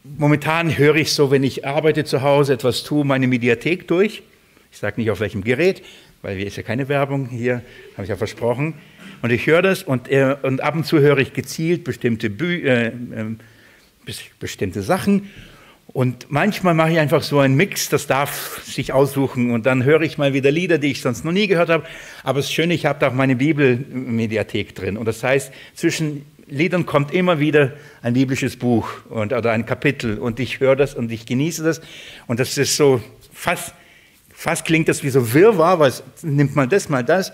momentan 0.04 0.76
höre 0.76 0.96
ich 0.96 1.12
so, 1.14 1.30
wenn 1.30 1.42
ich 1.42 1.66
arbeite 1.66 2.04
zu 2.04 2.20
Hause, 2.20 2.52
etwas 2.52 2.82
tue, 2.82 3.04
meine 3.04 3.26
Mediathek 3.26 3.88
durch. 3.88 4.22
Ich 4.70 4.78
sage 4.78 5.00
nicht 5.00 5.10
auf 5.10 5.20
welchem 5.20 5.42
Gerät, 5.42 5.82
weil 6.20 6.36
hier 6.36 6.46
ist 6.46 6.56
ja 6.56 6.62
keine 6.62 6.88
Werbung 6.88 7.28
hier, 7.28 7.62
habe 7.94 8.02
ich 8.02 8.10
ja 8.10 8.16
versprochen. 8.16 8.74
Und 9.22 9.30
ich 9.30 9.46
höre 9.46 9.62
das 9.62 9.82
und, 9.82 10.10
äh, 10.10 10.36
und 10.42 10.60
ab 10.62 10.74
und 10.74 10.86
zu 10.86 11.00
höre 11.00 11.18
ich 11.18 11.32
gezielt 11.32 11.84
bestimmte, 11.84 12.30
Bü 12.30 12.62
äh, 12.62 12.86
äh, 12.88 12.92
bestimmte 14.38 14.82
Sachen. 14.82 15.30
Und 15.92 16.30
manchmal 16.30 16.74
mache 16.74 16.92
ich 16.92 16.98
einfach 16.98 17.22
so 17.22 17.40
einen 17.40 17.56
Mix, 17.56 17.88
das 17.88 18.06
darf 18.06 18.62
sich 18.64 18.92
aussuchen. 18.92 19.50
Und 19.50 19.66
dann 19.66 19.82
höre 19.84 20.02
ich 20.02 20.18
mal 20.18 20.32
wieder 20.32 20.50
Lieder, 20.50 20.78
die 20.78 20.92
ich 20.92 21.02
sonst 21.02 21.24
noch 21.24 21.32
nie 21.32 21.48
gehört 21.48 21.68
habe. 21.68 21.84
Aber 22.22 22.38
es 22.38 22.46
ist 22.46 22.52
schön, 22.52 22.70
ich 22.70 22.86
habe 22.86 23.00
da 23.00 23.08
auch 23.08 23.12
meine 23.12 23.36
Bibelmediathek 23.36 24.74
drin. 24.74 24.96
Und 24.96 25.06
das 25.06 25.24
heißt, 25.24 25.52
zwischen 25.74 26.24
Liedern 26.46 26.86
kommt 26.86 27.12
immer 27.12 27.40
wieder 27.40 27.72
ein 28.02 28.14
biblisches 28.14 28.56
Buch 28.56 28.88
und, 29.08 29.32
oder 29.32 29.50
ein 29.50 29.66
Kapitel. 29.66 30.18
Und 30.18 30.38
ich 30.38 30.60
höre 30.60 30.76
das 30.76 30.94
und 30.94 31.10
ich 31.10 31.26
genieße 31.26 31.64
das. 31.64 31.80
Und 32.28 32.38
das 32.38 32.56
ist 32.56 32.76
so 32.76 33.02
fast, 33.32 33.74
fast 34.32 34.64
klingt 34.64 34.88
das 34.88 35.02
wie 35.02 35.10
so 35.10 35.32
Wirrwarr, 35.32 35.80
es 35.80 36.04
nimmt 36.22 36.54
mal 36.54 36.68
das, 36.68 36.88
mal 36.88 37.02
das. 37.02 37.32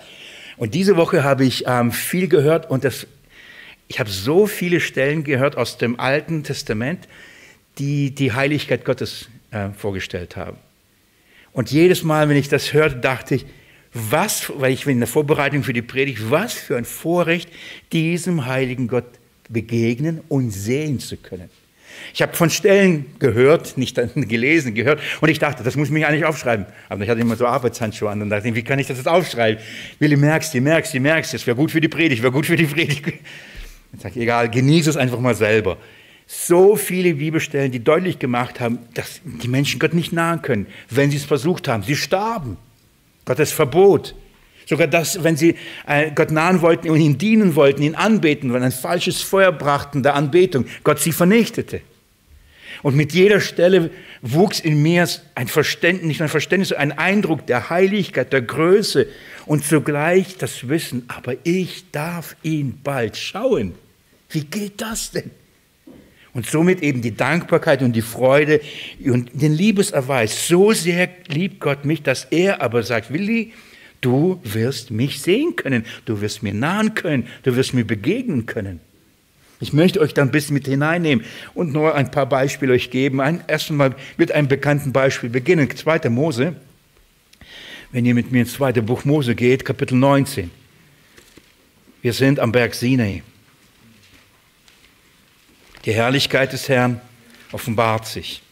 Und 0.57 0.75
diese 0.75 0.97
Woche 0.97 1.23
habe 1.23 1.45
ich 1.45 1.65
ähm, 1.67 1.93
viel 1.93 2.29
gehört 2.29 2.71
und 2.71 2.85
das, 2.85 3.07
ich 3.89 4.01
habe 4.01 4.11
so 4.11 4.47
viele 4.47 4.81
Stellen 4.81 5.25
gehört 5.25 5.57
aus 5.57 5.79
dem 5.79 6.01
Alten 6.01 6.45
Testament, 6.45 7.09
die 7.79 8.11
die 8.11 8.33
Heiligkeit 8.33 8.85
Gottes 8.85 9.29
äh, 9.51 9.71
vorgestellt 9.71 10.37
haben. 10.37 10.57
Und 11.53 11.71
jedes 11.71 12.03
Mal, 12.03 12.29
wenn 12.29 12.37
ich 12.37 12.49
das 12.49 12.73
hörte, 12.73 12.97
dachte 12.97 13.37
ich, 13.37 13.47
was, 13.93 14.53
weil 14.57 14.73
ich 14.73 14.87
in 14.87 14.99
der 14.99 15.07
Vorbereitung 15.07 15.63
für 15.63 15.73
die 15.73 15.83
Predigt, 15.83 16.31
was 16.31 16.53
für 16.53 16.77
ein 16.77 16.85
Vorrecht, 16.85 17.49
diesem 17.93 18.45
heiligen 18.45 18.89
Gott 18.89 19.07
begegnen 19.49 20.21
und 20.29 20.51
sehen 20.51 21.01
zu 21.01 21.17
können. 21.17 21.49
Ich 22.15 22.23
habe 22.23 22.35
von 22.35 22.51
Stellen 22.51 23.07
gehört, 23.19 23.77
nicht 23.77 23.97
gelesen, 24.15 24.75
gehört, 24.75 25.01
und 25.21 25.29
ich 25.29 25.39
dachte, 25.39 25.63
das 25.63 25.77
muss 25.77 25.89
ich 25.89 25.95
mir 25.95 26.09
eigentlich 26.09 26.25
aufschreiben. 26.25 26.67
Aber 26.89 27.03
ich 27.03 27.11
hatte 27.11 27.21
immer 27.21 27.37
so 27.37 27.47
Arbeitshandschuhe 27.47 28.11
an 28.11 28.23
und 28.23 28.31
dachte, 28.31 28.55
wie 28.55 28.63
kann 28.63 28.79
ich 28.79 28.87
das 28.87 28.99
jetzt 28.99 29.09
aufschreiben? 29.09 29.63
Willi, 29.99 30.17
merkst 30.17 30.55
du, 30.55 30.61
merkst 30.61 30.95
du, 30.95 31.01
merkst 31.01 31.33
du, 31.33 31.37
das 31.37 31.47
wäre 31.47 31.57
gut 31.57 31.71
für 31.71 31.81
die 31.81 31.89
Predigt, 31.89 32.23
wäre 32.23 32.33
gut 32.33 32.47
für 32.47 32.57
die 32.57 32.67
Predigt. 32.67 33.05
Ich 33.93 34.03
sage, 34.03 34.21
egal, 34.21 34.51
genieße 34.51 34.91
es 34.91 34.97
einfach 34.97 35.21
mal 35.21 35.35
selber. 35.35 35.79
So 36.27 36.77
viele 36.77 37.15
Bibelstellen, 37.15 37.71
die 37.71 37.83
deutlich 37.83 38.19
gemacht 38.19 38.61
haben, 38.61 38.81
dass 38.95 39.21
die 39.25 39.49
Menschen 39.49 39.79
Gott 39.79 39.95
nicht 39.95 40.13
nahen 40.13 40.43
können, 40.43 40.67
wenn 40.91 41.11
sie 41.11 41.17
es 41.17 41.25
versucht 41.25 41.69
haben. 41.69 41.83
Sie 41.83 41.97
starben. 41.97 42.59
Gottes 43.25 43.53
Verbot. 43.53 44.15
Sogar 44.67 44.89
das, 44.89 45.23
wenn 45.23 45.37
sie 45.37 45.55
äh, 45.87 46.11
Gott 46.13 46.33
nahen 46.33 46.61
wollten 46.61 46.91
und 46.91 47.01
ihm 47.01 47.19
dienen 47.19 47.55
wollten, 47.55 47.83
ihn 47.83 47.95
anbeten, 47.95 48.53
wenn 48.53 48.65
ein 48.65 48.73
falsches 48.73 49.23
Feuer 49.23 49.53
brachten 49.53 50.03
der 50.03 50.15
Anbetung, 50.15 50.67
Gott 50.83 50.99
sie 50.99 51.13
vernichtete. 51.13 51.81
Und 52.83 52.97
mit 52.97 53.13
jeder 53.13 53.41
Stelle 53.41 53.91
wuchs 54.23 54.61
in 54.61 54.83
mir 54.83 55.09
ein 55.35 55.49
Verständnis, 55.49 56.07
nicht 56.07 56.23
ein 56.23 56.29
Verständnis, 56.29 56.73
ein 56.73 56.93
Eindruck 56.93 57.47
der 57.47 57.71
Heiligkeit, 57.71 58.33
der 58.33 58.43
Größe 58.43 59.07
und 59.47 59.65
zugleich 59.65 60.37
das 60.37 60.69
Wissen, 60.69 61.05
aber 61.09 61.35
ich 61.45 61.91
darf 61.93 62.37
ihn 62.43 62.79
bald 62.83 63.17
schauen. 63.17 63.75
Wie 64.31 64.45
geht 64.45 64.81
das 64.81 65.13
denn? 65.13 65.31
Und 66.35 66.45
somit 66.45 66.83
eben 66.83 67.01
die 67.01 67.17
Dankbarkeit 67.17 67.81
und 67.83 67.95
die 67.95 68.03
Freude 68.03 68.61
und 69.05 69.31
den 69.33 69.55
Liebeserweis. 69.55 70.49
So 70.49 70.73
sehr 70.73 71.09
liebt 71.29 71.61
Gott 71.61 71.87
mich, 71.87 72.03
dass 72.03 72.25
er 72.25 72.61
aber 72.61 72.83
sagt, 72.83 73.11
Willi, 73.11 73.53
du 74.01 74.41
wirst 74.45 74.91
mich 74.91 75.21
sehen 75.21 75.57
können, 75.57 75.85
du 76.05 76.21
wirst 76.21 76.43
mir 76.43 76.55
nahen 76.55 76.95
können, 76.95 77.27
du 77.43 77.57
wirst 77.57 77.75
mir 77.75 77.85
begegnen 77.85 78.47
können. 78.47 78.81
Ich 79.59 79.73
möchte 79.73 80.01
euch 80.01 80.13
da 80.13 80.23
ein 80.23 80.31
bisschen 80.31 80.55
mit 80.55 80.67
hineinnehmen 80.67 81.25
und 81.55 81.73
nur 81.73 81.95
ein 81.95 82.11
paar 82.11 82.27
Beispiele 82.27 82.75
euch 82.75 82.91
geben. 82.91 83.21
Ein, 83.21 83.43
erst 83.47 83.71
einmal 83.71 83.95
mit 84.19 84.31
einem 84.31 84.49
bekannten 84.49 84.93
Beispiel 84.93 85.31
beginnen. 85.31 85.75
2. 85.75 86.11
Mose. 86.11 86.57
Wenn 87.91 88.05
ihr 88.05 88.15
mit 88.15 88.33
mir 88.33 88.41
ins 88.41 88.53
zweite 88.53 88.83
Buch 88.83 89.05
Mose 89.05 89.35
geht, 89.35 89.65
Kapitel 89.65 89.95
19. 89.95 90.51
Wir 92.03 92.13
sind 92.13 92.39
am 92.39 92.53
Berg 92.53 92.75
Sinai. 92.75 93.23
Die 95.87 95.93
Herrlichkeit 95.93 96.53
des 96.53 96.69
Herrn 96.69 97.01
offenbart 97.53 98.07
sich. 98.07 98.43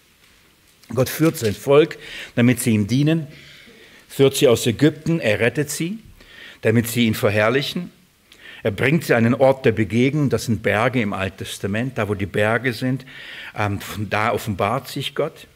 Gott 0.95 1.09
führt 1.09 1.37
sein 1.37 1.55
Volk, 1.55 1.99
damit 2.37 2.61
sie 2.61 2.71
ihm 2.71 2.87
dienen, 2.87 3.27
führt 4.15 4.37
sie 4.37 4.49
aus 4.49 4.67
Ägypten, 4.67 5.21
er 5.21 5.41
rettet 5.41 5.71
sie, 5.71 5.99
damit 6.63 6.89
sie 6.89 7.07
ihn 7.07 7.15
verherrlichen 7.15 7.91
er 8.65 8.71
bringt 8.71 9.05
sie 9.05 9.13
an 9.13 9.27
einen 9.27 9.35
Ort 9.35 9.67
der 9.67 9.73
Begegnung, 9.73 10.31
das 10.31 10.47
sind 10.47 10.63
Berge 10.63 11.03
im 11.03 11.13
Alten 11.13 11.37
Testament, 11.37 11.99
da 11.99 12.09
wo 12.09 12.15
die 12.15 12.25
Berge 12.25 12.73
sind. 12.73 13.05
Ähm, 13.55 13.79
da 14.09 14.33
offenbart 14.33 14.89
sich 14.89 15.15
Gott. 15.15 15.47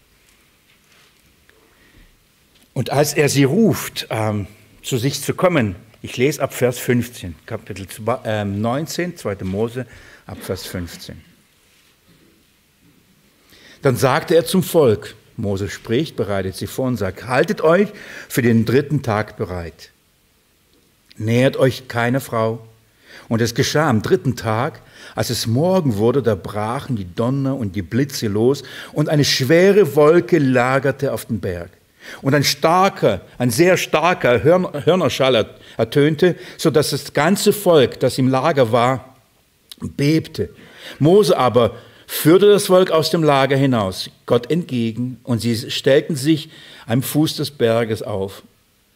Und 2.75 2.91
als 2.91 3.15
er 3.15 3.31
sie 3.31 3.45
ruft, 3.45 4.07
ähm, 4.11 4.47
zu 4.83 4.99
sich 4.99 5.23
zu 5.23 5.33
kommen, 5.33 5.75
ich 6.03 6.19
lese 6.19 6.43
ab 6.43 6.53
Vers 6.53 6.79
15, 6.79 7.35
Kapitel 7.47 7.87
19, 8.45 9.17
2. 9.17 9.33
Ähm, 9.33 9.49
Mose, 9.49 9.87
ab 10.27 10.37
Vers 10.43 10.67
15. 10.67 11.19
Dann 13.81 13.97
sagte 13.97 14.35
er 14.35 14.45
zum 14.45 14.63
Volk, 14.63 15.15
Mose 15.39 15.71
spricht, 15.71 16.17
bereitet 16.17 16.57
sie 16.57 16.67
vor 16.67 16.89
und 16.89 16.97
sagt, 16.97 17.27
haltet 17.27 17.63
euch 17.63 17.89
für 18.29 18.43
den 18.43 18.65
dritten 18.65 19.03
Tag 19.03 19.37
bereit. 19.37 19.91
Nähert 21.17 21.57
euch 21.57 21.89
keine 21.89 22.21
Frau, 22.21 22.69
und 23.29 23.43
es 23.43 23.55
geschah 23.55 23.89
am 23.89 24.03
dritten 24.03 24.37
Tag, 24.37 24.81
als 25.15 25.31
es 25.31 25.47
Morgen 25.47 25.97
wurde, 25.97 26.23
da 26.23 26.35
brachen 26.35 26.97
die 26.97 27.15
Donner 27.15 27.57
und 27.57 27.77
die 27.77 27.83
Blitze 27.83 28.27
los 28.27 28.63
und 28.93 29.09
eine 29.09 29.25
schwere 29.25 29.95
Wolke 29.97 30.39
lagerte 30.39 31.13
auf 31.13 31.27
den 31.27 31.41
Berg. 31.41 31.71
Und 32.23 32.35
ein 32.35 32.45
starker, 32.45 33.21
ein 33.37 33.51
sehr 33.51 33.77
starker 33.77 34.43
Hörnerschall 34.43 35.47
ertönte, 35.77 36.37
so 36.57 36.71
dass 36.71 36.91
das 36.91 37.13
ganze 37.13 37.53
Volk, 37.53 38.01
das 38.01 38.17
im 38.17 38.29
Lager 38.29 38.73
war, 38.73 39.17
bebte. 39.81 40.49
Mose 40.99 41.37
aber 41.37 41.77
führte 42.09 42.49
das 42.49 42.67
Volk 42.67 42.91
aus 42.91 43.11
dem 43.11 43.23
Lager 43.23 43.57
hinaus, 43.57 44.11
Gott 44.25 44.51
entgegen, 44.51 45.21
und 45.25 45.41
sie 45.41 45.71
stellten 45.71 46.17
sich 46.17 46.49
am 46.87 47.03
Fuß 47.03 47.37
des 47.37 47.51
Berges 47.51 48.03
auf. 48.03 48.43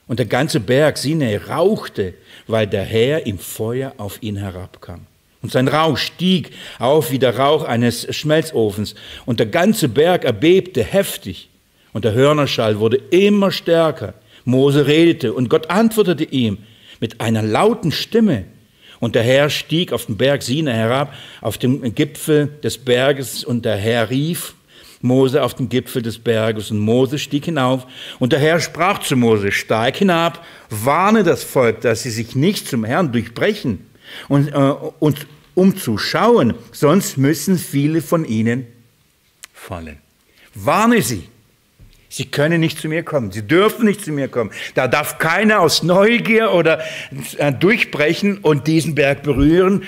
Und 0.09 0.19
der 0.19 0.27
ganze 0.27 0.61
Berg 0.61 0.97
Sinai 0.97 1.37
rauchte, 1.37 2.15
weil 2.47 2.67
der 2.67 2.83
Herr 2.83 3.27
im 3.27 3.39
Feuer 3.39 3.93
auf 3.99 4.23
ihn 4.23 4.37
herabkam. 4.37 5.03
Und 5.43 5.53
sein 5.53 5.69
Rauch 5.69 5.99
stieg 5.99 6.53
auf 6.79 7.11
wie 7.13 7.19
der 7.19 7.37
Rauch 7.37 7.65
eines 7.65 8.15
Schmelzofens. 8.17 8.95
Und 9.27 9.41
der 9.41 9.47
ganze 9.47 9.89
Berg 9.89 10.25
erbebte 10.25 10.83
heftig. 10.83 11.51
Und 11.93 12.05
der 12.05 12.15
Hörnerschall 12.15 12.79
wurde 12.79 12.97
immer 13.11 13.51
stärker. 13.51 14.15
Mose 14.45 14.87
redete 14.87 15.35
und 15.35 15.51
Gott 15.51 15.71
antwortete 15.71 16.25
ihm 16.25 16.59
mit 16.99 17.21
einer 17.21 17.43
lauten 17.43 17.93
Stimme. 17.93 18.45
Und 19.03 19.17
der 19.17 19.25
Herr 19.25 19.51
stieg 19.51 19.93
auf 19.93 20.07
den 20.07 20.17
Berg 20.17 20.45
Sinai 20.45 20.75
herab, 20.75 21.13
auf 21.41 21.59
dem 21.59 21.93
Gipfel 21.93 22.47
des 22.63 22.79
Berges, 22.79 23.43
und 23.43 23.65
der 23.65 23.75
Herr 23.75 24.11
rief 24.11 24.55
Mose 25.01 25.43
auf 25.43 25.55
den 25.55 25.69
Gipfel 25.69 26.03
des 26.03 26.21
Berges 26.21 26.71
und 26.71 26.79
Mose 26.79 27.19
stieg 27.19 27.47
hinauf 27.47 27.85
und 28.21 28.33
der 28.33 28.39
Herr 28.39 28.61
sprach 28.61 29.01
zu 29.01 29.17
Mose, 29.17 29.51
steig 29.51 29.97
hinab, 29.97 30.47
warne 30.71 31.25
das 31.25 31.43
Volk, 31.43 31.81
dass 31.81 32.05
sie 32.05 32.11
sich 32.11 32.37
nicht 32.37 32.69
zum 32.69 32.85
Herrn 32.85 33.11
durchbrechen 33.11 33.85
und, 34.29 34.53
äh, 34.53 34.75
und 35.01 35.27
um 35.57 35.77
zu 35.77 35.99
schauen, 35.99 36.55
sonst 36.71 37.19
müssen 37.19 37.59
viele 37.59 38.03
von 38.03 38.25
ihnen 38.25 38.69
fallen. 39.53 39.99
Warne 40.55 41.03
sie. 41.03 41.25
Sie 42.13 42.27
können 42.27 42.61
nicht 42.61 42.79
zu 42.79 42.89
mir 42.89 43.03
kommen. 43.03 43.33
Sie 43.33 43.41
dürfen 43.41 43.87
nicht 43.87 44.05
zu 44.05 44.13
mir 44.13 44.29
kommen. 44.29 44.51
Da 44.75 44.87
darf 44.87 45.17
keiner 45.17 45.61
aus 45.61 45.83
Neugier 45.83 46.53
oder 46.53 46.81
äh, 47.39 47.51
durchbrechen 47.55 48.37
und 48.37 48.67
diesen 48.67 48.95
Berg 48.95 49.23
berühren, 49.23 49.85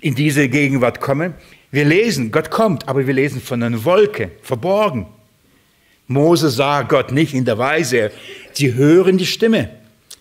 in 0.00 0.14
diese 0.14 0.48
Gegenwart 0.48 1.02
kommen. 1.02 1.34
Wir 1.70 1.84
lesen, 1.84 2.32
Gott 2.32 2.50
kommt, 2.50 2.88
aber 2.88 3.06
wir 3.06 3.12
lesen 3.12 3.42
von 3.42 3.62
einer 3.62 3.84
Wolke, 3.84 4.30
verborgen. 4.40 5.06
Mose 6.06 6.48
sah 6.48 6.80
Gott 6.80 7.12
nicht 7.12 7.34
in 7.34 7.44
der 7.44 7.58
Weise. 7.58 8.10
Sie 8.54 8.72
hören 8.72 9.18
die 9.18 9.26
Stimme. 9.26 9.68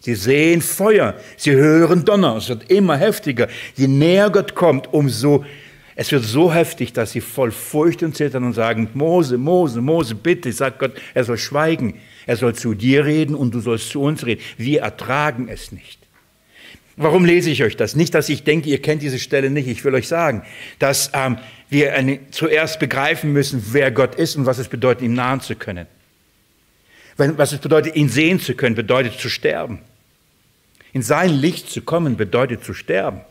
Sie 0.02 0.16
sehen 0.16 0.62
Feuer. 0.62 1.16
Sie 1.38 1.52
hören 1.52 2.04
Donner. 2.04 2.36
Es 2.36 2.50
wird 2.50 2.70
immer 2.70 2.98
heftiger. 2.98 3.48
Je 3.78 3.88
näher 3.88 4.30
Gott 4.30 4.56
kommt, 4.56 4.94
umso, 4.94 5.46
es 5.96 6.12
wird 6.12 6.24
so 6.26 6.54
heftig, 6.54 6.92
dass 6.92 7.14
sie 7.14 7.22
voll 7.22 7.52
Furcht 7.52 8.04
und 8.04 8.16
Zittern 8.16 8.44
und 8.44 8.54
sagen, 8.54 8.90
Mose, 8.94 9.38
Mose, 9.38 9.82
Mose, 9.82 10.14
bitte, 10.14 10.52
sagt 10.52 10.80
Gott, 10.80 10.92
er 11.14 11.24
soll 11.24 11.38
schweigen. 11.38 12.00
Er 12.26 12.36
soll 12.36 12.54
zu 12.54 12.74
dir 12.74 13.06
reden 13.06 13.34
und 13.34 13.54
du 13.54 13.62
sollst 13.62 13.90
zu 13.90 14.02
uns 14.02 14.26
reden. 14.26 14.42
Wir 14.58 14.82
ertragen 14.82 15.48
es 15.48 15.72
nicht. 15.72 16.00
Warum 16.98 17.24
lese 17.24 17.50
ich 17.50 17.64
euch 17.64 17.78
das? 17.78 17.96
Nicht, 17.96 18.14
dass 18.14 18.30
ich 18.30 18.44
denke, 18.44 18.70
ihr 18.70 18.82
kennt 18.82 19.02
diese 19.02 19.20
Stelle 19.20 19.50
nicht. 19.50 19.68
Ich 19.68 19.84
will 19.84 19.94
euch 19.94 20.08
sagen, 20.08 20.44
dass 20.80 21.12
ähm, 21.14 21.38
wir 21.70 21.94
eine, 21.94 22.20
zuerst 22.32 22.80
begreifen 22.80 23.32
müssen, 23.32 23.64
wer 23.72 23.92
Gott 23.92 24.16
ist 24.16 24.36
und 24.36 24.46
was 24.46 24.60
es 24.60 24.68
bedeutet, 24.68 25.04
ihm 25.04 25.14
nahen 25.14 25.42
zu 25.42 25.56
können. 25.56 25.88
Wenn, 27.18 27.38
was 27.38 27.54
es 27.54 27.60
bedeutet, 27.60 27.96
ihn 27.96 28.10
sehen 28.10 28.40
zu 28.40 28.54
können, 28.56 28.76
bedeutet 28.76 29.20
zu 29.20 29.30
sterben. 29.30 29.80
In 30.94 31.02
sein 31.02 31.30
Licht 31.30 31.70
zu 31.70 31.82
kommen, 31.82 32.18
bedeutet 32.18 32.64
zu 32.64 32.74
sterben, 32.74 33.22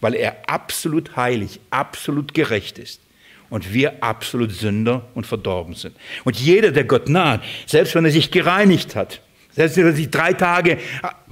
weil 0.00 0.14
er 0.14 0.36
absolut 0.46 1.16
heilig, 1.16 1.60
absolut 1.70 2.34
gerecht 2.34 2.78
ist 2.78 3.00
und 3.50 3.72
wir 3.72 4.02
absolut 4.02 4.52
Sünder 4.52 5.06
und 5.14 5.26
verdorben 5.26 5.74
sind. 5.74 5.96
Und 6.24 6.36
jeder, 6.38 6.70
der 6.70 6.84
Gott 6.84 7.08
naht, 7.08 7.42
selbst 7.66 7.94
wenn 7.94 8.04
er 8.04 8.10
sich 8.10 8.30
gereinigt 8.30 8.94
hat, 8.94 9.20
selbst 9.50 9.76
wenn 9.76 9.86
er 9.86 9.92
sich 9.92 10.10
drei 10.10 10.34
Tage 10.34 10.78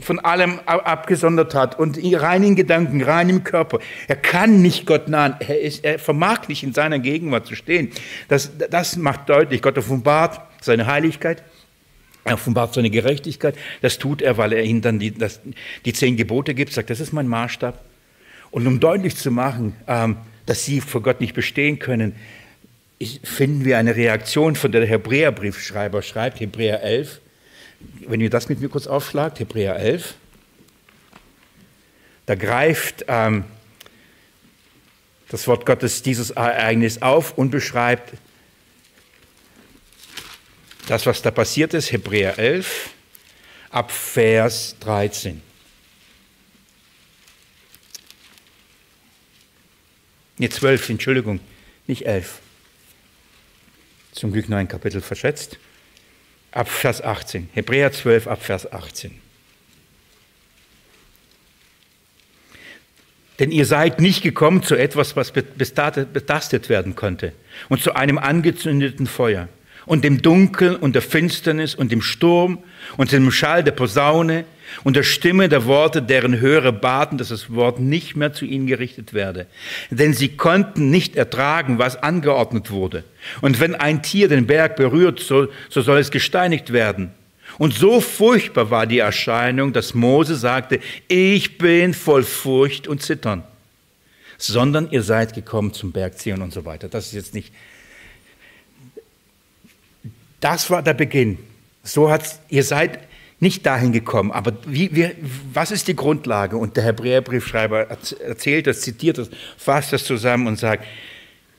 von 0.00 0.18
allem 0.18 0.58
abgesondert 0.66 1.54
hat 1.54 1.78
und 1.78 1.96
rein 2.02 2.42
in 2.42 2.56
Gedanken, 2.56 3.02
rein 3.02 3.28
im 3.28 3.44
Körper, 3.44 3.78
er 4.08 4.16
kann 4.16 4.62
nicht 4.62 4.84
Gott 4.84 5.08
nahen. 5.08 5.36
Er, 5.38 5.60
ist, 5.60 5.84
er 5.84 5.98
vermag 5.98 6.48
nicht 6.48 6.64
in 6.64 6.72
seiner 6.72 6.98
Gegenwart 6.98 7.46
zu 7.46 7.54
stehen. 7.54 7.92
Das, 8.26 8.50
das 8.70 8.96
macht 8.96 9.28
deutlich, 9.28 9.62
Gott 9.62 9.78
offenbart 9.78 10.40
seine 10.60 10.86
Heiligkeit, 10.86 11.44
er 12.24 12.34
offenbart 12.34 12.74
seine 12.74 12.90
Gerechtigkeit. 12.90 13.54
Das 13.80 13.98
tut 13.98 14.22
er, 14.22 14.36
weil 14.38 14.52
er 14.52 14.64
ihnen 14.64 14.80
dann 14.80 14.98
die, 14.98 15.12
das, 15.12 15.40
die 15.84 15.92
zehn 15.92 16.16
Gebote 16.16 16.54
gibt, 16.54 16.72
sagt, 16.72 16.90
das 16.90 16.98
ist 16.98 17.12
mein 17.12 17.28
Maßstab. 17.28 17.78
Und 18.50 18.66
um 18.66 18.80
deutlich 18.80 19.16
zu 19.16 19.30
machen, 19.30 19.76
ähm, 19.86 20.16
dass 20.46 20.64
sie 20.64 20.80
vor 20.80 21.02
Gott 21.02 21.20
nicht 21.20 21.34
bestehen 21.34 21.78
können, 21.78 22.14
finden 23.22 23.64
wir 23.64 23.78
eine 23.78 23.94
Reaktion, 23.94 24.56
von 24.56 24.72
der 24.72 24.80
der 24.80 24.90
Hebräerbriefschreiber 24.90 26.02
schreibt, 26.02 26.40
Hebräer 26.40 26.82
11, 26.82 27.20
wenn 28.06 28.20
ihr 28.20 28.30
das 28.30 28.48
mit 28.48 28.60
mir 28.60 28.68
kurz 28.68 28.86
aufschlagt, 28.86 29.38
Hebräer 29.38 29.76
11, 29.76 30.14
da 32.24 32.34
greift 32.34 33.04
ähm, 33.08 33.44
das 35.28 35.46
Wort 35.46 35.66
Gottes 35.66 36.02
dieses 36.02 36.30
Ereignis 36.30 37.02
auf 37.02 37.36
und 37.36 37.50
beschreibt 37.50 38.14
das, 40.86 41.04
was 41.04 41.20
da 41.20 41.30
passiert 41.30 41.74
ist, 41.74 41.92
Hebräer 41.92 42.38
11, 42.38 42.90
ab 43.70 43.90
Vers 43.90 44.76
13. 44.80 45.42
Ne, 50.38 50.48
12, 50.48 50.90
Entschuldigung, 50.90 51.40
nicht 51.86 52.06
11. 52.06 52.40
Zum 54.12 54.32
Glück 54.32 54.48
nur 54.48 54.58
ein 54.58 54.68
Kapitel 54.68 55.00
verschätzt 55.00 55.58
ab 56.52 56.68
Vers 56.68 57.02
18. 57.02 57.50
Hebräer 57.52 57.92
12 57.92 58.26
ab 58.26 58.42
Vers 58.42 58.72
18. 58.72 59.12
Denn 63.38 63.50
ihr 63.50 63.66
seid 63.66 64.00
nicht 64.00 64.22
gekommen 64.22 64.62
zu 64.62 64.74
etwas, 64.74 65.16
was 65.16 65.32
betastet 65.32 66.70
werden 66.70 66.96
konnte, 66.96 67.32
und 67.68 67.82
zu 67.82 67.94
einem 67.94 68.16
angezündeten 68.16 69.06
Feuer, 69.06 69.48
und 69.84 70.02
dem 70.02 70.22
Dunkel 70.22 70.74
und 70.74 70.94
der 70.94 71.02
Finsternis 71.02 71.74
und 71.74 71.92
dem 71.92 72.00
Sturm 72.02 72.64
und 72.96 73.12
dem 73.12 73.30
Schall 73.30 73.62
der 73.62 73.72
Posaune 73.72 74.46
und 74.84 74.96
der 74.96 75.02
Stimme 75.02 75.48
der 75.48 75.66
Worte, 75.66 76.02
deren 76.02 76.40
Hörer 76.40 76.72
baten, 76.72 77.18
dass 77.18 77.28
das 77.28 77.52
Wort 77.52 77.80
nicht 77.80 78.16
mehr 78.16 78.32
zu 78.32 78.44
ihnen 78.44 78.66
gerichtet 78.66 79.14
werde. 79.14 79.46
Denn 79.90 80.12
sie 80.12 80.28
konnten 80.36 80.90
nicht 80.90 81.16
ertragen, 81.16 81.78
was 81.78 82.02
angeordnet 82.02 82.70
wurde. 82.70 83.04
Und 83.40 83.60
wenn 83.60 83.74
ein 83.74 84.02
Tier 84.02 84.28
den 84.28 84.46
Berg 84.46 84.76
berührt, 84.76 85.20
so, 85.20 85.48
so 85.68 85.82
soll 85.82 85.98
es 85.98 86.10
gesteinigt 86.10 86.72
werden. 86.72 87.10
Und 87.58 87.74
so 87.74 88.00
furchtbar 88.00 88.70
war 88.70 88.86
die 88.86 88.98
Erscheinung, 88.98 89.72
dass 89.72 89.94
Mose 89.94 90.36
sagte, 90.36 90.80
ich 91.08 91.58
bin 91.58 91.94
voll 91.94 92.22
Furcht 92.22 92.86
und 92.86 93.02
Zittern. 93.02 93.44
Sondern 94.38 94.90
ihr 94.90 95.02
seid 95.02 95.32
gekommen 95.32 95.72
zum 95.72 95.92
Berg 95.92 96.18
Zion 96.18 96.42
und 96.42 96.52
so 96.52 96.64
weiter. 96.66 96.88
Das 96.88 97.06
ist 97.06 97.12
jetzt 97.14 97.34
nicht. 97.34 97.54
Das 100.40 100.68
war 100.70 100.82
der 100.82 100.92
Beginn. 100.92 101.38
So 101.82 102.10
hat 102.10 102.38
ihr 102.50 102.62
seid 102.62 102.98
nicht 103.38 103.66
dahin 103.66 103.92
gekommen. 103.92 104.32
Aber 104.32 104.52
wie, 104.66 104.94
wie, 104.94 105.10
was 105.52 105.70
ist 105.70 105.88
die 105.88 105.96
Grundlage? 105.96 106.56
Und 106.56 106.76
der 106.76 106.84
Hebräerbriefschreiber 106.84 107.88
erzählt 108.24 108.66
das, 108.66 108.80
zitiert 108.80 109.18
das, 109.18 109.28
fasst 109.58 109.92
das 109.92 110.04
zusammen 110.04 110.46
und 110.46 110.58
sagt, 110.58 110.84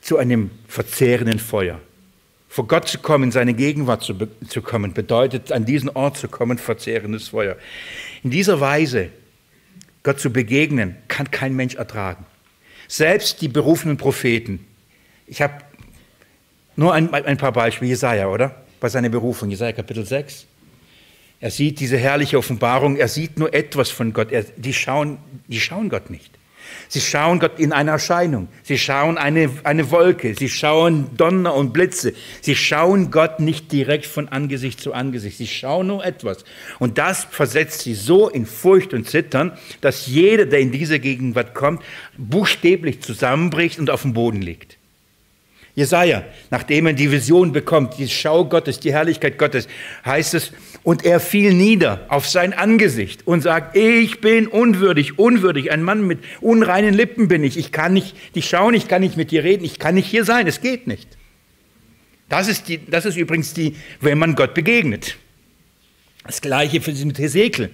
zu 0.00 0.16
einem 0.16 0.50
verzehrenden 0.66 1.38
Feuer. 1.38 1.80
Vor 2.48 2.66
Gott 2.66 2.88
zu 2.88 2.98
kommen, 2.98 3.24
in 3.24 3.30
seine 3.30 3.54
Gegenwart 3.54 4.02
zu, 4.02 4.14
zu 4.48 4.62
kommen, 4.62 4.94
bedeutet 4.94 5.52
an 5.52 5.66
diesen 5.66 5.90
Ort 5.90 6.16
zu 6.16 6.28
kommen, 6.28 6.58
verzehrendes 6.58 7.28
Feuer. 7.28 7.56
In 8.24 8.30
dieser 8.30 8.58
Weise 8.60 9.10
Gott 10.02 10.18
zu 10.18 10.30
begegnen, 10.30 10.96
kann 11.08 11.30
kein 11.30 11.54
Mensch 11.54 11.74
ertragen. 11.74 12.24
Selbst 12.88 13.42
die 13.42 13.48
berufenen 13.48 13.98
Propheten. 13.98 14.66
Ich 15.26 15.42
habe 15.42 15.54
nur 16.76 16.94
ein, 16.94 17.12
ein 17.12 17.36
paar 17.36 17.52
Beispiele. 17.52 17.90
Jesaja, 17.90 18.28
oder? 18.28 18.54
Bei 18.80 18.88
seiner 18.88 19.10
Berufung, 19.10 19.50
Jesaja 19.50 19.72
Kapitel 19.72 20.06
6. 20.06 20.46
Er 21.40 21.50
sieht 21.50 21.78
diese 21.80 21.96
herrliche 21.96 22.38
Offenbarung, 22.38 22.96
er 22.96 23.08
sieht 23.08 23.38
nur 23.38 23.54
etwas 23.54 23.90
von 23.90 24.12
Gott. 24.12 24.32
Er, 24.32 24.42
die, 24.56 24.74
schauen, 24.74 25.18
die 25.46 25.60
schauen 25.60 25.88
Gott 25.88 26.10
nicht. 26.10 26.38
Sie 26.88 27.00
schauen 27.00 27.38
Gott 27.38 27.58
in 27.58 27.72
einer 27.72 27.92
Erscheinung. 27.92 28.48
Sie 28.62 28.78
schauen 28.78 29.18
eine, 29.18 29.50
eine 29.64 29.90
Wolke. 29.90 30.34
Sie 30.34 30.48
schauen 30.48 31.16
Donner 31.16 31.54
und 31.54 31.72
Blitze. 31.72 32.12
Sie 32.40 32.56
schauen 32.56 33.10
Gott 33.10 33.40
nicht 33.40 33.72
direkt 33.72 34.06
von 34.06 34.28
Angesicht 34.28 34.80
zu 34.80 34.92
Angesicht. 34.94 35.38
Sie 35.38 35.46
schauen 35.46 35.86
nur 35.88 36.04
etwas. 36.04 36.44
Und 36.78 36.98
das 36.98 37.24
versetzt 37.24 37.80
sie 37.80 37.94
so 37.94 38.28
in 38.28 38.46
Furcht 38.46 38.94
und 38.94 39.08
Zittern, 39.08 39.52
dass 39.80 40.06
jeder, 40.06 40.46
der 40.46 40.60
in 40.60 40.72
diese 40.72 40.98
Gegenwart 40.98 41.54
kommt, 41.54 41.82
buchstäblich 42.16 43.00
zusammenbricht 43.02 43.78
und 43.78 43.90
auf 43.90 44.02
dem 44.02 44.14
Boden 44.14 44.40
liegt. 44.40 44.78
Jesaja, 45.78 46.24
nachdem 46.50 46.88
er 46.88 46.92
die 46.92 47.12
Vision 47.12 47.52
bekommt, 47.52 47.98
die 47.98 48.08
Schau 48.08 48.44
Gottes, 48.46 48.80
die 48.80 48.92
Herrlichkeit 48.92 49.38
Gottes, 49.38 49.68
heißt 50.04 50.34
es, 50.34 50.52
und 50.88 51.04
er 51.04 51.20
fiel 51.20 51.52
nieder 51.52 52.06
auf 52.08 52.26
sein 52.26 52.54
Angesicht 52.54 53.26
und 53.26 53.42
sagt, 53.42 53.76
ich 53.76 54.22
bin 54.22 54.46
unwürdig, 54.46 55.18
unwürdig, 55.18 55.70
ein 55.70 55.82
Mann 55.82 56.06
mit 56.06 56.20
unreinen 56.40 56.94
Lippen 56.94 57.28
bin 57.28 57.44
ich, 57.44 57.58
ich 57.58 57.72
kann 57.72 57.92
nicht 57.92 58.16
dich 58.34 58.48
schauen, 58.48 58.72
ich 58.72 58.88
kann 58.88 59.02
nicht 59.02 59.18
mit 59.18 59.30
dir 59.30 59.44
reden, 59.44 59.66
ich 59.66 59.78
kann 59.78 59.96
nicht 59.96 60.06
hier 60.06 60.24
sein, 60.24 60.46
es 60.46 60.62
geht 60.62 60.86
nicht. 60.86 61.06
Das 62.30 62.48
ist, 62.48 62.68
die, 62.68 62.80
das 62.86 63.04
ist 63.04 63.18
übrigens 63.18 63.52
die, 63.52 63.76
wenn 64.00 64.16
man 64.16 64.34
Gott 64.34 64.54
begegnet. 64.54 65.16
Das 66.24 66.40
gleiche 66.40 66.80
für 66.80 66.92
mit 66.92 67.18
Hesekiel. 67.18 67.68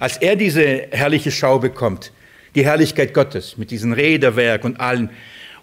Als 0.00 0.16
er 0.16 0.34
diese 0.34 0.86
herrliche 0.92 1.32
Schau 1.32 1.58
bekommt, 1.58 2.10
die 2.54 2.64
Herrlichkeit 2.64 3.12
Gottes 3.12 3.58
mit 3.58 3.70
diesem 3.70 3.92
Räderwerk 3.92 4.64
und 4.64 4.80
allen, 4.80 5.10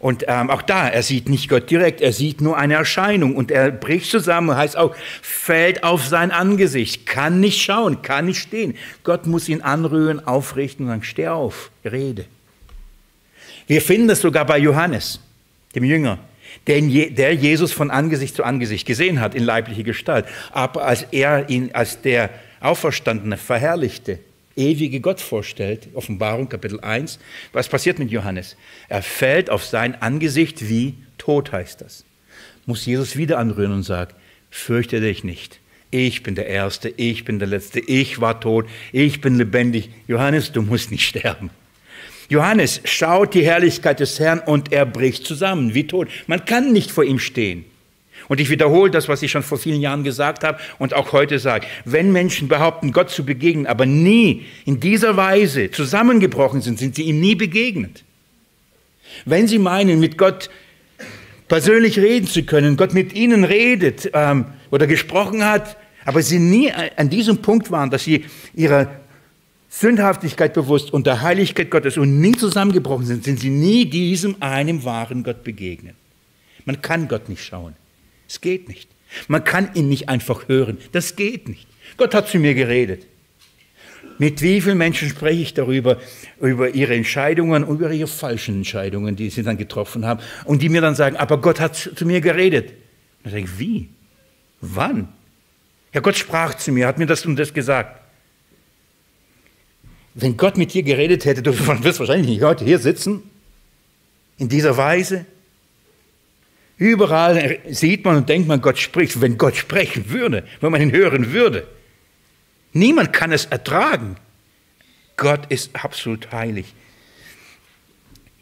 und 0.04 0.26
ähm, 0.28 0.50
auch 0.50 0.62
da, 0.62 0.90
er 0.90 1.02
sieht 1.02 1.30
nicht 1.30 1.48
Gott 1.48 1.72
direkt, 1.72 2.02
er 2.02 2.12
sieht 2.12 2.42
nur 2.42 2.58
eine 2.58 2.74
Erscheinung 2.74 3.38
und 3.38 3.52
er 3.52 3.72
bricht 3.72 4.12
zusammen, 4.12 4.54
heißt 4.54 4.76
auch, 4.76 4.94
fällt 5.22 5.86
auf 5.86 6.06
sein 6.06 6.32
Angesicht, 6.32 7.06
kann 7.06 7.40
nicht 7.40 7.62
schauen, 7.62 8.02
kann 8.02 8.26
nicht 8.26 8.40
stehen. 8.42 8.76
Gott 9.06 9.28
muss 9.28 9.48
ihn 9.48 9.62
anrühren, 9.62 10.28
aufrichten 10.28 10.88
und 10.88 10.92
sagen, 10.92 11.04
steh 11.04 11.30
auf, 11.30 11.72
rede. 11.86 12.26
Wir 13.66 13.82
finden 13.82 14.10
das 14.10 14.20
sogar 14.20 14.46
bei 14.46 14.58
Johannes, 14.58 15.22
dem 15.74 15.86
Jünger, 15.86 16.20
der 16.68 17.34
Jesus 17.34 17.72
von 17.72 17.90
Angesicht 17.90 18.36
zu 18.36 18.44
Angesicht 18.44 18.86
gesehen 18.86 19.22
hat 19.22 19.34
in 19.34 19.46
leiblicher 19.46 19.84
Gestalt. 19.84 20.26
Aber 20.52 20.84
als 20.86 21.04
er 21.12 21.50
ihn 21.50 21.70
als 21.72 22.02
der 22.02 22.30
Auferstandene 22.60 23.38
verherrlichte, 23.38 24.20
ewige 24.56 25.00
Gott 25.00 25.22
vorstellt, 25.22 25.90
Offenbarung 25.94 26.50
Kapitel 26.50 26.80
1, 26.80 27.20
was 27.52 27.68
passiert 27.68 28.00
mit 28.00 28.12
Johannes? 28.12 28.56
Er 28.90 29.02
fällt 29.02 29.50
auf 29.50 29.66
sein 29.66 30.02
Angesicht 30.02 30.70
wie 30.70 30.96
tot 31.18 31.52
heißt 31.52 31.82
das. 31.82 32.06
Muss 32.66 32.86
Jesus 32.86 33.18
wieder 33.18 33.40
anrühren 33.40 33.72
und 33.72 33.84
sagt, 33.84 34.16
fürchte 34.50 35.02
dich 35.02 35.24
nicht. 35.24 35.60
Ich 35.92 36.24
bin 36.24 36.36
der 36.36 36.48
Erste, 36.48 36.90
ich 36.90 37.24
bin 37.24 37.40
der 37.40 37.48
Letzte, 37.48 37.80
ich 37.80 38.20
war 38.20 38.40
tot, 38.40 38.68
ich 38.92 39.22
bin 39.22 39.38
lebendig. 39.38 39.90
Johannes, 40.08 40.52
du 40.52 40.62
musst 40.62 40.92
nicht 40.92 41.08
sterben. 41.08 41.50
Johannes 42.30 42.82
schaut 42.86 43.34
die 43.34 43.46
Herrlichkeit 43.46 44.00
des 44.00 44.20
Herrn 44.20 44.40
und 44.40 44.72
er 44.72 44.86
bricht 44.86 45.26
zusammen, 45.26 45.74
wie 45.74 45.86
tot. 45.86 46.08
Man 46.26 46.46
kann 46.46 46.74
nicht 46.74 46.90
vor 46.90 47.04
ihm 47.04 47.20
stehen. 47.20 47.66
Und 48.28 48.40
ich 48.40 48.50
wiederhole 48.50 48.92
das, 48.92 49.10
was 49.10 49.22
ich 49.22 49.32
schon 49.32 49.44
vor 49.44 49.58
vielen 49.58 49.82
Jahren 49.82 50.04
gesagt 50.04 50.44
habe 50.44 50.58
und 50.80 50.94
auch 50.94 51.12
heute 51.12 51.40
sage. 51.40 51.68
Wenn 51.86 52.12
Menschen 52.12 52.48
behaupten, 52.48 52.92
Gott 52.92 53.10
zu 53.10 53.26
begegnen, 53.26 53.68
aber 53.68 53.86
nie 53.86 54.46
in 54.66 54.80
dieser 54.80 55.18
Weise 55.18 55.72
zusammengebrochen 55.72 56.62
sind, 56.62 56.80
sind 56.80 56.96
sie 56.96 57.04
ihm 57.04 57.20
nie 57.20 57.36
begegnet. 57.36 58.04
Wenn 59.26 59.48
sie 59.48 59.60
meinen, 59.60 60.00
mit 60.00 60.18
Gott 60.18 60.50
persönlich 61.48 62.00
reden 62.00 62.28
zu 62.28 62.44
können, 62.44 62.78
Gott 62.78 62.94
mit 62.94 63.14
ihnen 63.14 63.44
redet 63.44 64.10
ähm, 64.14 64.46
oder 64.72 64.88
gesprochen 64.88 65.46
hat, 65.46 65.78
aber 66.06 66.22
sie 66.22 66.40
nie 66.40 66.72
an 66.72 67.10
diesem 67.10 67.38
Punkt 67.42 67.72
waren, 67.72 67.90
dass 67.90 68.04
sie 68.04 68.26
ihrer 68.54 68.90
Sündhaftigkeit 69.70 70.54
bewusst 70.54 70.92
und 70.94 71.08
der 71.08 71.22
Heiligkeit 71.22 71.72
Gottes 71.72 71.98
und 71.98 72.20
nie 72.20 72.34
zusammengebrochen 72.34 73.06
sind, 73.06 73.24
sind 73.24 73.40
sie 73.40 73.50
nie 73.50 73.86
diesem 73.86 74.36
einem 74.40 74.84
wahren 74.84 75.24
Gott 75.24 75.44
begegnet. 75.44 75.96
Man 76.66 76.82
kann 76.82 77.08
Gott 77.08 77.30
nicht 77.30 77.44
schauen. 77.44 77.76
Es 78.34 78.42
geht 78.42 78.68
nicht. 78.68 78.90
Man 79.28 79.44
kann 79.44 79.70
ihn 79.76 79.90
nicht 79.90 80.10
einfach 80.10 80.48
hören. 80.48 80.80
Das 80.92 81.16
geht 81.16 81.48
nicht. 81.48 81.68
Gott 81.98 82.16
hat 82.16 82.28
zu 82.28 82.40
mir 82.40 82.56
geredet. 82.56 83.06
Mit 84.18 84.42
wie 84.42 84.60
vielen 84.60 84.80
Menschen 84.80 85.08
spreche 85.08 85.44
ich 85.44 85.54
darüber, 85.54 86.00
über 86.42 86.74
ihre 86.74 86.96
Entscheidungen, 86.96 87.68
über 87.68 87.92
ihre 87.92 88.08
falschen 88.08 88.56
Entscheidungen, 88.56 89.16
die 89.16 89.30
sie 89.30 89.44
dann 89.44 89.58
getroffen 89.58 90.04
haben 90.08 90.20
und 90.46 90.64
die 90.64 90.70
mir 90.70 90.82
dann 90.82 90.96
sagen, 90.96 91.16
aber 91.16 91.40
Gott 91.42 91.60
hat 91.60 91.76
zu 91.76 92.06
mir 92.08 92.22
geredet. 92.22 92.74
Und 93.24 93.36
ich, 93.36 93.60
wie? 93.60 93.90
Wann? 94.62 95.10
Ja, 95.94 96.02
Gott 96.02 96.18
sprach 96.18 96.56
zu 96.56 96.72
mir, 96.72 96.88
hat 96.88 96.98
mir 96.98 97.06
das 97.06 97.28
und 97.28 97.36
das 97.36 97.54
gesagt. 97.54 98.02
Wenn 100.16 100.38
Gott 100.38 100.58
mit 100.58 100.74
dir 100.74 100.82
geredet 100.82 101.26
hätte, 101.26 101.44
du 101.44 101.52
wirst 101.84 102.00
wahrscheinlich 102.00 102.30
nicht 102.30 102.42
heute 102.42 102.66
hier 102.66 102.80
sitzen, 102.80 103.22
in 104.40 104.50
dieser 104.50 104.76
Weise. 104.76 105.28
Überall 106.78 107.60
sieht 107.70 108.04
man 108.04 108.18
und 108.18 108.30
denkt 108.30 108.48
man, 108.48 108.62
Gott 108.62 108.80
spricht. 108.80 109.22
Wenn 109.22 109.38
Gott 109.38 109.56
sprechen 109.56 110.10
würde, 110.10 110.44
wenn 110.60 110.72
man 110.72 110.82
ihn 110.82 110.92
hören 110.92 111.32
würde, 111.32 111.68
niemand 112.74 113.14
kann 113.14 113.32
es 113.32 113.46
ertragen. 113.46 114.18
Gott 115.18 115.46
ist 115.50 115.76
absolut 115.76 116.32
heilig. 116.32 116.74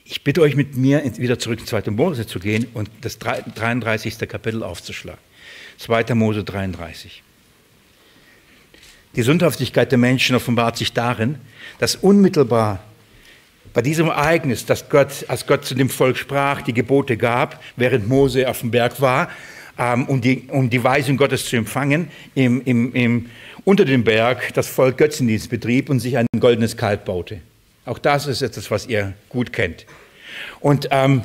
Ich 0.06 0.24
bitte 0.24 0.42
euch, 0.42 0.56
mit 0.56 0.76
mir 0.76 1.04
wieder 1.18 1.40
zurück 1.40 1.60
in 1.60 1.66
2. 1.66 1.92
Mose 1.92 2.28
zu 2.28 2.40
gehen 2.40 2.68
und 2.74 2.90
das 3.02 3.20
33. 3.20 4.18
Kapitel 4.20 4.64
aufzuschlagen. 4.64 5.22
2. 5.78 6.16
Mose 6.16 6.44
33. 6.44 7.24
Die 9.16 9.22
Sündhaftigkeit 9.24 9.92
der 9.92 9.98
Menschen 9.98 10.36
offenbart 10.36 10.78
sich 10.78 10.94
darin, 10.94 11.36
dass 11.80 11.96
unmittelbar 11.96 12.84
bei 13.74 13.82
diesem 13.82 14.08
Ereignis, 14.08 14.66
dass 14.66 14.90
Gott, 14.90 15.26
als 15.28 15.48
Gott 15.48 15.66
zu 15.66 15.76
dem 15.76 15.90
Volk 15.90 16.18
sprach, 16.18 16.62
die 16.62 16.74
Gebote 16.74 17.18
gab, 17.18 17.62
während 17.78 18.08
Mose 18.08 18.50
auf 18.50 18.60
dem 18.60 18.72
Berg 18.72 19.00
war, 19.00 19.30
ähm, 19.78 20.06
um, 20.06 20.22
die, 20.22 20.44
um 20.50 20.70
die 20.70 20.84
Weisung 20.84 21.18
Gottes 21.18 21.46
zu 21.46 21.56
empfangen, 21.56 22.10
im, 22.36 22.62
im, 22.66 22.94
im, 22.94 23.30
unter 23.64 23.86
dem 23.86 24.04
Berg 24.04 24.54
das 24.54 24.68
Volk 24.68 24.98
Götzendienst 24.98 25.50
betrieb 25.50 25.90
und 25.90 26.00
sich 26.00 26.18
ein 26.18 26.28
goldenes 26.40 26.76
Kalb 26.76 27.06
baute. 27.06 27.40
Auch 27.86 27.98
das 27.98 28.28
ist 28.28 28.42
etwas, 28.42 28.70
was 28.70 28.88
ihr 28.88 29.14
gut 29.30 29.54
kennt. 29.54 29.86
Und 30.60 30.90
ähm, 30.92 31.24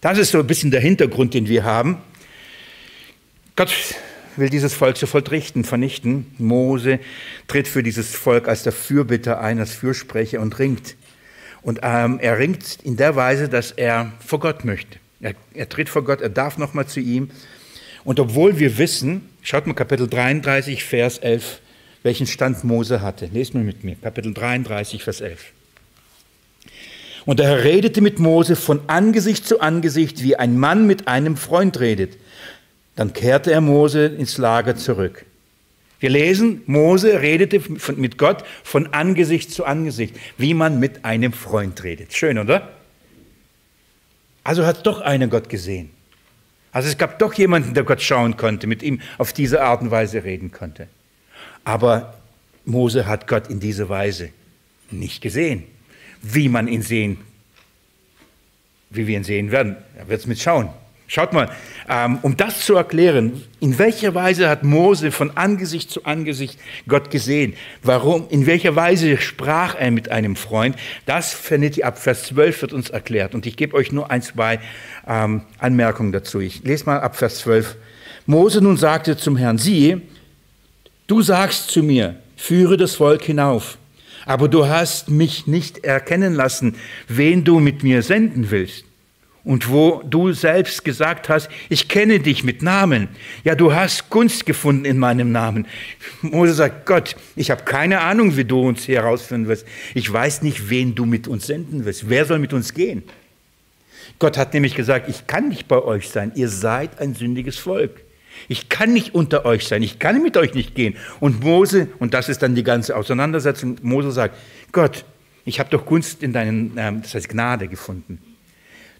das 0.00 0.18
ist 0.18 0.30
so 0.30 0.38
ein 0.38 0.46
bisschen 0.46 0.70
der 0.70 0.80
Hintergrund, 0.80 1.34
den 1.34 1.48
wir 1.48 1.64
haben. 1.64 1.98
Gott 3.56 3.72
will 4.36 4.48
dieses 4.48 4.72
Volk 4.72 4.96
sofort 4.96 5.30
richten, 5.30 5.64
vernichten. 5.64 6.26
Mose 6.38 7.00
tritt 7.48 7.68
für 7.68 7.82
dieses 7.82 8.14
Volk 8.14 8.48
als 8.48 8.62
der 8.62 8.72
Fürbitter 8.72 9.40
ein, 9.40 9.58
als 9.58 9.74
Fürsprecher 9.74 10.40
und 10.40 10.58
ringt. 10.58 10.96
Und 11.62 11.80
ähm, 11.82 12.18
er 12.20 12.38
ringt 12.38 12.78
in 12.82 12.96
der 12.96 13.16
Weise, 13.16 13.48
dass 13.48 13.70
er 13.70 14.12
vor 14.24 14.40
Gott 14.40 14.64
möchte. 14.64 14.98
Er, 15.20 15.34
er 15.54 15.68
tritt 15.68 15.88
vor 15.88 16.02
Gott, 16.02 16.20
er 16.20 16.28
darf 16.28 16.58
nochmal 16.58 16.86
zu 16.86 17.00
ihm. 17.00 17.30
Und 18.04 18.18
obwohl 18.18 18.58
wir 18.58 18.78
wissen, 18.78 19.28
schaut 19.42 19.66
mal 19.66 19.74
Kapitel 19.74 20.08
33, 20.08 20.84
Vers 20.84 21.18
11, 21.18 21.60
welchen 22.02 22.26
Stand 22.26 22.64
Mose 22.64 23.00
hatte. 23.00 23.26
Lest 23.32 23.54
mal 23.54 23.62
mit 23.62 23.84
mir, 23.84 23.94
Kapitel 23.94 24.34
33, 24.34 25.04
Vers 25.04 25.20
11. 25.20 25.52
Und 27.24 27.38
der 27.38 27.46
Herr 27.46 27.64
redete 27.64 28.00
mit 28.00 28.18
Mose 28.18 28.56
von 28.56 28.80
Angesicht 28.88 29.46
zu 29.46 29.60
Angesicht, 29.60 30.24
wie 30.24 30.34
ein 30.34 30.58
Mann 30.58 30.88
mit 30.88 31.06
einem 31.06 31.36
Freund 31.36 31.78
redet. 31.78 32.16
Dann 32.96 33.12
kehrte 33.12 33.52
er 33.52 33.60
Mose 33.60 34.06
ins 34.06 34.38
Lager 34.38 34.74
zurück. 34.74 35.24
Wir 36.02 36.10
lesen, 36.10 36.62
Mose 36.66 37.20
redete 37.20 37.62
mit 37.94 38.18
Gott 38.18 38.42
von 38.64 38.92
Angesicht 38.92 39.52
zu 39.52 39.64
Angesicht, 39.64 40.16
wie 40.36 40.52
man 40.52 40.80
mit 40.80 41.04
einem 41.04 41.32
Freund 41.32 41.84
redet. 41.84 42.12
Schön, 42.12 42.40
oder? 42.40 42.72
Also 44.42 44.66
hat 44.66 44.84
doch 44.84 45.00
einer 45.00 45.28
Gott 45.28 45.48
gesehen. 45.48 45.90
Also 46.72 46.88
es 46.88 46.98
gab 46.98 47.20
doch 47.20 47.34
jemanden, 47.34 47.74
der 47.74 47.84
Gott 47.84 48.02
schauen 48.02 48.36
konnte, 48.36 48.66
mit 48.66 48.82
ihm 48.82 49.00
auf 49.16 49.32
diese 49.32 49.62
Art 49.62 49.80
und 49.80 49.92
Weise 49.92 50.24
reden 50.24 50.50
konnte. 50.50 50.88
Aber 51.62 52.14
Mose 52.64 53.06
hat 53.06 53.28
Gott 53.28 53.46
in 53.46 53.60
dieser 53.60 53.88
Weise 53.88 54.30
nicht 54.90 55.22
gesehen, 55.22 55.62
wie 56.20 56.48
man 56.48 56.66
ihn 56.66 56.82
sehen, 56.82 57.18
wie 58.90 59.06
wir 59.06 59.16
ihn 59.16 59.22
sehen 59.22 59.52
werden. 59.52 59.76
Er 59.96 60.08
wird 60.08 60.18
es 60.18 60.26
mit 60.26 60.40
schauen. 60.40 60.68
Schaut 61.14 61.34
mal, 61.34 61.50
ähm, 61.90 62.20
um 62.22 62.38
das 62.38 62.64
zu 62.64 62.74
erklären, 62.74 63.42
in 63.60 63.78
welcher 63.78 64.14
Weise 64.14 64.48
hat 64.48 64.64
Mose 64.64 65.12
von 65.12 65.36
Angesicht 65.36 65.90
zu 65.90 66.06
Angesicht 66.06 66.58
Gott 66.88 67.10
gesehen? 67.10 67.52
Warum, 67.82 68.28
in 68.30 68.46
welcher 68.46 68.76
Weise 68.76 69.18
sprach 69.18 69.74
er 69.74 69.90
mit 69.90 70.10
einem 70.10 70.36
Freund? 70.36 70.74
Das 71.04 71.34
findet 71.34 71.76
ihr 71.76 71.86
ab 71.86 71.98
Vers 71.98 72.22
12 72.28 72.62
wird 72.62 72.72
uns 72.72 72.88
erklärt. 72.88 73.34
Und 73.34 73.44
ich 73.44 73.58
gebe 73.58 73.76
euch 73.76 73.92
nur 73.92 74.10
ein, 74.10 74.22
zwei 74.22 74.58
ähm, 75.06 75.42
Anmerkungen 75.58 76.12
dazu. 76.12 76.40
Ich 76.40 76.64
lese 76.64 76.86
mal 76.86 77.00
ab 77.00 77.14
Vers 77.14 77.40
12. 77.40 77.76
Mose 78.24 78.62
nun 78.62 78.78
sagte 78.78 79.18
zum 79.18 79.36
Herrn, 79.36 79.58
siehe, 79.58 80.00
du 81.08 81.20
sagst 81.20 81.70
zu 81.72 81.82
mir, 81.82 82.16
führe 82.36 82.78
das 82.78 82.94
Volk 82.94 83.22
hinauf. 83.22 83.76
Aber 84.24 84.48
du 84.48 84.66
hast 84.66 85.10
mich 85.10 85.46
nicht 85.46 85.84
erkennen 85.84 86.32
lassen, 86.32 86.76
wen 87.06 87.44
du 87.44 87.60
mit 87.60 87.82
mir 87.82 88.00
senden 88.00 88.50
willst 88.50 88.86
und 89.44 89.68
wo 89.68 90.02
du 90.04 90.32
selbst 90.32 90.84
gesagt 90.84 91.28
hast, 91.28 91.48
ich 91.68 91.88
kenne 91.88 92.20
dich 92.20 92.44
mit 92.44 92.62
Namen. 92.62 93.08
Ja, 93.42 93.54
du 93.54 93.74
hast 93.74 94.08
Gunst 94.08 94.46
gefunden 94.46 94.84
in 94.84 94.98
meinem 94.98 95.32
Namen. 95.32 95.66
Mose 96.22 96.54
sagt, 96.54 96.86
Gott, 96.86 97.16
ich 97.34 97.50
habe 97.50 97.64
keine 97.64 98.00
Ahnung, 98.00 98.36
wie 98.36 98.44
du 98.44 98.60
uns 98.60 98.86
herausführen 98.86 99.48
wirst. 99.48 99.66
Ich 99.94 100.10
weiß 100.12 100.42
nicht, 100.42 100.70
wen 100.70 100.94
du 100.94 101.06
mit 101.06 101.26
uns 101.26 101.46
senden 101.46 101.84
wirst. 101.84 102.08
Wer 102.08 102.24
soll 102.24 102.38
mit 102.38 102.52
uns 102.52 102.72
gehen? 102.72 103.02
Gott 104.20 104.38
hat 104.38 104.54
nämlich 104.54 104.76
gesagt, 104.76 105.08
ich 105.08 105.26
kann 105.26 105.48
nicht 105.48 105.66
bei 105.66 105.82
euch 105.82 106.08
sein. 106.08 106.32
Ihr 106.36 106.48
seid 106.48 107.00
ein 107.00 107.14
sündiges 107.14 107.58
Volk. 107.58 108.00
Ich 108.48 108.68
kann 108.68 108.92
nicht 108.92 109.14
unter 109.14 109.44
euch 109.44 109.66
sein. 109.66 109.82
Ich 109.82 109.98
kann 109.98 110.22
mit 110.22 110.36
euch 110.36 110.54
nicht 110.54 110.76
gehen. 110.76 110.96
Und 111.18 111.42
Mose, 111.42 111.88
und 111.98 112.14
das 112.14 112.28
ist 112.28 112.42
dann 112.42 112.54
die 112.54 112.62
ganze 112.62 112.96
Auseinandersetzung, 112.96 113.76
Mose 113.82 114.12
sagt, 114.12 114.36
Gott, 114.70 115.04
ich 115.44 115.58
habe 115.58 115.70
doch 115.70 115.84
Gunst 115.84 116.22
in 116.22 116.32
deinen, 116.32 116.76
das 116.76 117.14
heißt 117.14 117.28
Gnade 117.28 117.66
gefunden. 117.66 118.20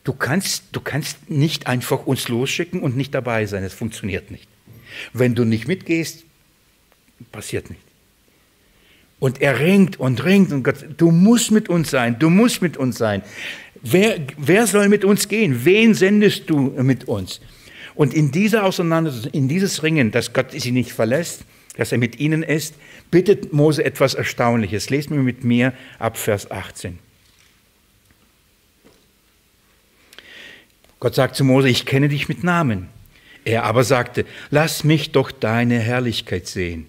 Du 0.05 0.13
kannst, 0.13 0.65
du 0.73 0.81
kannst 0.81 1.31
nicht 1.31 1.67
einfach 1.67 2.07
uns 2.07 2.29
losschicken 2.29 2.81
und 2.81 2.97
nicht 2.97 3.15
dabei 3.15 3.47
sein. 3.47 3.63
Es 3.63 3.75
funktioniert 3.75 4.31
nicht. 4.31 4.49
Wenn 5.13 5.35
du 5.35 5.45
nicht 5.45 5.69
mitgehst, 5.69 6.25
passiert 7.31 7.71
nicht. 7.71 7.83
Und 9.21 9.41
er 9.41 9.61
ringt 9.61 10.01
und 10.01 10.25
ringt 10.25 10.51
und 10.51 10.65
Gott, 10.65 10.85
du 10.97 11.13
musst 11.13 11.53
mit 11.53 11.69
uns 11.69 11.91
sein, 11.91 12.19
du 12.19 12.29
musst 12.29 12.61
mit 12.61 12.77
uns 12.77 12.99
sein. 12.99 13.23
Wer, 13.81 14.19
wer 14.37 14.67
soll 14.67 14.89
mit 14.89 15.05
uns 15.05 15.29
gehen? 15.29 15.65
Wen 15.65 15.95
sendest 15.95 16.51
du 16.51 16.59
mit 16.83 17.05
uns? 17.07 17.41
Und 17.95 18.15
in 18.15 18.33
dieser 18.33 18.65
Auseinandersetzung, 18.65 19.33
in 19.33 19.49
dieses 19.49 19.85
Ringen, 19.85 20.11
dass 20.11 20.33
Gott 20.33 20.51
sie 20.51 20.73
nicht 20.73 20.93
verlässt, 20.93 21.45
dass 21.77 21.93
er 21.93 21.99
mit 21.99 22.19
ihnen 22.19 22.43
ist, 22.43 22.75
bittet 23.13 23.53
Mose 23.53 23.85
etwas 23.85 24.15
Erstaunliches. 24.15 24.91
Lest 24.91 25.11
mir 25.11 25.23
mit 25.23 25.45
mir 25.45 25.73
ab 25.99 26.17
Vers 26.17 26.51
18. 26.51 26.99
Gott 31.03 31.17
sagt 31.17 31.35
zu 31.35 31.43
Mose, 31.43 31.69
ich 31.69 31.85
kenne 31.85 32.09
dich 32.09 32.29
mit 32.29 32.45
Namen. 32.45 32.87
Er 33.45 33.65
aber 33.65 33.83
sagte, 33.83 34.25
lass 34.51 34.85
mich 34.85 35.11
doch 35.11 35.33
deine 35.33 35.81
Herrlichkeit 35.81 36.47
sehen. 36.47 36.89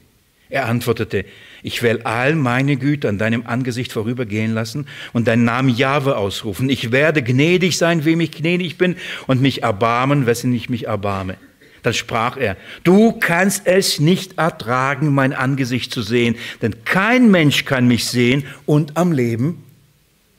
Er 0.51 0.67
antwortete, 0.67 1.25
ich 1.63 1.81
will 1.81 2.01
all 2.03 2.35
meine 2.35 2.77
Güter 2.77 3.09
an 3.09 3.17
deinem 3.17 3.47
Angesicht 3.47 3.91
vorübergehen 3.91 4.53
lassen 4.53 4.85
und 5.13 5.27
deinen 5.27 5.45
Namen 5.45 5.69
Jahwe 5.69 6.15
ausrufen. 6.15 6.69
Ich 6.69 6.91
werde 6.91 7.23
gnädig 7.23 7.75
sein, 7.75 8.05
wem 8.05 8.19
ich 8.19 8.29
gnädig 8.29 8.77
bin, 8.77 8.97
und 9.25 9.41
mich 9.41 9.63
erbarmen, 9.63 10.27
wessen 10.27 10.53
ich 10.53 10.69
mich 10.69 10.85
erbarme. 10.85 11.35
Dann 11.81 11.95
sprach 11.95 12.37
er, 12.37 12.55
du 12.83 13.13
kannst 13.13 13.65
es 13.65 13.99
nicht 13.99 14.37
ertragen, 14.37 15.11
mein 15.11 15.33
Angesicht 15.33 15.91
zu 15.91 16.03
sehen, 16.03 16.35
denn 16.61 16.85
kein 16.85 17.31
Mensch 17.31 17.65
kann 17.65 17.87
mich 17.87 18.05
sehen 18.05 18.45
und 18.67 18.95
am 18.95 19.11
Leben 19.11 19.63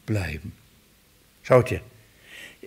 bleiben. 0.06 0.52
Schaut 1.42 1.72
ihr, 1.72 1.80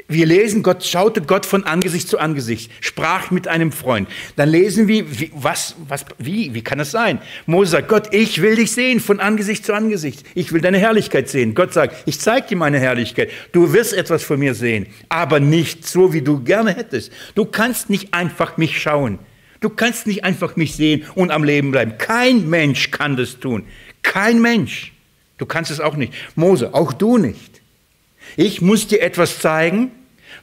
wir 0.09 0.25
lesen, 0.25 0.63
Gott 0.63 0.85
schaute 0.85 1.21
Gott 1.21 1.45
von 1.45 1.65
Angesicht 1.65 2.07
zu 2.07 2.17
Angesicht, 2.17 2.71
sprach 2.79 3.29
mit 3.29 3.49
einem 3.49 3.73
Freund. 3.73 4.07
Dann 4.37 4.47
lesen 4.47 4.87
wir, 4.87 5.19
wie, 5.19 5.31
was, 5.33 5.75
was, 5.89 6.05
wie, 6.17 6.53
wie 6.53 6.61
kann 6.61 6.77
das 6.77 6.91
sein? 6.91 7.19
Mose 7.45 7.71
sagt, 7.71 7.89
Gott, 7.89 8.13
ich 8.13 8.41
will 8.41 8.55
dich 8.55 8.71
sehen 8.71 9.01
von 9.01 9.19
Angesicht 9.19 9.65
zu 9.65 9.73
Angesicht. 9.73 10.25
Ich 10.33 10.53
will 10.53 10.61
deine 10.61 10.77
Herrlichkeit 10.77 11.27
sehen. 11.27 11.55
Gott 11.55 11.73
sagt, 11.73 11.95
ich 12.05 12.21
zeige 12.21 12.47
dir 12.47 12.55
meine 12.55 12.79
Herrlichkeit. 12.79 13.29
Du 13.51 13.73
wirst 13.73 13.93
etwas 13.93 14.23
von 14.23 14.39
mir 14.39 14.53
sehen, 14.53 14.87
aber 15.09 15.41
nicht 15.41 15.85
so, 15.85 16.13
wie 16.13 16.21
du 16.21 16.41
gerne 16.41 16.73
hättest. 16.73 17.11
Du 17.35 17.43
kannst 17.43 17.89
nicht 17.89 18.13
einfach 18.13 18.55
mich 18.55 18.81
schauen. 18.81 19.19
Du 19.59 19.69
kannst 19.69 20.07
nicht 20.07 20.23
einfach 20.23 20.55
mich 20.55 20.75
sehen 20.75 21.03
und 21.15 21.31
am 21.31 21.43
Leben 21.43 21.71
bleiben. 21.71 21.97
Kein 21.97 22.49
Mensch 22.49 22.91
kann 22.91 23.17
das 23.17 23.39
tun. 23.39 23.65
Kein 24.03 24.41
Mensch. 24.41 24.93
Du 25.37 25.45
kannst 25.45 25.69
es 25.69 25.81
auch 25.81 25.95
nicht. 25.95 26.13
Mose, 26.35 26.73
auch 26.73 26.93
du 26.93 27.17
nicht. 27.17 27.56
Ich 28.37 28.61
muss 28.61 28.87
dir 28.87 29.01
etwas 29.01 29.39
zeigen, 29.39 29.91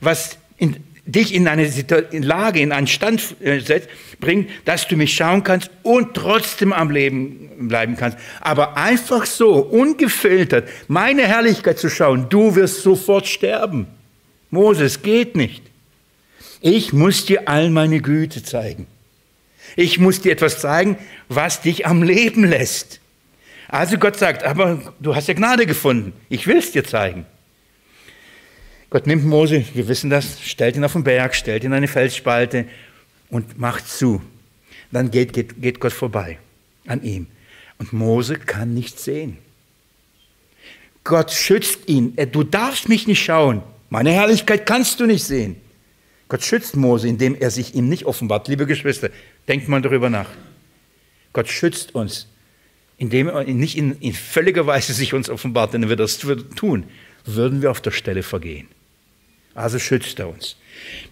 was 0.00 0.36
in, 0.58 0.76
dich 1.06 1.32
in 1.32 1.46
eine 1.48 1.70
Lage, 2.10 2.60
in 2.60 2.72
einen 2.72 2.88
Stand 2.88 3.36
äh, 3.40 3.60
setzt, 3.60 3.88
bringt, 4.20 4.50
dass 4.64 4.88
du 4.88 4.96
mich 4.96 5.14
schauen 5.14 5.44
kannst 5.44 5.70
und 5.84 6.14
trotzdem 6.14 6.72
am 6.72 6.90
Leben 6.90 7.68
bleiben 7.68 7.96
kannst. 7.96 8.18
Aber 8.40 8.76
einfach 8.76 9.26
so, 9.26 9.54
ungefiltert, 9.60 10.68
meine 10.88 11.22
Herrlichkeit 11.22 11.78
zu 11.78 11.88
schauen, 11.88 12.28
du 12.28 12.56
wirst 12.56 12.82
sofort 12.82 13.28
sterben. 13.28 13.86
Moses, 14.50 15.02
geht 15.02 15.36
nicht. 15.36 15.62
Ich 16.60 16.92
muss 16.92 17.26
dir 17.26 17.48
all 17.48 17.70
meine 17.70 18.00
Güte 18.00 18.42
zeigen. 18.42 18.86
Ich 19.76 19.98
muss 19.98 20.20
dir 20.20 20.32
etwas 20.32 20.60
zeigen, 20.60 20.98
was 21.28 21.60
dich 21.60 21.86
am 21.86 22.02
Leben 22.02 22.44
lässt. 22.44 23.00
Also 23.68 23.98
Gott 23.98 24.16
sagt, 24.16 24.42
aber 24.42 24.94
du 25.00 25.14
hast 25.14 25.28
ja 25.28 25.34
Gnade 25.34 25.66
gefunden. 25.66 26.12
Ich 26.28 26.46
will 26.46 26.58
es 26.58 26.72
dir 26.72 26.84
zeigen. 26.84 27.26
Gott 28.94 29.08
nimmt 29.08 29.24
Mose, 29.24 29.64
wir 29.74 29.88
wissen 29.88 30.08
das, 30.08 30.40
stellt 30.40 30.76
ihn 30.76 30.84
auf 30.84 30.92
den 30.92 31.02
Berg, 31.02 31.34
stellt 31.34 31.64
ihn 31.64 31.72
in 31.72 31.78
eine 31.78 31.88
Felsspalte 31.88 32.66
und 33.28 33.58
macht 33.58 33.88
zu. 33.88 34.22
Dann 34.92 35.10
geht, 35.10 35.32
geht, 35.32 35.60
geht 35.60 35.80
Gott 35.80 35.92
vorbei 35.92 36.38
an 36.86 37.02
ihm. 37.02 37.26
Und 37.78 37.92
Mose 37.92 38.36
kann 38.36 38.72
nichts 38.72 39.02
sehen. 39.02 39.38
Gott 41.02 41.32
schützt 41.32 41.88
ihn. 41.88 42.14
Du 42.30 42.44
darfst 42.44 42.88
mich 42.88 43.08
nicht 43.08 43.20
schauen. 43.20 43.64
Meine 43.90 44.12
Herrlichkeit 44.12 44.64
kannst 44.64 45.00
du 45.00 45.06
nicht 45.06 45.24
sehen. 45.24 45.56
Gott 46.28 46.44
schützt 46.44 46.76
Mose, 46.76 47.08
indem 47.08 47.34
er 47.34 47.50
sich 47.50 47.74
ihm 47.74 47.88
nicht 47.88 48.04
offenbart. 48.04 48.46
Liebe 48.46 48.64
Geschwister, 48.64 49.10
denkt 49.48 49.68
mal 49.68 49.82
darüber 49.82 50.08
nach. 50.08 50.30
Gott 51.32 51.48
schützt 51.48 51.96
uns, 51.96 52.28
indem 52.96 53.26
er 53.26 53.42
nicht 53.42 53.76
in, 53.76 53.98
in 53.98 54.12
völliger 54.12 54.68
Weise 54.68 54.92
sich 54.92 55.14
uns 55.14 55.28
offenbart, 55.28 55.74
denn 55.74 55.82
wenn 55.82 55.88
wir 55.88 55.96
das 55.96 56.16
tun, 56.18 56.84
würden 57.24 57.60
wir 57.60 57.72
auf 57.72 57.80
der 57.80 57.90
Stelle 57.90 58.22
vergehen. 58.22 58.68
Also 59.54 59.78
schützt 59.78 60.18
er 60.18 60.28
uns. 60.28 60.56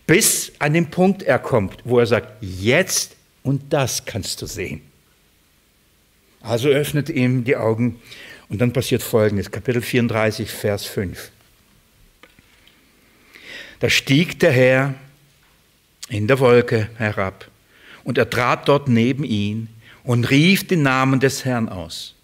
Bis 0.07 0.53
an 0.59 0.75
den 0.75 0.91
Punkt 0.91 1.23
er 1.23 1.39
kommt, 1.39 1.79
wo 1.85 1.99
er 1.99 2.07
sagt, 2.07 2.33
jetzt 2.41 3.17
und 3.43 3.73
das 3.73 4.05
kannst 4.05 4.43
du 4.43 4.47
sehen. 4.47 4.83
Also 6.41 6.69
öffnet 6.69 7.09
ihm 7.09 7.45
die 7.45 7.57
Augen 7.57 8.01
und 8.49 8.61
dann 8.61 8.73
passiert 8.73 9.03
Folgendes, 9.03 9.51
Kapitel 9.51 9.81
34, 9.81 10.51
Vers 10.51 10.85
5. 10.87 11.31
Da 13.81 13.89
stieg 13.89 14.39
der 14.41 14.53
Herr 14.53 14.95
in 16.09 16.27
der 16.27 16.41
Wolke 16.41 16.91
herab 16.97 17.49
und 18.05 18.19
er 18.19 18.29
trat 18.29 18.69
dort 18.69 18.89
neben 18.89 19.25
ihn 19.25 19.69
und 20.05 20.31
rief 20.31 20.67
den 20.67 20.83
Namen 20.83 21.21
des 21.21 21.45
Herrn 21.45 21.69
aus. 21.69 22.15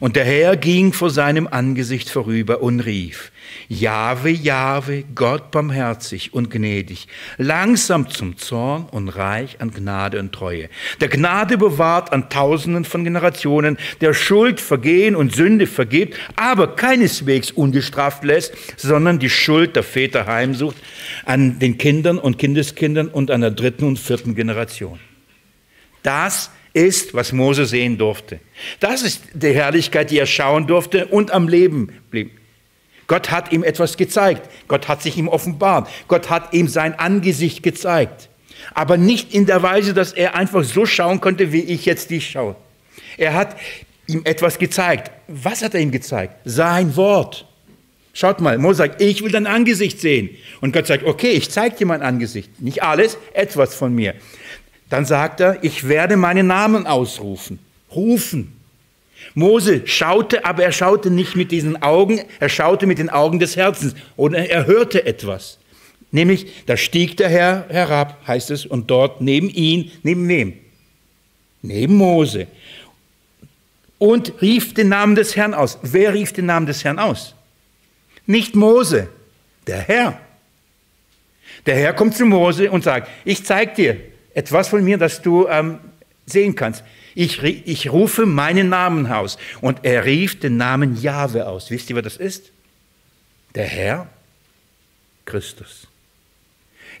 Und 0.00 0.16
der 0.16 0.24
Herr 0.24 0.56
ging 0.56 0.92
vor 0.92 1.10
seinem 1.10 1.46
Angesicht 1.46 2.10
vorüber 2.10 2.62
und 2.62 2.80
rief, 2.80 3.32
Jahwe, 3.68 4.30
Jahwe, 4.30 5.04
Gott 5.14 5.50
barmherzig 5.50 6.34
und 6.34 6.50
gnädig, 6.50 7.08
langsam 7.36 8.08
zum 8.08 8.36
Zorn 8.36 8.86
und 8.90 9.08
reich 9.08 9.60
an 9.60 9.70
Gnade 9.70 10.20
und 10.20 10.32
Treue. 10.32 10.68
Der 11.00 11.08
Gnade 11.08 11.58
bewahrt 11.58 12.12
an 12.12 12.30
Tausenden 12.30 12.84
von 12.84 13.04
Generationen, 13.04 13.78
der 14.00 14.14
Schuld, 14.14 14.60
Vergehen 14.60 15.16
und 15.16 15.34
Sünde 15.34 15.66
vergibt, 15.66 16.16
aber 16.36 16.76
keineswegs 16.76 17.50
ungestraft 17.50 18.24
lässt, 18.24 18.54
sondern 18.76 19.18
die 19.18 19.30
Schuld 19.30 19.76
der 19.76 19.82
Väter 19.82 20.26
heimsucht 20.26 20.76
an 21.24 21.58
den 21.58 21.78
Kindern 21.78 22.18
und 22.18 22.38
Kindeskindern 22.38 23.08
und 23.08 23.30
an 23.30 23.40
der 23.40 23.50
dritten 23.50 23.84
und 23.84 23.98
vierten 23.98 24.34
Generation. 24.34 24.98
Das 26.02 26.50
ist, 26.86 27.14
was 27.14 27.32
Mose 27.32 27.66
sehen 27.66 27.98
durfte. 27.98 28.40
Das 28.80 29.02
ist 29.02 29.22
die 29.34 29.52
Herrlichkeit, 29.52 30.10
die 30.10 30.18
er 30.18 30.26
schauen 30.26 30.66
durfte 30.66 31.06
und 31.06 31.30
am 31.30 31.48
Leben 31.48 31.92
blieb. 32.10 32.32
Gott 33.06 33.30
hat 33.30 33.52
ihm 33.52 33.64
etwas 33.64 33.96
gezeigt. 33.96 34.48
Gott 34.68 34.86
hat 34.86 35.02
sich 35.02 35.16
ihm 35.16 35.28
offenbart. 35.28 35.88
Gott 36.08 36.30
hat 36.30 36.52
ihm 36.52 36.68
sein 36.68 36.98
Angesicht 36.98 37.62
gezeigt. 37.62 38.28
Aber 38.74 38.96
nicht 38.96 39.34
in 39.34 39.46
der 39.46 39.62
Weise, 39.62 39.94
dass 39.94 40.12
er 40.12 40.34
einfach 40.34 40.62
so 40.62 40.84
schauen 40.84 41.20
konnte, 41.20 41.52
wie 41.52 41.62
ich 41.62 41.86
jetzt 41.86 42.10
dich 42.10 42.30
schaue. 42.30 42.54
Er 43.16 43.34
hat 43.34 43.56
ihm 44.06 44.22
etwas 44.24 44.58
gezeigt. 44.58 45.10
Was 45.26 45.62
hat 45.62 45.74
er 45.74 45.80
ihm 45.80 45.90
gezeigt? 45.90 46.34
Sein 46.44 46.94
Wort. 46.96 47.46
Schaut 48.12 48.40
mal, 48.40 48.58
Mose 48.58 48.78
sagt, 48.78 49.00
ich 49.00 49.22
will 49.22 49.30
dein 49.30 49.46
Angesicht 49.46 50.00
sehen. 50.00 50.30
Und 50.60 50.72
Gott 50.72 50.86
sagt, 50.86 51.04
okay, 51.04 51.30
ich 51.30 51.50
zeige 51.50 51.76
dir 51.76 51.86
mein 51.86 52.02
Angesicht. 52.02 52.60
Nicht 52.60 52.82
alles, 52.82 53.16
etwas 53.32 53.74
von 53.74 53.94
mir. 53.94 54.14
Dann 54.88 55.04
sagt 55.04 55.40
er, 55.40 55.62
ich 55.62 55.88
werde 55.88 56.16
meinen 56.16 56.46
Namen 56.46 56.86
ausrufen. 56.86 57.58
Rufen. 57.94 58.54
Mose 59.34 59.86
schaute, 59.86 60.44
aber 60.44 60.64
er 60.64 60.72
schaute 60.72 61.10
nicht 61.10 61.36
mit 61.36 61.50
diesen 61.50 61.82
Augen, 61.82 62.20
er 62.40 62.48
schaute 62.48 62.86
mit 62.86 62.98
den 62.98 63.10
Augen 63.10 63.38
des 63.38 63.56
Herzens 63.56 63.94
oder 64.16 64.48
er 64.48 64.66
hörte 64.66 65.04
etwas. 65.04 65.58
Nämlich, 66.10 66.64
da 66.66 66.76
stieg 66.76 67.16
der 67.18 67.28
Herr 67.28 67.66
herab, 67.68 68.16
heißt 68.26 68.50
es, 68.50 68.64
und 68.64 68.90
dort 68.90 69.20
neben 69.20 69.50
ihn, 69.50 69.90
neben 70.02 70.26
wem? 70.28 70.54
Neben 71.60 71.96
Mose. 71.96 72.46
Und 73.98 74.40
rief 74.40 74.72
den 74.74 74.88
Namen 74.88 75.16
des 75.16 75.36
Herrn 75.36 75.54
aus. 75.54 75.78
Wer 75.82 76.14
rief 76.14 76.32
den 76.32 76.46
Namen 76.46 76.66
des 76.66 76.84
Herrn 76.84 76.98
aus? 76.98 77.34
Nicht 78.26 78.54
Mose, 78.54 79.08
der 79.66 79.80
Herr. 79.80 80.20
Der 81.66 81.74
Herr 81.74 81.92
kommt 81.92 82.16
zu 82.16 82.24
Mose 82.24 82.70
und 82.70 82.84
sagt, 82.84 83.10
ich 83.24 83.44
zeige 83.44 83.74
dir 83.74 84.00
etwas 84.38 84.68
von 84.68 84.84
mir, 84.84 84.98
das 84.98 85.20
du 85.20 85.48
ähm, 85.48 85.80
sehen 86.24 86.54
kannst. 86.54 86.84
Ich, 87.16 87.42
ich 87.42 87.90
rufe 87.90 88.24
meinen 88.24 88.68
Namen 88.68 89.10
aus. 89.10 89.36
Und 89.60 89.80
er 89.82 90.04
rief 90.04 90.38
den 90.38 90.56
Namen 90.56 90.96
Jahwe 91.00 91.48
aus. 91.48 91.70
Wisst 91.72 91.90
ihr, 91.90 91.96
wer 91.96 92.02
das 92.02 92.16
ist? 92.16 92.52
Der 93.56 93.64
Herr 93.64 94.06
Christus. 95.24 95.88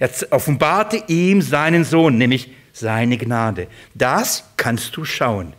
Er 0.00 0.10
offenbarte 0.30 1.04
ihm 1.06 1.40
seinen 1.40 1.84
Sohn, 1.84 2.18
nämlich 2.18 2.50
seine 2.72 3.16
Gnade. 3.16 3.68
Das 3.94 4.44
kannst 4.56 4.96
du 4.96 5.04
schauen. 5.04 5.52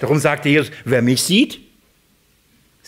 Darum 0.00 0.18
sagte 0.18 0.48
Jesus, 0.48 0.72
wer 0.84 1.02
mich 1.02 1.22
sieht, 1.22 1.60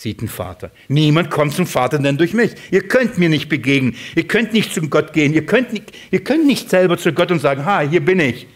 sieht 0.00 0.22
den 0.22 0.28
Vater. 0.28 0.70
Niemand 0.88 1.30
kommt 1.30 1.52
zum 1.52 1.66
Vater 1.66 1.98
denn 1.98 2.16
durch 2.16 2.32
mich. 2.32 2.52
Ihr 2.70 2.88
könnt 2.88 3.18
mir 3.18 3.28
nicht 3.28 3.50
begegnen. 3.50 3.94
Ihr 4.14 4.26
könnt 4.26 4.54
nicht 4.54 4.72
zum 4.72 4.88
Gott 4.88 5.12
gehen. 5.12 5.34
Ihr 5.34 5.44
könnt 5.44 5.74
nicht, 5.74 5.92
ihr 6.10 6.24
könnt 6.24 6.46
nicht 6.46 6.70
selber 6.70 6.96
zu 6.96 7.12
Gott 7.12 7.30
und 7.30 7.40
sagen, 7.40 7.66
ha, 7.66 7.80
hier 7.80 8.02
bin 8.02 8.18
ich. 8.18 8.46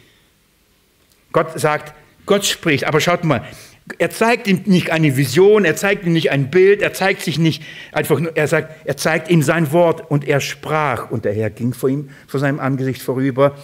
Gott 1.32 1.60
sagt, 1.60 1.92
Gott 2.24 2.46
spricht, 2.46 2.84
aber 2.84 2.98
schaut 2.98 3.24
mal, 3.24 3.46
er 3.98 4.08
zeigt 4.08 4.46
ihm 4.46 4.62
nicht 4.64 4.90
eine 4.90 5.18
Vision, 5.18 5.66
er 5.66 5.76
zeigt 5.76 6.06
ihm 6.06 6.14
nicht 6.14 6.30
ein 6.30 6.50
Bild, 6.50 6.80
er 6.80 6.94
zeigt 6.94 7.20
sich 7.20 7.38
nicht 7.38 7.62
einfach 7.92 8.18
nur, 8.18 8.34
er 8.34 8.48
sagt, 8.48 8.86
er 8.86 8.96
zeigt 8.96 9.28
ihm 9.28 9.42
sein 9.42 9.70
Wort 9.72 10.10
und 10.10 10.26
er 10.26 10.40
sprach 10.40 11.10
und 11.10 11.26
der 11.26 11.34
Herr 11.34 11.50
ging 11.50 11.74
vor 11.74 11.90
ihm, 11.90 12.08
vor 12.26 12.40
seinem 12.40 12.58
Angesicht 12.58 13.02
vorüber 13.02 13.58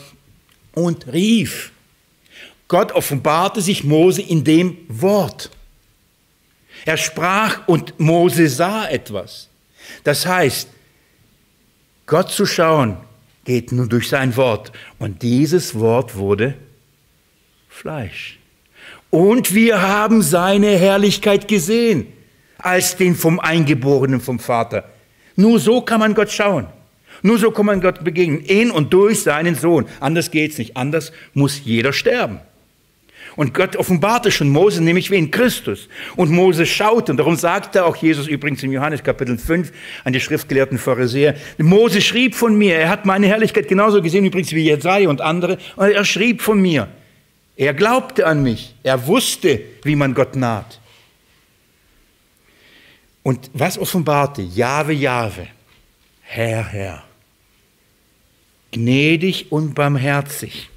und 0.74 1.10
rief. 1.10 1.72
Gott 2.68 2.92
offenbarte 2.92 3.62
sich 3.62 3.84
Mose 3.84 4.20
in 4.20 4.44
dem 4.44 4.76
Wort. 4.88 5.50
Er 6.84 6.96
sprach 6.96 7.66
und 7.68 7.98
Mose 7.98 8.48
sah 8.48 8.88
etwas. 8.88 9.48
Das 10.04 10.26
heißt, 10.26 10.68
Gott 12.06 12.30
zu 12.30 12.46
schauen 12.46 12.96
geht 13.44 13.72
nur 13.72 13.86
durch 13.86 14.08
sein 14.08 14.36
Wort 14.36 14.72
und 14.98 15.22
dieses 15.22 15.74
Wort 15.78 16.16
wurde 16.16 16.54
Fleisch. 17.68 18.38
Und 19.10 19.54
wir 19.54 19.82
haben 19.82 20.22
seine 20.22 20.76
Herrlichkeit 20.76 21.48
gesehen, 21.48 22.06
als 22.58 22.96
den 22.96 23.16
vom 23.16 23.40
Eingeborenen 23.40 24.20
vom 24.20 24.38
Vater. 24.38 24.88
Nur 25.36 25.58
so 25.58 25.80
kann 25.80 26.00
man 26.00 26.14
Gott 26.14 26.30
schauen. 26.30 26.66
Nur 27.22 27.38
so 27.38 27.50
kann 27.50 27.66
man 27.66 27.80
Gott 27.80 28.04
begegnen, 28.04 28.40
in 28.40 28.70
und 28.70 28.92
durch 28.92 29.22
seinen 29.22 29.54
Sohn. 29.54 29.86
Anders 29.98 30.30
geht's 30.30 30.58
nicht. 30.58 30.76
Anders 30.76 31.12
muss 31.34 31.62
jeder 31.64 31.92
sterben. 31.92 32.40
Und 33.36 33.54
Gott 33.54 33.76
offenbarte 33.76 34.30
schon 34.30 34.48
Mose, 34.48 34.82
nämlich 34.82 35.10
wie 35.10 35.16
in 35.16 35.30
Christus. 35.30 35.88
Und 36.16 36.30
Mose 36.30 36.66
schaute, 36.66 37.12
und 37.12 37.18
darum 37.18 37.36
sagte 37.36 37.84
auch 37.84 37.96
Jesus 37.96 38.26
übrigens 38.26 38.62
in 38.62 38.72
Johannes 38.72 39.02
Kapitel 39.02 39.38
5 39.38 39.72
an 40.04 40.12
die 40.12 40.20
schriftgelehrten 40.20 40.78
Pharisäer, 40.78 41.36
Mose 41.58 42.00
schrieb 42.00 42.34
von 42.34 42.56
mir, 42.56 42.76
er 42.76 42.88
hat 42.88 43.06
meine 43.06 43.26
Herrlichkeit 43.26 43.68
genauso 43.68 44.02
gesehen 44.02 44.24
übrigens 44.24 44.52
wie 44.52 44.64
Jesaja 44.64 45.08
und 45.08 45.20
andere, 45.20 45.58
und 45.76 45.90
er 45.90 46.04
schrieb 46.04 46.42
von 46.42 46.60
mir. 46.60 46.88
Er 47.56 47.74
glaubte 47.74 48.26
an 48.26 48.42
mich. 48.42 48.74
Er 48.82 49.06
wusste, 49.06 49.60
wie 49.82 49.94
man 49.94 50.14
Gott 50.14 50.34
naht. 50.34 50.80
Und 53.22 53.50
was 53.52 53.78
offenbarte? 53.78 54.40
Jahwe, 54.40 54.94
Jahwe, 54.94 55.46
Herr, 56.22 56.64
Herr. 56.64 57.04
Gnädig 58.70 59.52
und 59.52 59.74
barmherzig. 59.74 60.70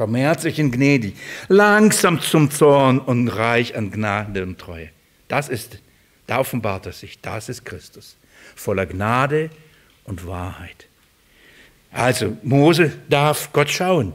Barmherzig 0.00 0.60
und 0.60 0.72
gnädig. 0.72 1.16
Langsam 1.48 2.20
zum 2.20 2.50
Zorn 2.50 2.98
und 2.98 3.28
reich 3.28 3.76
an 3.76 3.90
Gnade 3.90 4.42
und 4.42 4.58
Treue. 4.58 4.90
Das 5.28 5.48
ist, 5.48 5.78
da 6.26 6.38
offenbart 6.38 6.86
er 6.86 6.92
sich. 6.92 7.20
Das 7.20 7.48
ist 7.48 7.64
Christus. 7.64 8.16
Voller 8.56 8.86
Gnade 8.86 9.50
und 10.04 10.26
Wahrheit. 10.26 10.86
Also, 11.92 12.36
Mose 12.42 12.92
darf 13.08 13.52
Gott 13.52 13.70
schauen 13.70 14.12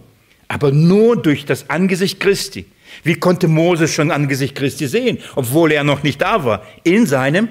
aber 0.47 0.71
nur 0.71 1.21
durch 1.21 1.45
das 1.45 1.69
Angesicht 1.69 2.19
Christi. 2.19 2.65
Wie 3.03 3.15
konnte 3.15 3.47
Moses 3.47 3.91
schon 3.91 4.11
Angesicht 4.11 4.55
Christi 4.55 4.87
sehen, 4.87 5.19
obwohl 5.35 5.71
er 5.71 5.83
noch 5.83 6.03
nicht 6.03 6.21
da 6.21 6.43
war? 6.43 6.65
In 6.83 7.05
seinem 7.05 7.49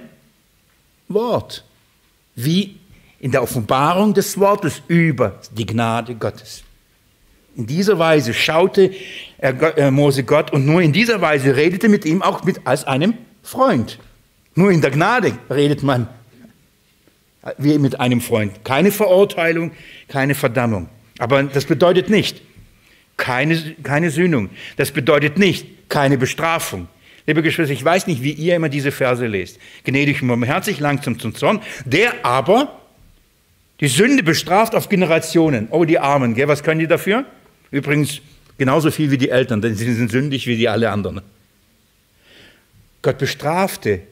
Wort. 1.08 1.64
Wie 2.34 2.76
in 3.20 3.30
der 3.30 3.42
Offenbarung 3.42 4.14
des 4.14 4.38
Wortes 4.38 4.82
über 4.88 5.40
die 5.52 5.66
Gnade 5.66 6.14
Gottes. 6.14 6.63
In 7.56 7.66
dieser 7.66 7.98
Weise 7.98 8.34
schaute 8.34 8.90
er 9.38 9.90
Mose 9.90 10.24
Gott 10.24 10.52
und 10.52 10.66
nur 10.66 10.82
in 10.82 10.92
dieser 10.92 11.20
Weise 11.20 11.54
redete 11.54 11.88
mit 11.88 12.04
ihm 12.04 12.22
auch 12.22 12.42
mit 12.44 12.66
als 12.66 12.84
einem 12.84 13.14
Freund. 13.42 13.98
Nur 14.54 14.70
in 14.70 14.80
der 14.80 14.90
Gnade 14.90 15.32
redet 15.50 15.82
man 15.82 16.08
wie 17.58 17.78
mit 17.78 18.00
einem 18.00 18.20
Freund. 18.20 18.64
Keine 18.64 18.90
Verurteilung, 18.90 19.72
keine 20.08 20.34
Verdammung. 20.34 20.88
Aber 21.18 21.42
das 21.42 21.66
bedeutet 21.66 22.08
nicht, 22.08 22.42
keine, 23.16 23.76
keine 23.82 24.10
Sühnung. 24.10 24.50
Das 24.76 24.90
bedeutet 24.90 25.38
nicht 25.38 25.88
keine 25.88 26.18
Bestrafung. 26.18 26.88
Liebe 27.26 27.42
Geschwister, 27.42 27.72
ich 27.72 27.84
weiß 27.84 28.06
nicht, 28.06 28.22
wie 28.22 28.32
ihr 28.32 28.56
immer 28.56 28.68
diese 28.68 28.92
Verse 28.92 29.26
lest. 29.26 29.58
Gnädig 29.84 30.22
und 30.22 30.28
barmherzig, 30.28 30.80
langsam 30.80 31.18
zum 31.18 31.34
Zorn, 31.34 31.60
der 31.84 32.24
aber 32.24 32.80
die 33.80 33.88
Sünde 33.88 34.22
bestraft 34.22 34.74
auf 34.74 34.88
Generationen. 34.88 35.68
Oh, 35.70 35.84
die 35.84 35.98
Armen, 35.98 36.34
gell? 36.34 36.48
was 36.48 36.62
können 36.62 36.80
die 36.80 36.86
dafür? 36.86 37.24
Übrigens 37.74 38.20
genauso 38.56 38.92
viel 38.92 39.10
wie 39.10 39.18
die 39.18 39.30
Eltern, 39.30 39.60
denn 39.60 39.74
sie 39.74 39.92
sind 39.92 40.08
sündig 40.08 40.46
wie 40.46 40.56
die 40.56 40.68
alle 40.68 40.92
anderen. 40.92 41.22
Gott 43.02 43.18
bestrafte. 43.18 44.02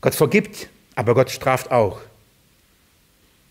Gott 0.00 0.14
vergibt, 0.14 0.68
aber 0.94 1.14
Gott 1.14 1.28
straft 1.30 1.72
auch. 1.72 2.00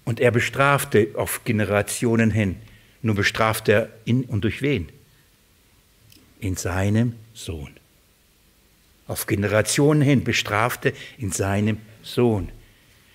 Und 0.05 0.21
er 0.21 0.31
bestrafte 0.31 1.09
auf 1.15 1.43
Generationen 1.43 2.31
hin. 2.31 2.55
Nur 3.01 3.15
bestraft 3.15 3.67
er 3.67 3.89
in 4.05 4.23
und 4.23 4.45
durch 4.45 4.61
wen? 4.61 4.87
In 6.39 6.55
seinem 6.55 7.15
Sohn. 7.33 7.71
Auf 9.07 9.27
Generationen 9.27 10.01
hin 10.01 10.23
bestrafte 10.23 10.93
in 11.17 11.33
seinem 11.33 11.79
Sohn. 12.01 12.49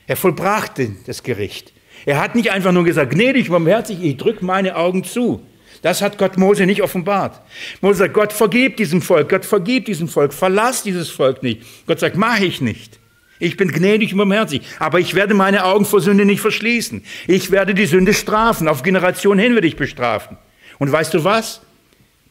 Er 0.06 0.16
vollbrachte 0.16 0.94
das 1.06 1.22
Gericht. 1.22 1.72
Er 2.04 2.20
hat 2.20 2.34
nicht 2.34 2.50
einfach 2.50 2.72
nur 2.72 2.84
gesagt, 2.84 3.12
gnädig, 3.12 3.48
barmherzig, 3.48 4.02
ich 4.02 4.18
drücke 4.18 4.44
meine 4.44 4.76
Augen 4.76 5.04
zu. 5.04 5.40
Das 5.84 6.00
hat 6.00 6.16
Gott 6.16 6.38
Mose 6.38 6.64
nicht 6.64 6.80
offenbart. 6.80 7.42
Mose 7.82 7.98
sagt, 7.98 8.14
Gott 8.14 8.32
vergib 8.32 8.78
diesem 8.78 9.02
Volk, 9.02 9.28
Gott 9.28 9.44
vergib 9.44 9.84
diesem 9.84 10.08
Volk, 10.08 10.32
verlass 10.32 10.82
dieses 10.82 11.10
Volk 11.10 11.42
nicht. 11.42 11.60
Gott 11.86 12.00
sagt, 12.00 12.16
mache 12.16 12.46
ich 12.46 12.62
nicht. 12.62 12.98
Ich 13.38 13.58
bin 13.58 13.70
gnädig 13.70 14.12
und 14.12 14.16
barmherzig, 14.16 14.62
aber 14.78 14.98
ich 14.98 15.14
werde 15.14 15.34
meine 15.34 15.62
Augen 15.62 15.84
vor 15.84 16.00
Sünde 16.00 16.24
nicht 16.24 16.40
verschließen. 16.40 17.04
Ich 17.26 17.50
werde 17.50 17.74
die 17.74 17.84
Sünde 17.84 18.14
strafen. 18.14 18.66
Auf 18.66 18.82
Generationen 18.82 19.38
hin 19.38 19.52
werde 19.52 19.66
ich 19.66 19.76
bestrafen. 19.76 20.38
Und 20.78 20.90
weißt 20.90 21.12
du 21.12 21.22
was? 21.22 21.60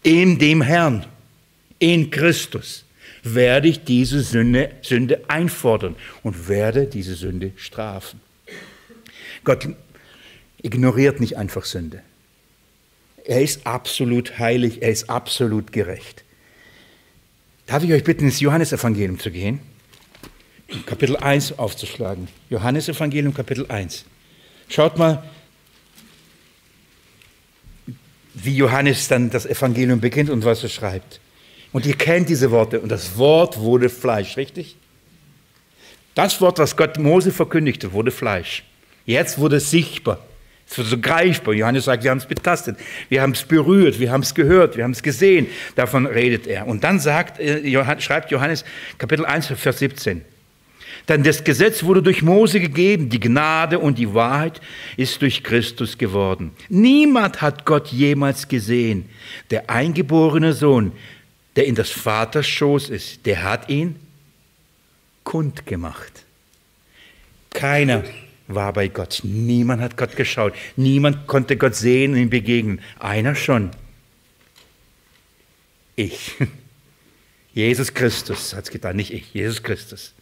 In 0.01 0.39
dem 0.39 0.63
Herrn, 0.63 1.05
in 1.77 2.09
Christus, 2.09 2.85
werde 3.21 3.67
ich 3.67 3.83
diese 3.83 4.21
Sünde, 4.23 4.71
Sünde 4.81 5.25
einfordern 5.27 5.95
und 6.23 6.49
werde 6.49 6.87
diese 6.87 7.13
Sünde 7.13 7.51
strafen. 7.57 8.19
Gott 9.43 9.69
ignoriert 10.63 11.19
nicht 11.19 11.37
einfach 11.37 11.65
Sünde. 11.65 12.01
Er 13.25 13.41
ist 13.41 13.65
absolut 13.65 14.37
heilig, 14.39 14.81
er 14.81 14.89
ist 14.89 15.09
absolut 15.09 15.71
gerecht. 15.71 16.23
Darf 17.65 17.83
ich 17.83 17.93
euch 17.93 18.03
bitten, 18.03 18.25
ins 18.25 18.39
Johannesevangelium 18.39 19.19
zu 19.19 19.31
gehen? 19.31 19.59
Kapitel 20.85 21.15
1 21.17 21.59
aufzuschlagen. 21.59 22.27
Johannes 22.49 22.89
Evangelium 22.89 23.33
Kapitel 23.33 23.65
1. 23.67 24.05
Schaut 24.69 24.97
mal, 24.97 25.23
wie 28.33 28.55
Johannes 28.55 29.07
dann 29.07 29.29
das 29.29 29.45
Evangelium 29.45 29.99
beginnt 29.99 30.29
und 30.29 30.43
was 30.43 30.63
er 30.63 30.69
schreibt. 30.69 31.19
Und 31.71 31.85
ihr 31.85 31.95
kennt 31.95 32.29
diese 32.29 32.51
Worte. 32.51 32.79
Und 32.79 32.89
das 32.89 33.17
Wort 33.17 33.59
wurde 33.59 33.89
Fleisch, 33.89 34.37
richtig? 34.37 34.75
Das 36.15 36.39
Wort, 36.41 36.59
was 36.59 36.75
Gott 36.75 36.97
Mose 36.99 37.31
verkündigte, 37.31 37.93
wurde 37.93 38.11
Fleisch. 38.11 38.63
Jetzt 39.05 39.37
wurde 39.37 39.57
es 39.57 39.71
sichtbar. 39.71 40.19
Wurde 40.77 40.89
so 40.89 40.97
greifbar. 40.97 41.53
Johannes 41.53 41.85
sagt, 41.85 42.03
wir 42.03 42.11
haben 42.11 42.19
es 42.19 42.25
betastet, 42.25 42.77
wir 43.09 43.21
haben 43.21 43.31
es 43.31 43.43
berührt, 43.43 43.99
wir 43.99 44.11
haben 44.11 44.21
es 44.21 44.33
gehört, 44.33 44.77
wir 44.77 44.83
haben 44.83 44.91
es 44.91 45.03
gesehen. 45.03 45.47
Davon 45.75 46.05
redet 46.05 46.47
er. 46.47 46.67
Und 46.67 46.83
dann 46.83 46.99
sagt, 46.99 47.39
äh, 47.39 47.99
schreibt 47.99 48.31
Johannes 48.31 48.65
Kapitel 48.97 49.25
1, 49.25 49.47
Vers 49.47 49.79
17. 49.79 50.23
Denn 51.07 51.23
das 51.23 51.43
Gesetz 51.43 51.83
wurde 51.83 52.01
durch 52.01 52.21
Mose 52.21 52.59
gegeben, 52.59 53.09
die 53.09 53.19
Gnade 53.19 53.79
und 53.79 53.97
die 53.97 54.13
Wahrheit 54.13 54.61
ist 54.95 55.21
durch 55.21 55.43
Christus 55.43 55.97
geworden. 55.97 56.51
Niemand 56.69 57.41
hat 57.41 57.65
Gott 57.65 57.89
jemals 57.89 58.47
gesehen. 58.47 59.09
Der 59.51 59.69
eingeborene 59.69 60.53
Sohn, 60.53 60.93
der 61.55 61.65
in 61.65 61.75
das 61.75 61.89
Vaters 61.89 62.47
Schoß 62.47 62.89
ist, 62.89 63.25
der 63.25 63.43
hat 63.43 63.69
ihn 63.69 63.97
kundgemacht. 65.23 66.23
Keiner 67.49 68.03
war 68.47 68.73
bei 68.73 68.87
Gott. 68.87 69.21
Niemand 69.23 69.81
hat 69.81 69.97
Gott 69.97 70.15
geschaut. 70.15 70.53
Niemand 70.75 71.27
konnte 71.27 71.57
Gott 71.57 71.75
sehen 71.75 72.13
und 72.13 72.17
ihm 72.17 72.29
begegnen. 72.29 72.81
Einer 72.99 73.35
schon. 73.35 73.71
Ich. 75.95 76.35
Jesus 77.53 77.93
Christus 77.93 78.55
hat 78.55 78.65
es 78.65 78.71
getan, 78.71 78.95
nicht 78.95 79.13
ich, 79.13 79.33
Jesus 79.33 79.61
Christus. 79.61 80.13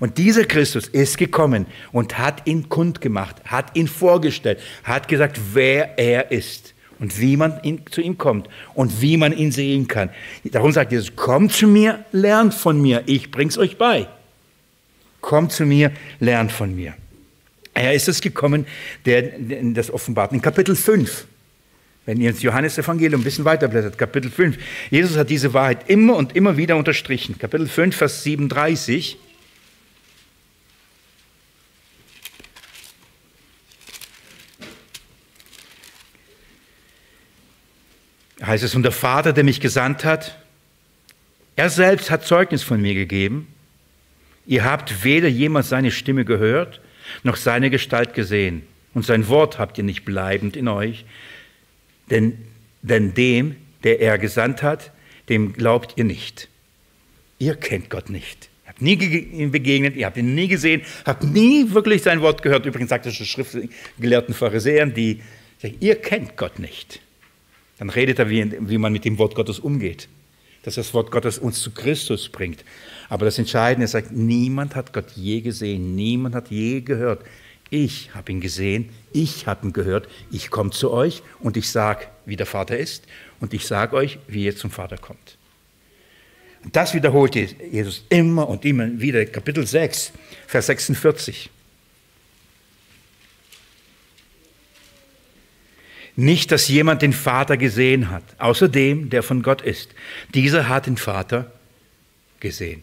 Und 0.00 0.18
dieser 0.18 0.44
Christus 0.44 0.88
ist 0.88 1.18
gekommen 1.18 1.66
und 1.92 2.18
hat 2.18 2.46
ihn 2.46 2.68
kundgemacht, 2.68 3.44
hat 3.44 3.76
ihn 3.76 3.86
vorgestellt, 3.86 4.58
hat 4.82 5.08
gesagt, 5.08 5.38
wer 5.52 5.98
er 5.98 6.32
ist 6.32 6.74
und 6.98 7.20
wie 7.20 7.36
man 7.36 7.62
ihn, 7.62 7.82
zu 7.90 8.00
ihm 8.00 8.18
kommt 8.18 8.48
und 8.74 9.00
wie 9.00 9.16
man 9.16 9.36
ihn 9.36 9.52
sehen 9.52 9.86
kann. 9.86 10.10
Darum 10.44 10.72
sagt 10.72 10.92
Jesus, 10.92 11.14
kommt 11.14 11.52
zu 11.52 11.66
mir, 11.66 12.04
lernt 12.12 12.54
von 12.54 12.80
mir, 12.80 13.02
ich 13.06 13.30
bring's 13.30 13.58
euch 13.58 13.78
bei. 13.78 14.08
Kommt 15.20 15.52
zu 15.52 15.64
mir, 15.64 15.92
lernt 16.18 16.50
von 16.50 16.74
mir. 16.74 16.94
Er 17.74 17.92
ist 17.92 18.08
es 18.08 18.20
gekommen, 18.20 18.66
der 19.04 19.22
das 19.74 19.90
offenbart. 19.90 20.32
In 20.32 20.40
Kapitel 20.40 20.76
5, 20.76 21.26
wenn 22.06 22.20
ihr 22.20 22.30
ins 22.30 22.42
Johannesevangelium 22.42 23.20
ein 23.20 23.24
bisschen 23.24 23.44
weiterblättert, 23.44 23.98
Kapitel 23.98 24.30
5, 24.30 24.56
Jesus 24.90 25.16
hat 25.16 25.28
diese 25.28 25.52
Wahrheit 25.52 25.90
immer 25.90 26.16
und 26.16 26.36
immer 26.36 26.56
wieder 26.56 26.76
unterstrichen. 26.76 27.36
Kapitel 27.36 27.66
5, 27.66 27.96
Vers 27.96 28.22
37. 28.22 29.18
heißt 38.46 38.64
es, 38.64 38.74
und 38.74 38.82
der 38.82 38.92
Vater, 38.92 39.32
der 39.32 39.42
mich 39.42 39.60
gesandt 39.60 40.04
hat, 40.04 40.36
er 41.56 41.70
selbst 41.70 42.10
hat 42.10 42.26
Zeugnis 42.26 42.62
von 42.62 42.80
mir 42.80 42.94
gegeben. 42.94 43.48
Ihr 44.46 44.64
habt 44.64 45.04
weder 45.04 45.28
jemals 45.28 45.68
seine 45.68 45.90
Stimme 45.90 46.24
gehört, 46.24 46.80
noch 47.22 47.36
seine 47.36 47.70
Gestalt 47.70 48.14
gesehen. 48.14 48.62
Und 48.94 49.04
sein 49.04 49.28
Wort 49.28 49.58
habt 49.58 49.78
ihr 49.78 49.84
nicht 49.84 50.04
bleibend 50.04 50.56
in 50.56 50.68
euch. 50.68 51.04
Denn, 52.10 52.38
denn 52.82 53.14
dem, 53.14 53.56
der 53.82 54.00
er 54.00 54.18
gesandt 54.18 54.62
hat, 54.62 54.92
dem 55.28 55.52
glaubt 55.52 55.94
ihr 55.96 56.04
nicht. 56.04 56.48
Ihr 57.38 57.54
kennt 57.56 57.90
Gott 57.90 58.10
nicht. 58.10 58.48
Ihr 58.64 58.68
habt 58.68 58.82
nie 58.82 58.94
ihm 58.94 59.50
begegnet, 59.50 59.96
ihr 59.96 60.06
habt 60.06 60.16
ihn 60.16 60.34
nie 60.34 60.48
gesehen, 60.48 60.82
habt 61.04 61.24
nie 61.24 61.70
wirklich 61.72 62.02
sein 62.02 62.20
Wort 62.20 62.42
gehört. 62.42 62.66
Übrigens 62.66 62.90
sagt 62.90 63.06
die 63.06 63.12
schriftgelehrten 63.12 64.34
Pharisäern, 64.34 64.94
die 64.94 65.20
sagen, 65.60 65.76
ihr 65.80 65.96
kennt 65.96 66.36
Gott 66.36 66.58
nicht. 66.58 67.00
Dann 67.78 67.90
redet 67.90 68.18
er, 68.18 68.30
wie, 68.30 68.52
wie 68.68 68.78
man 68.78 68.92
mit 68.92 69.04
dem 69.04 69.18
Wort 69.18 69.34
Gottes 69.34 69.58
umgeht. 69.58 70.08
Dass 70.64 70.76
das 70.76 70.94
Wort 70.94 71.10
Gottes 71.10 71.38
uns 71.38 71.60
zu 71.60 71.70
Christus 71.70 72.28
bringt. 72.28 72.64
Aber 73.08 73.24
das 73.24 73.38
Entscheidende 73.38 73.84
ist, 73.84 73.92
sagt, 73.92 74.12
niemand 74.12 74.74
hat 74.74 74.92
Gott 74.92 75.12
je 75.14 75.40
gesehen, 75.40 75.94
niemand 75.94 76.34
hat 76.34 76.50
je 76.50 76.80
gehört. 76.80 77.22
Ich 77.70 78.14
habe 78.14 78.32
ihn 78.32 78.40
gesehen, 78.40 78.90
ich 79.12 79.46
habe 79.46 79.66
ihn 79.66 79.72
gehört, 79.72 80.08
ich 80.30 80.50
komme 80.50 80.70
zu 80.70 80.90
euch 80.90 81.22
und 81.40 81.56
ich 81.56 81.70
sage, 81.70 82.06
wie 82.24 82.36
der 82.36 82.46
Vater 82.46 82.78
ist 82.78 83.04
und 83.40 83.52
ich 83.54 83.66
sage 83.66 83.96
euch, 83.96 84.18
wie 84.28 84.44
ihr 84.44 84.56
zum 84.56 84.70
Vater 84.70 84.96
kommt. 84.96 85.38
Und 86.64 86.74
das 86.76 86.94
wiederholt 86.94 87.34
Jesus 87.34 88.04
immer 88.08 88.48
und 88.48 88.64
immer 88.64 88.88
wieder. 88.98 89.24
Kapitel 89.26 89.66
6, 89.66 90.12
Vers 90.46 90.66
46. 90.66 91.50
Nicht, 96.16 96.52
dass 96.52 96.68
jemand 96.68 97.02
den 97.02 97.12
Vater 97.12 97.56
gesehen 97.56 98.10
hat, 98.10 98.22
außer 98.38 98.68
dem, 98.68 99.10
der 99.10 99.22
von 99.22 99.42
Gott 99.42 99.62
ist. 99.62 99.90
Dieser 100.32 100.68
hat 100.68 100.86
den 100.86 100.96
Vater 100.96 101.50
gesehen. 102.38 102.82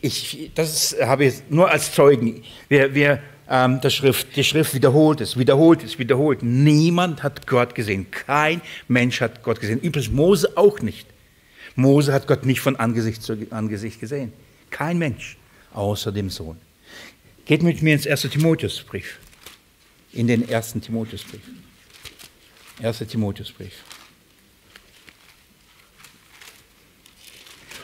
Ich, 0.00 0.50
das 0.54 0.96
habe 1.00 1.26
ich 1.26 1.34
nur 1.50 1.70
als 1.70 1.92
Zeugen. 1.92 2.42
Wir, 2.68 2.94
wir, 2.94 3.20
ähm, 3.48 3.80
das 3.80 3.94
Schrift, 3.94 4.36
die 4.36 4.44
Schrift 4.44 4.74
wiederholt 4.74 5.20
es, 5.20 5.38
wiederholt 5.38 5.82
es, 5.82 5.98
wiederholt. 5.98 6.42
Niemand 6.42 7.22
hat 7.22 7.46
Gott 7.46 7.74
gesehen. 7.74 8.10
Kein 8.10 8.60
Mensch 8.88 9.20
hat 9.20 9.42
Gott 9.42 9.60
gesehen. 9.60 9.80
Übrigens 9.80 10.10
Mose 10.10 10.52
auch 10.56 10.80
nicht. 10.80 11.06
Mose 11.74 12.12
hat 12.12 12.26
Gott 12.26 12.44
nicht 12.44 12.60
von 12.60 12.76
Angesicht 12.76 13.22
zu 13.22 13.36
Angesicht 13.50 14.00
gesehen. 14.00 14.32
Kein 14.70 14.98
Mensch, 14.98 15.36
außer 15.72 16.12
dem 16.12 16.28
Sohn. 16.28 16.58
Geht 17.46 17.62
mit 17.62 17.82
mir 17.82 17.94
ins 17.94 18.06
1. 18.06 18.22
Timotheusbrief. 18.22 19.18
In 20.12 20.26
den 20.26 20.52
1. 20.52 20.74
Timotheusbrief. 20.82 21.40
1. 22.80 22.98
Timotheusbrief. 23.08 23.72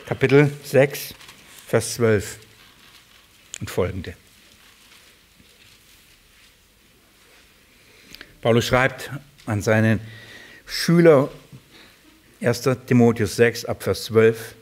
Kapitel 0.05 0.49
6, 0.63 1.13
Vers 1.67 1.95
12 1.95 2.39
und 3.59 3.69
folgende. 3.69 4.13
Paulus 8.41 8.65
schreibt 8.65 9.11
an 9.45 9.61
seinen 9.61 9.99
Schüler 10.65 11.29
1. 12.41 12.69
Timotheus 12.85 13.35
6 13.35 13.65
ab 13.65 13.83
Vers 13.83 14.05
12, 14.05 14.55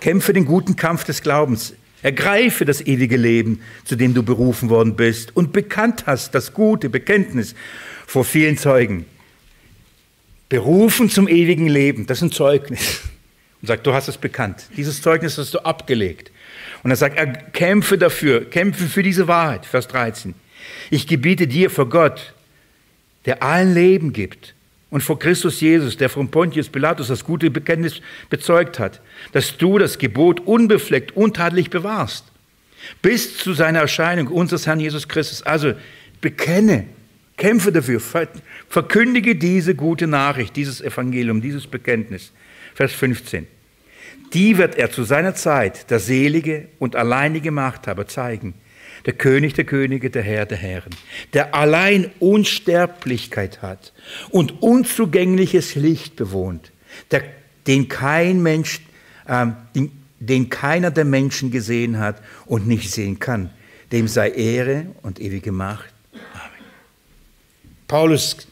Kämpfe 0.00 0.32
den 0.32 0.44
guten 0.44 0.76
Kampf 0.76 1.02
des 1.02 1.22
Glaubens, 1.22 1.74
ergreife 2.02 2.64
das 2.64 2.82
ewige 2.82 3.16
Leben, 3.16 3.62
zu 3.84 3.96
dem 3.96 4.14
du 4.14 4.22
berufen 4.22 4.68
worden 4.68 4.94
bist 4.94 5.34
und 5.34 5.52
bekannt 5.52 6.06
hast 6.06 6.36
das 6.36 6.52
gute 6.52 6.88
Bekenntnis 6.88 7.56
vor 8.06 8.24
vielen 8.24 8.58
Zeugen. 8.58 9.06
Berufen 10.48 11.10
zum 11.10 11.28
ewigen 11.28 11.66
Leben, 11.66 12.06
das 12.06 12.18
ist 12.18 12.22
ein 12.22 12.32
Zeugnis. 12.32 13.00
Und 13.62 13.68
sagt, 13.68 13.86
du 13.86 13.94
hast 13.94 14.06
es 14.06 14.18
bekannt. 14.18 14.68
Dieses 14.76 15.00
Zeugnis 15.00 15.38
hast 15.38 15.54
du 15.54 15.60
abgelegt. 15.60 16.30
Und 16.82 16.90
er 16.90 16.96
sagt, 16.96 17.16
er 17.16 17.26
kämpfe 17.26 17.96
dafür, 17.96 18.48
kämpfe 18.48 18.84
für 18.84 19.02
diese 19.02 19.28
Wahrheit. 19.28 19.64
Vers 19.64 19.88
13. 19.88 20.34
Ich 20.90 21.06
gebiete 21.06 21.46
dir 21.46 21.70
vor 21.70 21.88
Gott, 21.88 22.34
der 23.24 23.42
allen 23.42 23.72
Leben 23.72 24.12
gibt, 24.12 24.54
und 24.90 25.02
vor 25.02 25.18
Christus 25.18 25.60
Jesus, 25.60 25.96
der 25.96 26.08
von 26.08 26.30
Pontius 26.30 26.68
Pilatus 26.68 27.08
das 27.08 27.24
gute 27.24 27.50
Bekenntnis 27.50 28.00
bezeugt 28.30 28.78
hat, 28.78 29.00
dass 29.32 29.56
du 29.56 29.78
das 29.78 29.98
Gebot 29.98 30.40
unbefleckt, 30.40 31.16
untadelig 31.16 31.70
bewahrst, 31.70 32.24
bis 33.02 33.36
zu 33.36 33.52
seiner 33.52 33.80
Erscheinung 33.80 34.28
unseres 34.28 34.66
Herrn 34.66 34.80
Jesus 34.80 35.08
Christus. 35.08 35.42
Also 35.42 35.74
bekenne, 36.20 36.86
kämpfe 37.36 37.72
dafür, 37.72 38.00
verkündige 38.68 39.36
diese 39.36 39.74
gute 39.74 40.06
Nachricht, 40.06 40.56
dieses 40.56 40.80
Evangelium, 40.80 41.40
dieses 41.40 41.66
Bekenntnis. 41.66 42.32
Vers 42.74 42.92
15. 42.92 43.46
Die 44.32 44.58
wird 44.58 44.76
er 44.76 44.90
zu 44.90 45.04
seiner 45.04 45.34
Zeit, 45.34 45.90
der 45.90 46.00
selige 46.00 46.68
und 46.78 46.96
alleinige 46.96 47.50
Machthaber, 47.50 48.06
zeigen. 48.06 48.54
Der 49.04 49.12
König 49.12 49.54
der 49.54 49.64
Könige, 49.64 50.10
der 50.10 50.22
Herr 50.22 50.46
der 50.46 50.58
Herren, 50.58 50.90
der 51.32 51.54
allein 51.54 52.10
Unsterblichkeit 52.18 53.62
hat 53.62 53.92
und 54.30 54.62
unzugängliches 54.62 55.76
Licht 55.76 56.16
bewohnt, 56.16 56.72
der, 57.12 57.22
den 57.68 57.88
kein 57.88 58.42
Mensch, 58.42 58.80
äh, 59.26 59.46
den, 59.76 59.92
den 60.18 60.48
keiner 60.48 60.90
der 60.90 61.04
Menschen 61.04 61.52
gesehen 61.52 61.98
hat 61.98 62.20
und 62.46 62.66
nicht 62.66 62.90
sehen 62.90 63.20
kann. 63.20 63.50
Dem 63.92 64.08
sei 64.08 64.30
Ehre 64.30 64.86
und 65.02 65.20
ewige 65.20 65.52
Macht. 65.52 65.95
Paulus 67.88 68.48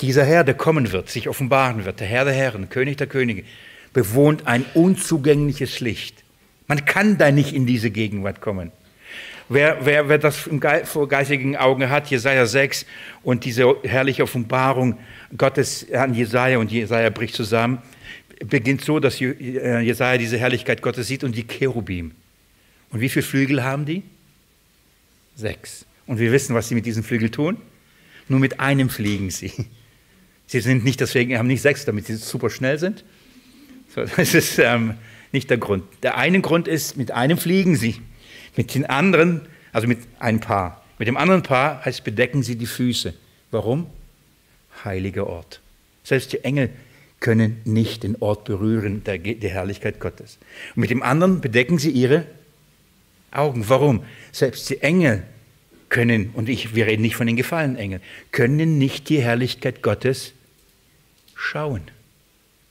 dieser 0.00 0.24
Herr, 0.24 0.44
der 0.44 0.54
kommen 0.54 0.92
wird, 0.92 1.08
sich 1.08 1.28
offenbaren 1.28 1.84
wird, 1.84 2.00
der 2.00 2.06
Herr 2.06 2.24
der 2.24 2.34
Herren, 2.34 2.68
König 2.68 2.98
der 2.98 3.06
Könige, 3.06 3.44
bewohnt 3.92 4.46
ein 4.46 4.64
unzugängliches 4.74 5.80
Licht. 5.80 6.22
Man 6.66 6.84
kann 6.84 7.16
da 7.16 7.30
nicht 7.30 7.54
in 7.54 7.66
diese 7.66 7.90
Gegenwart 7.90 8.40
kommen. 8.40 8.72
Wer, 9.48 9.86
wer, 9.86 10.08
wer 10.08 10.18
das 10.18 10.48
vor 10.84 11.08
geistigen 11.08 11.56
Augen 11.56 11.88
hat, 11.88 12.08
Jesaja 12.08 12.46
6 12.46 12.84
und 13.22 13.44
diese 13.44 13.76
herrliche 13.84 14.24
Offenbarung 14.24 14.98
Gottes 15.38 15.90
an 15.92 16.14
Jesaja 16.14 16.58
und 16.58 16.72
Jesaja 16.72 17.10
bricht 17.10 17.34
zusammen, 17.34 17.78
beginnt 18.44 18.84
so, 18.84 18.98
dass 18.98 19.20
äh, 19.20 19.80
Jesaja 19.80 20.18
diese 20.18 20.36
Herrlichkeit 20.36 20.82
Gottes 20.82 21.06
sieht 21.06 21.22
und 21.22 21.36
die 21.36 21.44
Cherubim. 21.44 22.10
Und 22.90 23.00
wie 23.00 23.08
viele 23.08 23.22
Flügel 23.22 23.62
haben 23.62 23.86
die? 23.86 24.02
Sechs. 25.36 25.86
Und 26.06 26.18
wir 26.18 26.32
wissen, 26.32 26.54
was 26.54 26.68
sie 26.68 26.74
mit 26.74 26.84
diesen 26.84 27.04
Flügeln 27.04 27.30
tun. 27.30 27.56
Nur 28.28 28.40
mit 28.40 28.60
einem 28.60 28.88
fliegen 28.88 29.30
sie. 29.30 29.52
Sie 30.46 30.60
sind 30.60 30.84
nicht 30.84 31.00
deswegen, 31.00 31.36
haben 31.38 31.48
nicht 31.48 31.62
sechs, 31.62 31.84
damit 31.84 32.06
sie 32.06 32.14
super 32.14 32.50
schnell 32.50 32.78
sind. 32.78 33.04
Das 33.94 34.34
ist 34.34 34.58
ähm, 34.58 34.94
nicht 35.32 35.50
der 35.50 35.58
Grund. 35.58 35.84
Der 36.02 36.16
eine 36.16 36.40
Grund 36.40 36.68
ist, 36.68 36.96
mit 36.96 37.10
einem 37.10 37.38
fliegen 37.38 37.76
sie. 37.76 37.96
Mit 38.56 38.74
den 38.74 38.84
anderen, 38.84 39.40
also 39.72 39.88
mit 39.88 39.98
einem 40.18 40.40
Paar. 40.40 40.84
Mit 40.98 41.08
dem 41.08 41.16
anderen 41.16 41.42
Paar 41.42 41.84
heißt, 41.84 42.04
bedecken 42.04 42.42
sie 42.42 42.56
die 42.56 42.66
Füße. 42.66 43.14
Warum? 43.50 43.86
Heiliger 44.84 45.26
Ort. 45.26 45.60
Selbst 46.04 46.32
die 46.32 46.44
Engel 46.44 46.70
können 47.20 47.60
nicht 47.64 48.02
den 48.02 48.16
Ort 48.16 48.44
berühren 48.44 49.02
der, 49.04 49.18
der 49.18 49.50
Herrlichkeit 49.50 49.98
Gottes. 50.00 50.38
Und 50.74 50.80
mit 50.82 50.90
dem 50.90 51.02
anderen 51.02 51.40
bedecken 51.40 51.78
sie 51.78 51.90
ihre 51.90 52.26
Augen. 53.30 53.68
Warum? 53.68 54.04
Selbst 54.32 54.68
die 54.70 54.82
Engel 54.82 55.22
können, 55.88 56.30
und 56.34 56.48
ich, 56.48 56.74
wir 56.74 56.86
reden 56.86 57.02
nicht 57.02 57.16
von 57.16 57.26
den 57.26 57.36
gefallenen 57.36 57.76
Engeln, 57.76 58.02
können 58.32 58.78
nicht 58.78 59.08
die 59.08 59.20
Herrlichkeit 59.20 59.82
Gottes 59.82 60.32
schauen. 61.34 61.82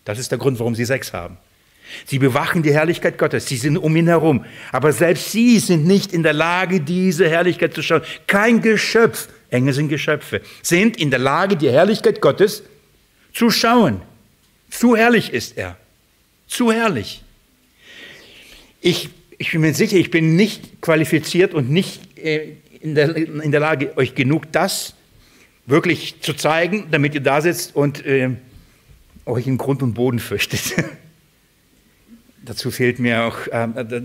Das 0.04 0.20
ist 0.20 0.32
der 0.32 0.38
Grund, 0.38 0.60
warum 0.60 0.76
sie 0.76 0.86
Sex 0.86 1.14
haben. 1.14 1.38
Sie 2.06 2.20
bewachen 2.20 2.64
die 2.64 2.74
Herrlichkeit 2.74 3.18
Gottes, 3.18 3.48
sie 3.48 3.58
sind 3.58 3.78
um 3.78 3.96
ihn 3.96 4.08
herum, 4.08 4.44
aber 4.72 4.92
selbst 4.92 5.32
sie 5.32 5.60
sind 5.60 5.86
nicht 5.86 6.14
in 6.14 6.24
der 6.24 6.34
Lage, 6.34 6.82
diese 6.82 7.30
Herrlichkeit 7.30 7.74
zu 7.74 7.84
schauen. 7.84 8.02
Kein 8.28 8.62
Geschöpf, 8.62 9.30
Engel 9.50 9.74
sind 9.74 9.90
Geschöpfe, 9.90 10.42
sind 10.62 10.98
in 10.98 11.12
der 11.12 11.20
Lage, 11.20 11.56
die 11.56 11.70
Herrlichkeit 11.70 12.22
Gottes 12.22 12.64
zu 13.34 13.52
schauen. 13.52 14.02
Zu 14.70 14.96
herrlich 14.96 15.32
ist 15.32 15.58
er. 15.58 15.78
Zu 16.48 16.72
herrlich. 16.72 17.24
Ich, 18.82 19.10
ich 19.38 19.52
bin 19.52 19.62
mir 19.62 19.74
sicher, 19.74 19.98
ich 19.98 20.12
bin 20.12 20.36
nicht 20.36 20.82
qualifiziert 20.82 21.54
und 21.54 21.70
nicht 21.70 22.18
äh, 22.18 22.54
in, 22.86 22.96
der, 22.96 23.16
in 23.16 23.52
der 23.52 23.60
Lage, 23.60 23.98
euch 23.98 24.16
genug 24.16 24.52
das 24.52 24.94
wirklich 25.66 26.22
zu 26.22 26.34
zeigen, 26.34 26.88
damit 26.92 27.16
ihr 27.16 27.22
da 27.22 27.42
sitzt 27.42 27.76
und 27.76 28.06
äh, 28.06 28.30
euch 29.26 29.48
in 29.48 29.58
Grund 29.58 29.82
und 29.82 29.96
Boden 29.96 30.20
fürchtet. 30.20 30.76
dazu 32.46 32.70
fehlt 32.70 33.00
mir 33.00 33.24
auch, 33.24 33.48
äh, 33.48 34.02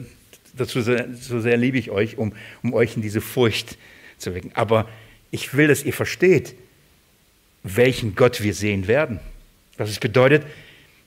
dazu 0.56 0.80
so, 0.80 0.96
so 1.12 1.40
sehr 1.40 1.58
liebe 1.58 1.78
ich 1.78 1.90
euch, 1.90 2.16
um, 2.16 2.32
um 2.62 2.72
euch 2.72 2.96
in 2.96 3.02
diese 3.02 3.20
Furcht 3.20 3.76
zu 4.16 4.34
wecken. 4.34 4.50
Aber 4.54 4.88
ich 5.30 5.54
will, 5.54 5.68
dass 5.68 5.84
ihr 5.84 5.92
versteht, 5.92 6.54
welchen 7.62 8.14
Gott 8.14 8.42
wir 8.42 8.54
sehen 8.54 8.88
werden. 8.88 9.20
Was 9.76 9.90
es 9.90 10.00
bedeutet, 10.00 10.44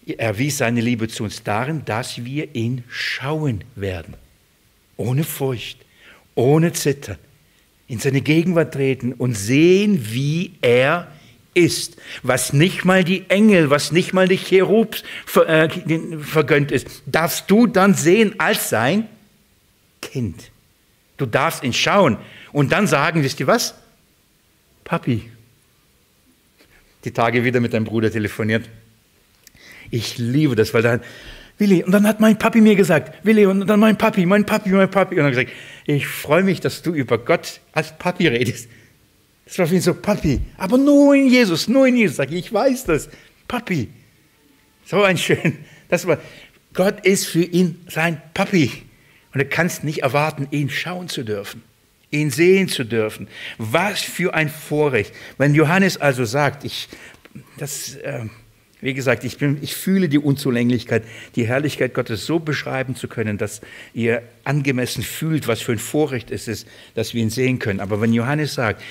er 0.06 0.20
erwies 0.20 0.60
seine 0.60 0.82
Liebe 0.82 1.08
zu 1.08 1.24
uns 1.24 1.42
darin, 1.44 1.84
dass 1.86 2.24
wir 2.24 2.54
ihn 2.56 2.84
schauen 2.88 3.64
werden. 3.76 4.16
Ohne 4.98 5.24
Furcht, 5.24 5.80
ohne 6.36 6.74
Zittern, 6.74 7.18
in 7.94 8.00
seine 8.00 8.22
Gegenwart 8.22 8.74
treten 8.74 9.14
und 9.14 9.36
sehen, 9.36 10.08
wie 10.10 10.56
er 10.64 11.12
ist. 11.54 11.96
Was 12.24 12.52
nicht 12.52 12.86
mal 12.86 13.04
die 13.04 13.30
Engel, 13.30 13.70
was 13.70 13.92
nicht 13.92 14.14
mal 14.14 14.28
die 14.28 14.40
Cherubs 14.40 15.04
äh, 15.36 15.70
vergönnt 16.18 16.72
ist, 16.72 17.04
darfst 17.06 17.52
du 17.52 17.68
dann 17.68 17.94
sehen 17.94 18.34
als 18.40 18.70
sein 18.70 19.08
Kind. 20.02 20.50
Du 21.18 21.28
darfst 21.28 21.64
ihn 21.64 21.72
schauen 21.72 22.18
und 22.52 22.72
dann 22.72 22.88
sagen, 22.88 23.22
wisst 23.22 23.40
ihr 23.40 23.46
was? 23.46 23.76
Papi, 24.86 25.30
die 27.06 27.12
Tage 27.12 27.44
wieder 27.44 27.60
mit 27.60 27.74
deinem 27.74 27.86
Bruder 27.86 28.12
telefoniert. 28.12 28.68
Ich 29.92 30.18
liebe 30.18 30.56
das, 30.56 30.74
weil 30.74 30.82
dann, 30.82 31.02
Willi, 31.58 31.84
und 31.84 31.92
dann 31.92 32.08
hat 32.08 32.20
mein 32.20 32.38
Papi 32.38 32.62
mir 32.62 32.76
gesagt, 32.76 33.14
Willi, 33.24 33.46
und 33.46 33.68
dann 33.68 33.80
mein 33.80 33.98
Papi, 33.98 34.26
mein 34.26 34.46
Papi, 34.46 34.70
mein 34.70 34.90
Papi. 34.90 35.16
Und 35.16 35.24
dann 35.24 35.32
gesagt, 35.32 35.52
ich 35.86 36.08
freue 36.08 36.44
mich, 36.44 36.60
dass 36.60 36.82
du 36.82 36.94
über 36.94 37.18
Gott 37.18 37.62
als 37.74 37.98
Papi 37.98 38.28
redest. 38.28 38.68
Das 39.46 39.60
war 39.60 39.68
für 39.68 39.76
ihn 39.76 39.82
so, 39.82 39.94
Papi, 39.94 40.40
aber 40.58 40.78
nur 40.78 41.16
in 41.16 41.30
Jesus, 41.30 41.68
nur 41.68 41.88
in 41.88 41.98
Jesus. 41.98 42.18
Sag 42.18 42.32
ich, 42.32 42.46
ich 42.46 42.54
weiß 42.54 42.86
das, 42.86 43.10
Papi. 43.48 43.90
So 44.86 45.04
ein 45.04 45.18
schön, 45.18 45.58
das 45.90 46.08
war, 46.08 46.18
Gott 46.74 47.06
ist 47.06 47.28
für 47.28 47.44
ihn 47.44 47.80
sein 47.88 48.22
Papi. 48.34 48.72
Und 49.34 49.42
du 49.42 49.46
kannst 49.46 49.84
nicht 49.84 50.04
erwarten, 50.04 50.48
ihn 50.52 50.70
schauen 50.70 51.08
zu 51.08 51.24
dürfen 51.24 51.64
ihn 52.14 52.30
sehen 52.30 52.68
zu 52.70 52.86
dürfen. 52.86 53.28
Was 53.58 54.02
für 54.02 54.34
ein 54.34 54.48
Vorrecht. 54.48 55.14
Wenn 55.38 55.56
Johannes 55.56 55.98
also 55.98 56.26
sagt, 56.26 56.64
ich, 56.64 56.88
das, 57.58 57.96
äh, 57.96 58.26
wie 58.84 58.94
gesagt, 58.94 59.24
ich, 59.24 59.38
bin, 59.38 59.58
ich 59.62 59.76
fühle 59.76 60.10
die 60.10 60.20
Unzulänglichkeit, 60.20 61.04
die 61.36 61.48
Herrlichkeit 61.48 61.94
Gottes 61.94 62.26
so 62.26 62.40
beschreiben 62.40 62.96
zu 62.96 63.08
können, 63.08 63.38
dass 63.38 63.62
ihr 63.94 64.24
angemessen 64.44 65.04
fühlt, 65.04 65.48
was 65.48 65.62
für 65.62 65.72
ein 65.72 65.80
Vorrecht 65.80 66.32
es 66.32 66.48
ist, 66.48 66.68
dass 66.94 67.14
wir 67.14 67.22
ihn 67.22 67.30
sehen 67.30 67.60
können. 67.60 67.80
Aber 67.80 68.02
wenn 68.02 68.12
Johannes 68.12 68.56
sagt, 68.56 68.82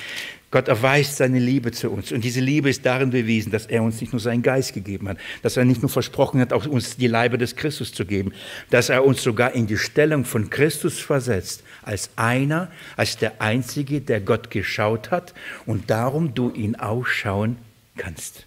Gott 0.51 0.69
erweist 0.69 1.17
seine 1.17 1.39
Liebe 1.39 1.73
zu 1.73 1.91
uns. 1.91 2.13
Und 2.13 2.25
diese 2.25 2.41
Liebe 2.41 2.69
ist 2.69 2.85
darin 2.85 3.09
bewiesen, 3.11 3.51
dass 3.51 3.67
er 3.67 3.83
uns 3.83 4.01
nicht 4.03 4.13
nur 4.13 4.21
seinen 4.21 4.43
Geist 4.43 4.75
gegeben 4.75 5.09
hat, 5.09 5.17
dass 5.43 5.57
er 5.57 5.65
nicht 5.65 5.81
nur 5.81 5.89
versprochen 5.89 6.41
hat, 6.41 6.53
auch 6.53 6.67
uns 6.67 6.99
die 6.99 7.07
Leibe 7.07 7.39
des 7.39 7.57
Christus 7.57 7.93
zu 7.93 8.05
geben, 8.05 8.33
dass 8.69 8.91
er 8.91 9.05
uns 9.05 9.23
sogar 9.23 9.55
in 9.55 9.67
die 9.67 9.79
Stellung 9.79 10.27
von 10.27 10.51
Christus 10.51 11.01
versetzt, 11.01 11.65
als 11.83 12.11
einer, 12.17 12.71
als 12.97 13.17
der 13.17 13.41
Einzige, 13.41 14.03
der 14.03 14.21
Gott 14.21 14.51
geschaut 14.51 15.11
hat 15.11 15.33
und 15.65 15.91
darum 15.91 16.35
du 16.35 16.51
ihn 16.51 16.77
ausschauen 16.77 17.57
kannst. 17.97 18.45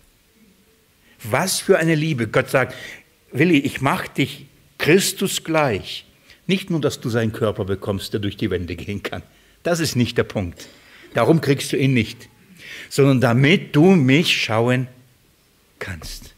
Was 1.31 1.59
für 1.59 1.77
eine 1.77 1.95
Liebe. 1.95 2.27
Gott 2.27 2.49
sagt, 2.49 2.75
Willi, 3.31 3.57
ich 3.59 3.81
mache 3.81 4.09
dich 4.09 4.45
Christus 4.77 5.43
gleich. 5.43 6.05
Nicht 6.47 6.69
nur, 6.69 6.79
dass 6.79 6.99
du 6.99 7.09
seinen 7.09 7.33
Körper 7.33 7.65
bekommst, 7.65 8.13
der 8.13 8.19
durch 8.19 8.37
die 8.37 8.49
Wände 8.49 8.75
gehen 8.75 9.01
kann. 9.03 9.23
Das 9.63 9.79
ist 9.79 9.95
nicht 9.95 10.17
der 10.17 10.23
Punkt. 10.23 10.67
Darum 11.13 11.41
kriegst 11.41 11.71
du 11.71 11.77
ihn 11.77 11.93
nicht, 11.93 12.29
sondern 12.89 13.21
damit 13.21 13.75
du 13.75 13.95
mich 13.95 14.35
schauen 14.35 14.87
kannst. 15.79 16.33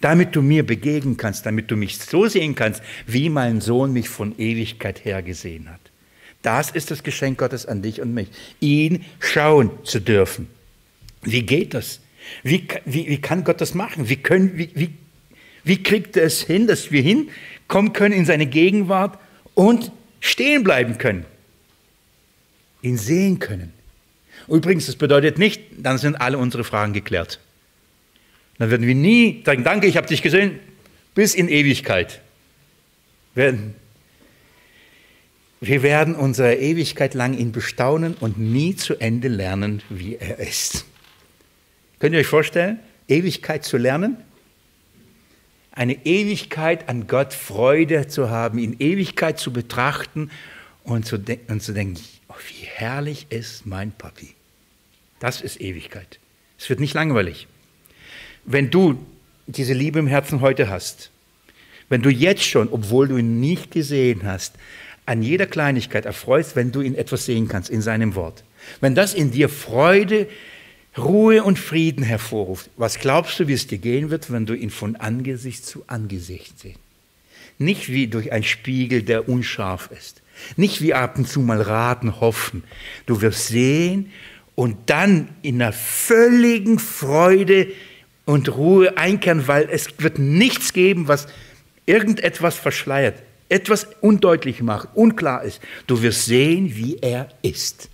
Damit 0.00 0.34
du 0.34 0.40
mir 0.40 0.64
begegnen 0.64 1.18
kannst, 1.18 1.44
damit 1.44 1.70
du 1.70 1.76
mich 1.76 1.98
so 1.98 2.26
sehen 2.26 2.54
kannst, 2.54 2.82
wie 3.06 3.28
mein 3.28 3.60
Sohn 3.60 3.92
mich 3.92 4.08
von 4.08 4.38
Ewigkeit 4.38 5.04
her 5.04 5.22
gesehen 5.22 5.70
hat. 5.70 5.80
Das 6.42 6.70
ist 6.70 6.90
das 6.90 7.02
Geschenk 7.02 7.38
Gottes 7.38 7.66
an 7.66 7.82
dich 7.82 8.00
und 8.00 8.14
mich, 8.14 8.28
ihn 8.60 9.04
schauen 9.18 9.70
zu 9.84 10.00
dürfen. 10.00 10.48
Wie 11.22 11.42
geht 11.42 11.74
das? 11.74 12.00
Wie, 12.42 12.66
wie, 12.84 13.08
wie 13.08 13.20
kann 13.20 13.44
Gott 13.44 13.60
das 13.60 13.74
machen? 13.74 14.08
Wie, 14.08 14.16
können, 14.16 14.56
wie, 14.56 14.70
wie, 14.74 14.90
wie 15.64 15.82
kriegt 15.82 16.16
er 16.16 16.24
es 16.24 16.42
hin, 16.42 16.66
dass 16.66 16.90
wir 16.90 17.02
hinkommen 17.02 17.92
können 17.92 18.14
in 18.14 18.24
seine 18.24 18.46
Gegenwart 18.46 19.18
und 19.54 19.92
stehen 20.20 20.64
bleiben 20.64 20.98
können? 20.98 21.26
Ihn 22.82 22.96
sehen 22.96 23.38
können. 23.38 23.72
Übrigens, 24.48 24.86
das 24.86 24.96
bedeutet 24.96 25.38
nicht, 25.38 25.62
dann 25.76 25.98
sind 25.98 26.16
alle 26.16 26.38
unsere 26.38 26.64
Fragen 26.64 26.92
geklärt. 26.92 27.40
Dann 28.58 28.70
werden 28.70 28.86
wir 28.86 28.94
nie 28.94 29.42
sagen, 29.44 29.64
danke, 29.64 29.86
ich 29.86 29.96
habe 29.96 30.06
dich 30.06 30.22
gesehen, 30.22 30.58
bis 31.14 31.34
in 31.34 31.48
Ewigkeit. 31.48 32.20
Wir 33.34 33.72
werden 35.82 36.14
unsere 36.14 36.56
Ewigkeit 36.56 37.14
lang 37.14 37.36
ihn 37.36 37.52
bestaunen 37.52 38.14
und 38.14 38.38
nie 38.38 38.76
zu 38.76 38.96
Ende 38.96 39.28
lernen, 39.28 39.82
wie 39.88 40.16
er 40.16 40.38
ist. 40.38 40.86
Könnt 42.00 42.14
ihr 42.14 42.20
euch 42.20 42.26
vorstellen, 42.26 42.80
Ewigkeit 43.08 43.62
zu 43.62 43.76
lernen? 43.76 44.16
Eine 45.70 46.04
Ewigkeit 46.06 46.88
an 46.88 47.06
Gott 47.06 47.34
Freude 47.34 48.08
zu 48.08 48.30
haben, 48.30 48.58
ihn 48.58 48.76
Ewigkeit 48.78 49.38
zu 49.38 49.52
betrachten 49.52 50.30
und 50.82 51.04
zu, 51.04 51.22
und 51.48 51.62
zu 51.62 51.72
denken, 51.72 52.00
oh, 52.28 52.34
wie 52.48 52.64
herrlich 52.64 53.26
ist 53.28 53.66
mein 53.66 53.92
Papi. 53.92 54.34
Das 55.20 55.42
ist 55.42 55.60
Ewigkeit. 55.60 56.18
Es 56.58 56.70
wird 56.70 56.80
nicht 56.80 56.94
langweilig. 56.94 57.46
Wenn 58.44 58.70
du 58.70 58.98
diese 59.46 59.74
Liebe 59.74 59.98
im 59.98 60.06
Herzen 60.06 60.40
heute 60.40 60.70
hast, 60.70 61.10
wenn 61.90 62.00
du 62.00 62.08
jetzt 62.08 62.44
schon, 62.44 62.68
obwohl 62.70 63.08
du 63.08 63.18
ihn 63.18 63.40
nicht 63.40 63.70
gesehen 63.72 64.22
hast, 64.24 64.54
an 65.04 65.22
jeder 65.22 65.46
Kleinigkeit 65.46 66.06
erfreust, 66.06 66.56
wenn 66.56 66.72
du 66.72 66.80
ihn 66.80 66.94
etwas 66.94 67.26
sehen 67.26 67.46
kannst 67.48 67.68
in 67.68 67.82
seinem 67.82 68.14
Wort, 68.14 68.42
wenn 68.80 68.94
das 68.94 69.12
in 69.12 69.32
dir 69.32 69.50
Freude, 69.50 70.28
Ruhe 71.04 71.42
und 71.42 71.58
Frieden 71.58 72.04
hervorruft, 72.04 72.70
was 72.76 72.98
glaubst 72.98 73.38
du, 73.40 73.48
wie 73.48 73.52
es 73.52 73.66
dir 73.66 73.78
gehen 73.78 74.10
wird, 74.10 74.30
wenn 74.32 74.46
du 74.46 74.54
ihn 74.54 74.70
von 74.70 74.96
Angesicht 74.96 75.64
zu 75.64 75.84
Angesicht 75.86 76.58
siehst? 76.60 76.78
Nicht 77.58 77.90
wie 77.90 78.06
durch 78.06 78.32
einen 78.32 78.44
Spiegel, 78.44 79.02
der 79.02 79.28
unscharf 79.28 79.90
ist. 79.96 80.22
Nicht 80.56 80.80
wie 80.80 80.94
ab 80.94 81.18
und 81.18 81.28
zu 81.28 81.40
mal 81.40 81.60
raten, 81.60 82.20
hoffen. 82.20 82.64
Du 83.04 83.20
wirst 83.20 83.48
sehen 83.48 84.10
und 84.54 84.76
dann 84.86 85.28
in 85.42 85.60
einer 85.60 85.72
völligen 85.72 86.78
Freude 86.78 87.68
und 88.24 88.56
Ruhe 88.56 88.96
einkehren, 88.96 89.46
weil 89.46 89.68
es 89.70 89.88
wird 89.98 90.18
nichts 90.18 90.72
geben, 90.72 91.08
was 91.08 91.26
irgendetwas 91.84 92.56
verschleiert, 92.56 93.22
etwas 93.48 93.88
undeutlich 94.00 94.62
macht, 94.62 94.88
unklar 94.94 95.42
ist. 95.42 95.60
Du 95.86 96.02
wirst 96.02 96.24
sehen, 96.24 96.74
wie 96.76 96.96
er 96.98 97.28
ist. 97.42 97.90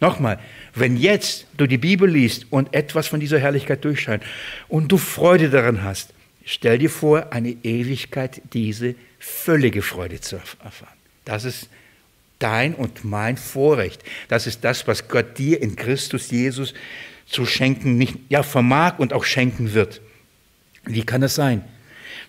Nochmal, 0.00 0.38
wenn 0.80 0.96
jetzt 0.96 1.46
du 1.56 1.66
die 1.66 1.78
Bibel 1.78 2.08
liest 2.08 2.46
und 2.50 2.74
etwas 2.74 3.08
von 3.08 3.20
dieser 3.20 3.38
Herrlichkeit 3.38 3.84
durchscheint 3.84 4.22
und 4.68 4.90
du 4.90 4.98
Freude 4.98 5.50
daran 5.50 5.82
hast, 5.82 6.12
stell 6.44 6.78
dir 6.78 6.90
vor, 6.90 7.32
eine 7.32 7.50
Ewigkeit 7.62 8.42
diese 8.52 8.94
völlige 9.18 9.82
Freude 9.82 10.20
zu 10.20 10.36
erfahren. 10.36 10.96
Das 11.24 11.44
ist 11.44 11.68
dein 12.38 12.74
und 12.74 13.04
mein 13.04 13.36
Vorrecht. 13.36 14.02
Das 14.28 14.46
ist 14.46 14.64
das, 14.64 14.86
was 14.86 15.08
Gott 15.08 15.38
dir 15.38 15.60
in 15.60 15.76
Christus 15.76 16.30
Jesus 16.30 16.74
zu 17.26 17.44
schenken, 17.44 17.98
nicht, 17.98 18.16
ja, 18.28 18.42
vermag 18.42 18.98
und 18.98 19.12
auch 19.12 19.24
schenken 19.24 19.74
wird. 19.74 20.00
Wie 20.84 21.04
kann 21.04 21.20
das 21.20 21.34
sein? 21.34 21.64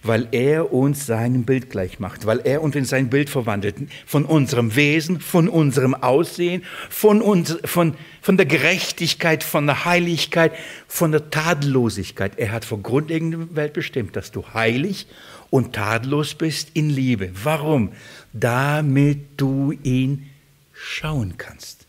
Weil 0.04 0.28
er 0.32 0.74
uns 0.74 1.06
seinem 1.06 1.43
Bild 1.43 1.70
gleich 1.70 2.00
macht, 2.00 2.26
weil 2.26 2.39
er 2.39 2.62
uns 2.62 2.76
in 2.76 2.86
sein 2.86 3.10
Bild 3.10 3.30
verwandelt, 3.30 3.76
von 4.06 4.26
unserem 4.26 4.76
Wesen, 4.76 5.20
von 5.20 5.50
unserem 5.50 5.93
Aussehen, 5.93 6.64
von, 6.89 7.22
uns, 7.22 7.58
von, 7.66 7.95
von 8.22 8.38
der 8.38 8.45
Gerechtigkeit, 8.45 9.43
von 9.43 9.66
der 9.66 9.86
Heiligkeit, 9.86 10.54
von 10.88 11.12
der 11.12 11.30
Tadellosigkeit. 11.30 12.34
Er 12.38 12.52
hat 12.52 12.66
vor 12.66 12.82
grundlegender 12.82 13.56
Welt 13.56 13.74
bestimmt, 13.74 14.16
dass 14.16 14.32
du 14.32 14.45
heilig 14.54 15.08
und 15.50 15.74
tadellos 15.74 16.36
bist 16.36 16.72
in 16.74 16.89
Liebe. 16.89 17.32
Warum? 17.43 17.91
Damit 18.34 19.20
du 19.38 19.74
ihn 19.84 20.30
schauen 20.74 21.36
kannst. 21.38 21.86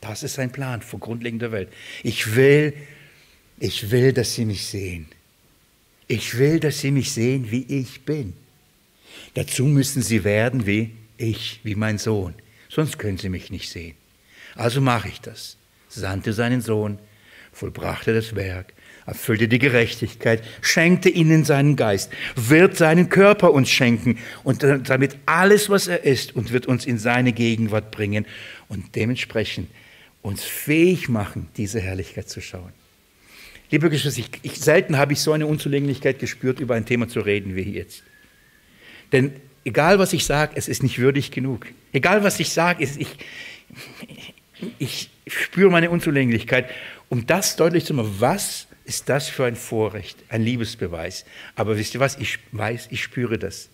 Das 0.00 0.22
ist 0.22 0.34
sein 0.34 0.52
Plan 0.52 0.82
vor 0.82 1.00
grundlegender 1.00 1.50
Welt. 1.50 1.68
Ich 2.02 2.36
will, 2.36 2.74
ich 3.58 3.90
will, 3.90 4.12
dass 4.12 4.34
sie 4.34 4.44
mich 4.44 4.66
sehen. 4.66 5.06
Ich 6.06 6.38
will, 6.38 6.60
dass 6.60 6.80
sie 6.80 6.90
mich 6.90 7.12
sehen, 7.12 7.50
wie 7.50 7.64
ich 7.68 8.04
bin. 8.04 8.34
Dazu 9.34 9.64
müssen 9.64 10.02
sie 10.02 10.24
werden 10.24 10.66
wie 10.66 10.92
ich, 11.16 11.60
wie 11.62 11.74
mein 11.74 11.98
Sohn. 11.98 12.34
Sonst 12.68 12.98
können 12.98 13.18
sie 13.18 13.28
mich 13.28 13.50
nicht 13.50 13.70
sehen. 13.70 13.94
Also 14.54 14.80
mache 14.80 15.08
ich 15.08 15.20
das. 15.20 15.56
Sandte 15.88 16.32
seinen 16.32 16.60
Sohn, 16.60 16.98
vollbrachte 17.52 18.12
das 18.12 18.34
Werk, 18.34 18.72
erfüllte 19.06 19.48
die 19.48 19.58
Gerechtigkeit, 19.58 20.42
schenkte 20.60 21.08
ihnen 21.08 21.44
seinen 21.44 21.76
Geist, 21.76 22.10
wird 22.34 22.76
seinen 22.76 23.08
Körper 23.08 23.52
uns 23.52 23.70
schenken 23.70 24.18
und 24.42 24.62
damit 24.62 25.16
alles, 25.26 25.68
was 25.68 25.86
er 25.86 26.04
ist, 26.04 26.34
und 26.34 26.52
wird 26.52 26.66
uns 26.66 26.86
in 26.86 26.98
seine 26.98 27.32
Gegenwart 27.32 27.90
bringen 27.90 28.26
und 28.68 28.96
dementsprechend 28.96 29.70
uns 30.22 30.42
fähig 30.42 31.08
machen, 31.08 31.48
diese 31.56 31.80
Herrlichkeit 31.80 32.28
zu 32.28 32.40
schauen. 32.40 32.72
Liebe 33.74 33.90
Geschwister, 33.90 34.20
ich, 34.20 34.30
ich, 34.42 34.60
selten 34.60 34.98
habe 34.98 35.14
ich 35.14 35.20
so 35.20 35.32
eine 35.32 35.48
Unzulänglichkeit 35.48 36.20
gespürt, 36.20 36.60
über 36.60 36.76
ein 36.76 36.86
Thema 36.86 37.08
zu 37.08 37.18
reden 37.18 37.56
wie 37.56 37.72
jetzt. 37.72 38.04
Denn 39.10 39.32
egal, 39.64 39.98
was 39.98 40.12
ich 40.12 40.26
sage, 40.26 40.52
es 40.54 40.68
ist 40.68 40.84
nicht 40.84 41.00
würdig 41.00 41.32
genug. 41.32 41.66
Egal, 41.92 42.22
was 42.22 42.38
ich 42.38 42.50
sage, 42.50 42.84
ich, 42.84 43.08
ich 44.78 45.10
spüre 45.26 45.72
meine 45.72 45.90
Unzulänglichkeit, 45.90 46.70
um 47.08 47.26
das 47.26 47.56
deutlich 47.56 47.84
zu 47.84 47.94
machen. 47.94 48.14
Was 48.20 48.68
ist 48.84 49.08
das 49.08 49.28
für 49.28 49.44
ein 49.44 49.56
Vorrecht, 49.56 50.18
ein 50.28 50.42
Liebesbeweis? 50.42 51.24
Aber 51.56 51.76
wisst 51.76 51.94
ihr 51.94 52.00
was? 52.00 52.16
Ich 52.18 52.38
weiß, 52.52 52.86
ich 52.92 53.02
spüre 53.02 53.38
das. 53.38 53.70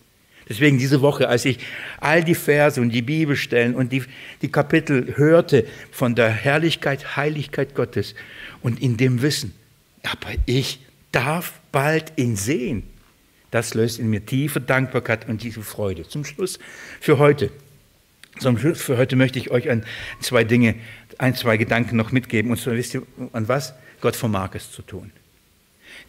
Deswegen 0.49 0.79
diese 0.79 1.03
Woche, 1.03 1.29
als 1.29 1.45
ich 1.45 1.59
all 1.99 2.23
die 2.23 2.33
Verse 2.33 2.81
und 2.81 2.89
die 2.89 3.03
Bibelstellen 3.03 3.75
und 3.75 3.91
die, 3.91 4.01
die 4.41 4.49
Kapitel 4.49 5.15
hörte 5.15 5.67
von 5.91 6.15
der 6.15 6.31
Herrlichkeit, 6.31 7.15
Heiligkeit 7.15 7.75
Gottes 7.75 8.15
und 8.63 8.81
in 8.81 8.97
dem 8.97 9.21
Wissen, 9.21 9.53
aber 10.03 10.33
ich 10.45 10.79
darf 11.11 11.59
bald 11.71 12.13
ihn 12.15 12.35
sehen. 12.35 12.83
Das 13.51 13.73
löst 13.73 13.99
in 13.99 14.09
mir 14.09 14.25
tiefe 14.25 14.61
Dankbarkeit 14.61 15.27
und 15.27 15.39
tiefe 15.39 15.61
Freude. 15.61 16.07
Zum 16.07 16.23
Schluss 16.23 16.57
für 16.99 17.17
heute. 17.17 17.51
Zum 18.39 18.57
Schluss 18.57 18.81
für 18.81 18.97
heute 18.97 19.17
möchte 19.17 19.39
ich 19.39 19.51
euch 19.51 19.69
an 19.69 19.85
zwei 20.21 20.45
Dinge, 20.45 20.75
ein, 21.17 21.35
zwei 21.35 21.57
Gedanken 21.57 21.97
noch 21.97 22.13
mitgeben. 22.13 22.51
Und 22.51 22.57
zwar 22.57 22.75
wisst 22.75 22.93
ihr, 22.93 23.03
an 23.33 23.47
was? 23.47 23.73
Gott 23.99 24.15
vermag 24.15 24.51
es 24.55 24.71
zu 24.71 24.81
tun. 24.81 25.11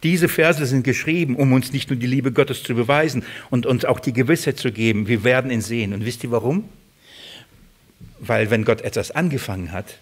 Diese 0.01 0.29
Verse 0.29 0.65
sind 0.65 0.83
geschrieben, 0.83 1.35
um 1.35 1.53
uns 1.53 1.71
nicht 1.73 1.89
nur 1.89 1.99
die 1.99 2.07
Liebe 2.07 2.31
Gottes 2.31 2.63
zu 2.63 2.73
beweisen 2.75 3.23
und 3.49 3.65
uns 3.65 3.85
auch 3.85 3.99
die 3.99 4.13
Gewissheit 4.13 4.57
zu 4.57 4.71
geben, 4.71 5.07
wir 5.07 5.23
werden 5.23 5.51
ihn 5.51 5.61
sehen. 5.61 5.93
Und 5.93 6.05
wisst 6.05 6.23
ihr 6.23 6.31
warum? 6.31 6.69
Weil 8.19 8.49
wenn 8.49 8.63
Gott 8.63 8.81
etwas 8.81 9.11
angefangen 9.11 9.71
hat, 9.71 9.99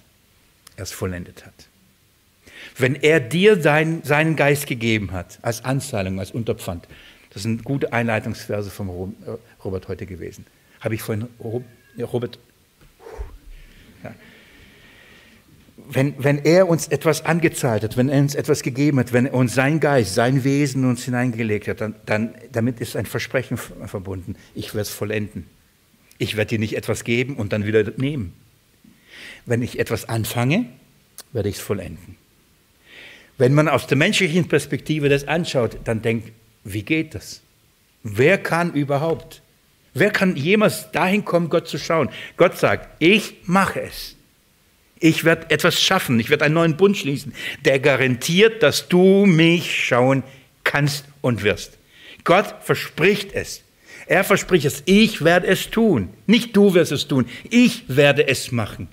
er 0.76 0.84
es 0.84 0.92
vollendet 0.92 1.46
hat. 1.46 1.71
Wenn 2.78 2.96
er 2.96 3.20
dir 3.20 3.62
sein, 3.62 4.02
seinen 4.04 4.36
Geist 4.36 4.68
gegeben 4.68 5.12
hat, 5.12 5.40
als 5.42 5.64
Anzahlung, 5.66 6.20
als 6.20 6.32
Unterpfand, 6.32 6.88
das 7.34 7.44
sind 7.44 7.64
gute 7.64 7.94
Einleitungsverse 7.94 8.70
von 8.70 9.16
äh, 9.26 9.32
Robert 9.64 9.88
heute 9.88 10.06
gewesen. 10.06 10.46
Habe 10.80 10.96
ich 10.96 11.02
vorhin 11.02 11.28
Robert. 12.00 12.40
Wenn, 15.94 16.14
wenn 16.24 16.38
er 16.46 16.70
uns 16.70 16.88
etwas 16.88 17.26
angezahlt 17.26 17.84
hat, 17.84 17.98
wenn 17.98 18.08
er 18.08 18.22
uns 18.22 18.36
etwas 18.36 18.62
gegeben 18.64 19.00
hat, 19.00 19.14
wenn 19.14 19.26
er 19.26 19.34
uns 19.34 19.56
sein 19.56 19.80
Geist, 19.80 20.16
sein 20.16 20.44
Wesen 20.44 20.86
uns 20.86 21.04
hineingelegt 21.04 21.68
hat, 21.68 21.82
dann, 21.82 21.96
dann 22.06 22.36
damit 22.52 22.80
ist 22.80 22.96
ein 22.96 23.06
Versprechen 23.06 23.58
verbunden. 23.58 24.36
Ich 24.56 24.74
werde 24.74 24.82
es 24.82 24.90
vollenden. 24.90 25.48
Ich 26.18 26.38
werde 26.38 26.50
dir 26.50 26.60
nicht 26.60 26.78
etwas 26.78 27.04
geben 27.04 27.36
und 27.36 27.52
dann 27.52 27.66
wieder 27.66 27.92
nehmen. 27.98 28.34
Wenn 29.46 29.62
ich 29.62 29.80
etwas 29.80 30.08
anfange, 30.08 30.66
werde 31.34 31.50
ich 31.50 31.56
es 31.56 31.62
vollenden. 31.62 32.16
Wenn 33.42 33.56
man 33.56 33.68
aus 33.68 33.88
der 33.88 33.98
menschlichen 33.98 34.48
Perspektive 34.48 35.10
das 35.10 35.28
anschaut, 35.28 35.76
dann 35.86 36.04
denkt, 36.04 36.32
wie 36.64 36.84
geht 36.84 37.16
das? 37.16 37.42
Wer 38.04 38.38
kann 38.38 38.72
überhaupt? 38.74 39.42
Wer 39.96 40.12
kann 40.12 40.36
jemals 40.36 40.92
dahin 40.92 41.26
kommen, 41.26 41.50
Gott 41.50 41.68
zu 41.68 41.80
schauen? 41.80 42.10
Gott 42.38 42.60
sagt, 42.60 42.88
ich 43.00 43.38
mache 43.46 43.82
es. 43.82 44.16
Ich 45.00 45.24
werde 45.24 45.50
etwas 45.50 45.82
schaffen, 45.82 46.20
ich 46.20 46.30
werde 46.30 46.46
einen 46.46 46.54
neuen 46.54 46.78
Bund 46.78 46.96
schließen, 46.96 47.34
der 47.66 47.80
garantiert, 47.80 48.62
dass 48.62 48.88
du 48.88 49.26
mich 49.26 49.86
schauen 49.88 50.22
kannst 50.64 51.06
und 51.22 51.42
wirst. 51.42 51.80
Gott 52.24 52.54
verspricht 52.62 53.34
es. 53.34 53.64
Er 54.06 54.24
verspricht 54.24 54.66
es, 54.66 54.84
ich 54.86 55.24
werde 55.24 55.48
es 55.48 55.72
tun. 55.72 56.10
Nicht 56.28 56.56
du 56.56 56.76
wirst 56.76 56.92
es 56.92 57.08
tun, 57.08 57.26
ich 57.50 57.86
werde 57.88 58.28
es 58.28 58.52
machen. 58.52 58.88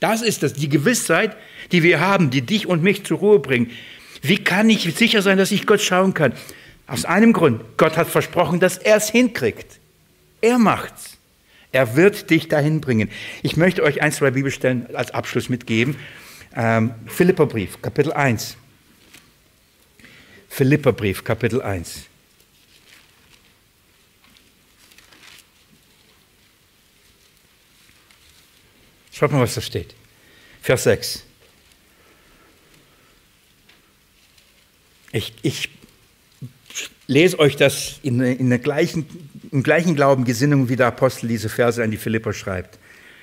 Das 0.00 0.22
ist 0.22 0.42
das, 0.42 0.52
die 0.52 0.68
Gewissheit, 0.68 1.36
die 1.72 1.82
wir 1.82 2.00
haben, 2.00 2.30
die 2.30 2.42
dich 2.42 2.66
und 2.66 2.82
mich 2.82 3.04
zur 3.04 3.18
Ruhe 3.18 3.38
bringt. 3.38 3.72
Wie 4.22 4.38
kann 4.38 4.70
ich 4.70 4.82
sicher 4.94 5.22
sein, 5.22 5.38
dass 5.38 5.50
ich 5.50 5.66
Gott 5.66 5.80
schauen 5.80 6.14
kann? 6.14 6.32
Aus 6.86 7.04
einem 7.04 7.32
Grund. 7.32 7.62
Gott 7.76 7.96
hat 7.96 8.08
versprochen, 8.08 8.60
dass 8.60 8.78
er 8.78 8.96
es 8.96 9.10
hinkriegt. 9.10 9.78
Er 10.40 10.58
macht's. 10.58 11.18
Er 11.70 11.96
wird 11.96 12.30
dich 12.30 12.48
dahin 12.48 12.80
bringen. 12.80 13.10
Ich 13.42 13.56
möchte 13.56 13.82
euch 13.82 14.00
ein, 14.00 14.12
zwei 14.12 14.30
Bibelstellen 14.30 14.94
als 14.94 15.10
Abschluss 15.10 15.48
mitgeben. 15.48 15.96
Ähm, 16.56 16.94
Philipperbrief, 17.06 17.82
Kapitel 17.82 18.12
1. 18.12 18.56
Philipperbrief, 20.48 21.24
Kapitel 21.24 21.60
1. 21.60 22.07
Schaut 29.18 29.32
mal, 29.32 29.40
was 29.40 29.56
da 29.56 29.60
steht. 29.60 29.96
Vers 30.62 30.84
6. 30.84 31.24
Ich, 35.10 35.34
ich 35.42 35.70
lese 37.08 37.40
euch 37.40 37.56
das 37.56 37.98
in, 38.04 38.20
in 38.20 38.48
der 38.48 38.60
gleichen, 38.60 39.06
im 39.50 39.64
gleichen 39.64 39.96
Glauben, 39.96 40.24
Gesinnung, 40.24 40.68
wie 40.68 40.76
der 40.76 40.86
Apostel 40.86 41.26
diese 41.26 41.48
Verse 41.48 41.82
an 41.82 41.90
die 41.90 41.96
Philipper 41.96 42.32
schreibt. 42.32 42.78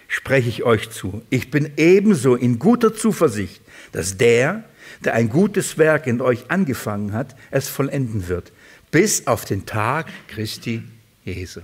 Spreche 0.09 0.49
ich 0.49 0.63
euch 0.63 0.89
zu. 0.89 1.21
Ich 1.29 1.49
bin 1.49 1.71
ebenso 1.77 2.35
in 2.35 2.59
guter 2.59 2.93
Zuversicht, 2.93 3.61
dass 3.93 4.17
der, 4.17 4.65
der 5.05 5.13
ein 5.13 5.29
gutes 5.29 5.77
Werk 5.77 6.07
in 6.07 6.19
euch 6.19 6.51
angefangen 6.51 7.13
hat, 7.13 7.37
es 7.51 7.69
vollenden 7.69 8.27
wird, 8.27 8.51
bis 8.91 9.27
auf 9.27 9.45
den 9.45 9.65
Tag 9.65 10.11
Christi 10.27 10.83
Jesu. 11.23 11.61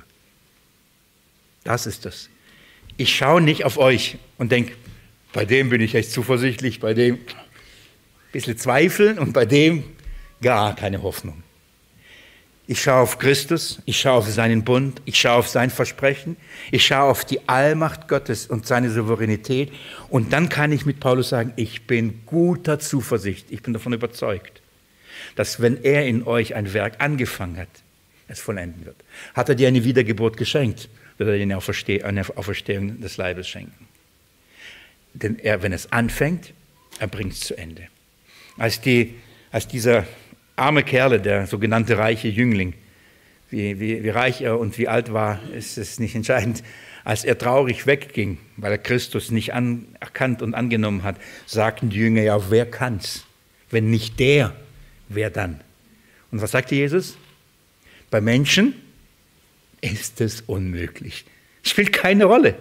Das 1.66 1.86
ist 1.86 2.06
das. 2.06 2.31
Ich 3.02 3.16
schaue 3.16 3.41
nicht 3.41 3.66
auf 3.66 3.80
euch 3.80 4.20
und 4.38 4.52
denke, 4.52 4.74
bei 5.34 5.43
dem 5.43 5.70
bin 5.70 5.82
ich 5.82 5.95
echt 5.95 6.12
zuversichtlich, 6.12 6.80
bei 6.80 6.93
dem 6.93 7.16
ein 7.16 7.22
bisschen 8.32 8.60
zweifeln 8.60 9.18
und 9.18 9.34
bei 9.34 9.43
dem 9.43 9.84
gar 10.39 10.76
keine 10.76 11.02
Hoffnung. 11.02 11.41
Ich 12.68 12.84
schaue 12.84 13.02
auf 13.02 13.18
Christus, 13.18 13.82
ich 13.86 13.99
schaue 13.99 14.20
auf 14.20 14.30
seinen 14.30 14.64
Bund, 14.64 15.02
ich 15.06 15.20
schaue 15.20 15.38
auf 15.38 15.47
sein 15.47 15.72
Versprechen, 15.72 16.38
ich 16.70 16.86
schaue 16.86 17.10
auf 17.10 17.26
die 17.26 17.39
Allmacht 17.49 18.08
Gottes 18.08 18.45
und 18.45 18.68
seine 18.68 18.91
Souveränität 18.91 19.72
und 20.10 20.32
dann 20.32 20.47
kann 20.47 20.72
ich 20.72 20.86
mit 20.86 20.99
Paulus 20.99 21.30
sagen, 21.30 21.54
ich 21.56 21.88
bin 21.88 22.22
guter 22.28 22.78
Zuversicht, 22.78 23.47
ich 23.49 23.64
bin 23.64 23.74
davon 23.74 23.93
überzeugt, 23.93 24.62
dass 25.36 25.60
wenn 25.60 25.84
er 25.84 26.06
in 26.06 26.22
euch 26.28 26.54
ein 26.54 26.72
Werk 26.72 26.97
angefangen 26.99 27.58
hat, 27.58 27.82
es 28.28 28.39
vollenden 28.39 28.86
wird. 28.86 28.97
Hat 29.34 29.49
er 29.49 29.56
dir 29.56 29.70
eine 29.70 29.84
Wiedergeburt 29.84 30.38
geschenkt, 30.38 30.88
wird 31.22 31.30
er 31.30 31.45
dir 31.45 32.05
eine 32.05 32.26
Auferstehung 32.38 32.99
des 32.99 33.17
Leibes 33.17 33.47
schenken. 33.47 33.88
Denn 35.13 35.38
er, 35.38 35.61
wenn 35.61 35.74
es 35.74 35.91
anfängt, 35.91 36.53
er 36.99 37.07
bringt 37.07 37.34
es 37.34 37.41
zu 37.41 37.57
Ende. 37.57 37.88
Als, 38.57 38.82
die, 38.82 39.15
als 39.51 39.67
dieser 39.67 40.05
arme 40.55 40.84
Kerle, 40.84 41.19
der 41.19 41.47
sogenannte 41.47 41.97
reiche 41.97 42.28
Jüngling, 42.28 42.74
wie, 43.49 43.80
wie, 43.80 44.03
wie 44.03 44.09
reich 44.09 44.41
er 44.41 44.57
und 44.59 44.78
wie 44.78 44.88
alt 44.88 45.13
war, 45.13 45.39
ist 45.53 45.78
es 45.78 45.99
nicht 45.99 46.15
entscheidend. 46.15 46.63
Als 47.03 47.24
er 47.24 47.38
traurig 47.38 47.86
wegging, 47.86 48.38
weil 48.57 48.72
er 48.72 48.78
Christus 48.78 49.32
nicht 49.32 49.53
anerkannt 49.53 50.41
und 50.41 50.53
angenommen 50.53 51.03
hat, 51.03 51.17
sagten 51.45 51.89
die 51.89 51.97
Jünger, 51.97 52.22
ja, 52.22 52.49
wer 52.49 52.65
kann's? 52.65 53.26
Wenn 53.69 53.89
nicht 53.89 54.19
der, 54.19 54.55
wer 55.09 55.30
dann? 55.30 55.59
Und 56.32 56.41
was 56.41 56.51
sagte 56.51 56.76
Jesus? 56.76 57.17
Bei 58.09 58.22
Menschen 58.22 58.74
ist 59.82 60.22
es 60.22 60.42
unmöglich. 60.42 61.26
Spielt 61.64 61.94
keine 61.94 62.26
Rolle. 62.26 62.56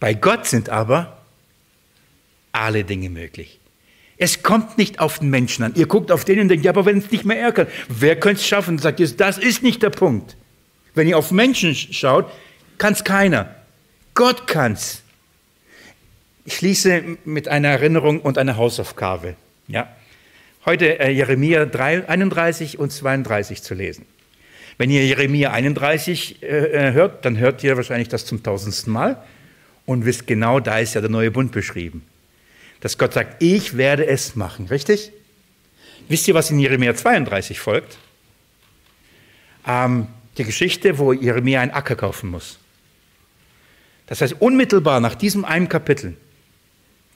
Bei 0.00 0.14
Gott 0.14 0.46
sind 0.46 0.68
aber 0.68 1.22
alle 2.52 2.84
Dinge 2.84 3.10
möglich. 3.10 3.58
Es 4.18 4.42
kommt 4.42 4.78
nicht 4.78 5.00
auf 5.00 5.18
den 5.18 5.30
Menschen 5.30 5.64
an. 5.64 5.74
Ihr 5.74 5.86
guckt 5.86 6.12
auf 6.12 6.24
den 6.24 6.40
und 6.40 6.48
denkt, 6.48 6.64
ja, 6.64 6.70
aber 6.70 6.84
wenn 6.84 6.98
es 6.98 7.10
nicht 7.10 7.24
mehr 7.24 7.40
er 7.40 7.52
kann, 7.52 7.66
wer 7.88 8.18
könnte 8.18 8.40
es 8.40 8.46
schaffen? 8.46 8.78
Sagt 8.78 9.00
ihr, 9.00 9.08
das 9.08 9.38
ist 9.38 9.62
nicht 9.62 9.82
der 9.82 9.90
Punkt. 9.90 10.36
Wenn 10.94 11.08
ihr 11.08 11.18
auf 11.18 11.30
Menschen 11.30 11.74
schaut, 11.74 12.30
kann 12.78 12.92
es 12.92 13.04
keiner. 13.04 13.54
Gott 14.14 14.46
kann's. 14.46 15.02
Ich 16.44 16.56
schließe 16.56 17.02
mit 17.24 17.48
einer 17.48 17.68
Erinnerung 17.68 18.20
und 18.20 18.38
einer 18.38 18.56
Hausaufgabe. 18.56 19.36
Ja. 19.68 19.88
Heute 20.66 21.00
äh, 21.00 21.10
Jeremia 21.10 21.66
3, 21.66 22.08
31 22.08 22.78
und 22.78 22.92
32 22.92 23.62
zu 23.62 23.74
lesen. 23.74 24.06
Wenn 24.78 24.90
ihr 24.90 25.04
Jeremia 25.06 25.52
31 25.52 26.42
äh, 26.42 26.46
äh, 26.46 26.92
hört, 26.92 27.24
dann 27.24 27.38
hört 27.38 27.62
ihr 27.62 27.76
wahrscheinlich 27.76 28.08
das 28.08 28.24
zum 28.24 28.42
tausendsten 28.42 28.92
Mal 28.92 29.22
und 29.86 30.04
wisst 30.04 30.26
genau, 30.26 30.60
da 30.60 30.78
ist 30.78 30.94
ja 30.94 31.00
der 31.00 31.10
neue 31.10 31.30
Bund 31.30 31.52
beschrieben. 31.52 32.02
Dass 32.80 32.98
Gott 32.98 33.12
sagt, 33.12 33.42
ich 33.42 33.76
werde 33.76 34.06
es 34.06 34.34
machen, 34.34 34.66
richtig? 34.66 35.12
Wisst 36.08 36.26
ihr, 36.28 36.34
was 36.34 36.50
in 36.50 36.58
Jeremia 36.58 36.94
32 36.94 37.60
folgt? 37.60 37.98
Ähm, 39.66 40.08
die 40.38 40.44
Geschichte, 40.44 40.98
wo 40.98 41.12
Jeremia 41.12 41.60
einen 41.60 41.70
Acker 41.70 41.94
kaufen 41.94 42.30
muss. 42.30 42.58
Das 44.06 44.20
heißt, 44.20 44.36
unmittelbar 44.40 45.00
nach 45.00 45.14
diesem 45.14 45.44
einen 45.44 45.68
Kapitel 45.68 46.16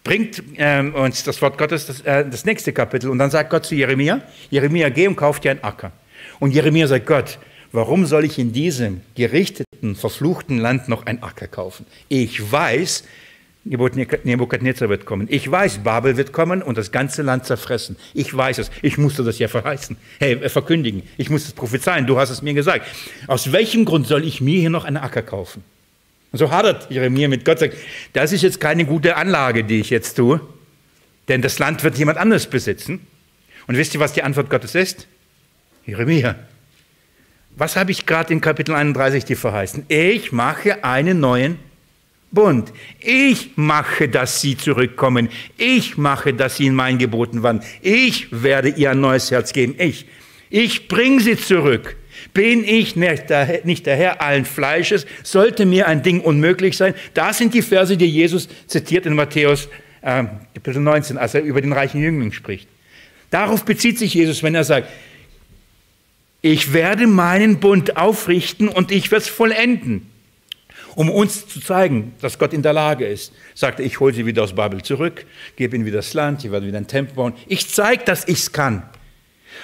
bringt 0.04 0.40
ähm, 0.56 0.94
uns 0.94 1.24
das 1.24 1.42
Wort 1.42 1.58
Gottes 1.58 1.86
das, 1.86 2.00
äh, 2.02 2.24
das 2.28 2.44
nächste 2.44 2.72
Kapitel 2.72 3.10
und 3.10 3.18
dann 3.18 3.30
sagt 3.30 3.50
Gott 3.50 3.66
zu 3.66 3.74
Jeremia, 3.74 4.22
Jeremia, 4.50 4.88
geh 4.88 5.08
und 5.08 5.16
kauf 5.16 5.40
dir 5.40 5.50
einen 5.50 5.64
Acker. 5.64 5.90
Und 6.38 6.52
Jeremia 6.52 6.86
sagt, 6.86 7.06
Gott, 7.06 7.38
warum 7.72 8.06
soll 8.06 8.24
ich 8.24 8.38
in 8.38 8.52
diesem 8.52 9.00
gerichteten, 9.14 9.96
verfluchten 9.96 10.58
Land 10.58 10.88
noch 10.88 11.06
einen 11.06 11.22
Acker 11.22 11.48
kaufen? 11.48 11.86
Ich 12.08 12.50
weiß, 12.50 13.04
Nebukadnezar 13.66 14.88
wird 14.88 15.06
kommen. 15.06 15.26
Ich 15.28 15.50
weiß, 15.50 15.78
Babel 15.78 16.16
wird 16.16 16.32
kommen 16.32 16.62
und 16.62 16.78
das 16.78 16.92
ganze 16.92 17.22
Land 17.22 17.46
zerfressen. 17.46 17.96
Ich 18.14 18.34
weiß 18.34 18.58
es. 18.58 18.70
Ich 18.80 18.96
musste 18.96 19.24
das 19.24 19.38
ja 19.38 19.48
verheißen, 19.48 19.96
hey, 20.20 20.34
äh, 20.34 20.48
verkündigen. 20.48 21.02
Ich 21.16 21.30
muss 21.30 21.44
es 21.44 21.52
prophezeien. 21.52 22.06
Du 22.06 22.16
hast 22.16 22.30
es 22.30 22.42
mir 22.42 22.54
gesagt. 22.54 22.86
Aus 23.26 23.50
welchem 23.50 23.84
Grund 23.84 24.06
soll 24.06 24.24
ich 24.24 24.40
mir 24.40 24.60
hier 24.60 24.70
noch 24.70 24.84
einen 24.84 24.98
Acker 24.98 25.22
kaufen? 25.22 25.64
Und 26.30 26.38
so 26.38 26.50
hadert 26.50 26.90
Jeremia 26.90 27.28
mit 27.28 27.44
Gott, 27.44 27.58
sagt, 27.58 27.74
das 28.12 28.32
ist 28.32 28.42
jetzt 28.42 28.60
keine 28.60 28.84
gute 28.84 29.16
Anlage, 29.16 29.64
die 29.64 29.80
ich 29.80 29.90
jetzt 29.90 30.14
tue, 30.14 30.40
denn 31.28 31.42
das 31.42 31.58
Land 31.58 31.82
wird 31.82 31.98
jemand 31.98 32.18
anderes 32.18 32.46
besitzen. 32.46 33.00
Und 33.66 33.76
wisst 33.76 33.94
ihr, 33.94 34.00
was 34.00 34.12
die 34.12 34.22
Antwort 34.22 34.48
Gottes 34.48 34.74
ist? 34.76 35.08
Jeremia, 35.86 36.34
was 37.54 37.76
habe 37.76 37.92
ich 37.92 38.04
gerade 38.04 38.32
in 38.32 38.40
Kapitel 38.40 38.74
31 38.74 39.24
dir 39.24 39.36
verheißen? 39.36 39.84
Ich 39.88 40.32
mache 40.32 40.84
einen 40.84 41.20
neuen 41.20 41.58
Bund. 42.32 42.72
Ich 43.00 43.52
mache, 43.56 44.08
dass 44.08 44.40
sie 44.40 44.56
zurückkommen. 44.56 45.28
Ich 45.56 45.96
mache, 45.96 46.34
dass 46.34 46.56
sie 46.56 46.66
in 46.66 46.74
meinen 46.74 46.98
Geboten 46.98 47.42
wandeln. 47.42 47.66
Ich 47.80 48.28
werde 48.30 48.68
ihr 48.68 48.90
ein 48.90 49.00
neues 49.00 49.30
Herz 49.30 49.52
geben. 49.52 49.74
Ich. 49.78 50.06
Ich 50.50 50.88
bringe 50.88 51.20
sie 51.20 51.36
zurück. 51.36 51.96
Bin 52.34 52.64
ich 52.64 52.96
nicht 52.96 53.30
der, 53.30 53.60
nicht 53.64 53.86
der 53.86 53.96
Herr 53.96 54.22
allen 54.22 54.44
Fleisches? 54.44 55.06
Sollte 55.22 55.66
mir 55.66 55.86
ein 55.86 56.02
Ding 56.02 56.20
unmöglich 56.20 56.76
sein? 56.76 56.94
Das 57.14 57.38
sind 57.38 57.54
die 57.54 57.62
Verse, 57.62 57.96
die 57.96 58.06
Jesus 58.06 58.48
zitiert 58.66 59.06
in 59.06 59.14
Matthäus 59.14 59.68
äh, 60.02 60.24
Kapitel 60.54 60.80
19, 60.80 61.16
als 61.16 61.34
er 61.34 61.42
über 61.42 61.60
den 61.60 61.72
reichen 61.72 62.00
Jüngling 62.02 62.32
spricht. 62.32 62.68
Darauf 63.30 63.64
bezieht 63.64 63.98
sich 63.98 64.14
Jesus, 64.14 64.42
wenn 64.42 64.54
er 64.54 64.64
sagt, 64.64 64.88
ich 66.42 66.72
werde 66.72 67.06
meinen 67.06 67.60
Bund 67.60 67.96
aufrichten 67.96 68.68
und 68.68 68.92
ich 68.92 69.10
werde 69.10 69.24
es 69.24 69.28
vollenden 69.28 70.10
um 70.96 71.10
uns 71.10 71.46
zu 71.46 71.60
zeigen, 71.60 72.14
dass 72.20 72.38
Gott 72.38 72.52
in 72.54 72.62
der 72.62 72.72
Lage 72.72 73.06
ist. 73.06 73.32
Sagte, 73.54 73.82
ich 73.82 74.00
hole 74.00 74.14
sie 74.14 74.26
wieder 74.26 74.42
aus 74.42 74.54
Babel 74.54 74.82
zurück, 74.82 75.26
gebe 75.54 75.76
ihnen 75.76 75.84
wieder 75.84 75.98
das 75.98 76.14
Land, 76.14 76.42
ich 76.44 76.50
werde 76.50 76.66
wieder 76.66 76.78
einen 76.78 76.88
Tempel 76.88 77.14
bauen. 77.14 77.34
Ich 77.46 77.68
zeige, 77.68 78.02
dass 78.04 78.26
ich 78.26 78.38
es 78.38 78.52
kann. 78.52 78.82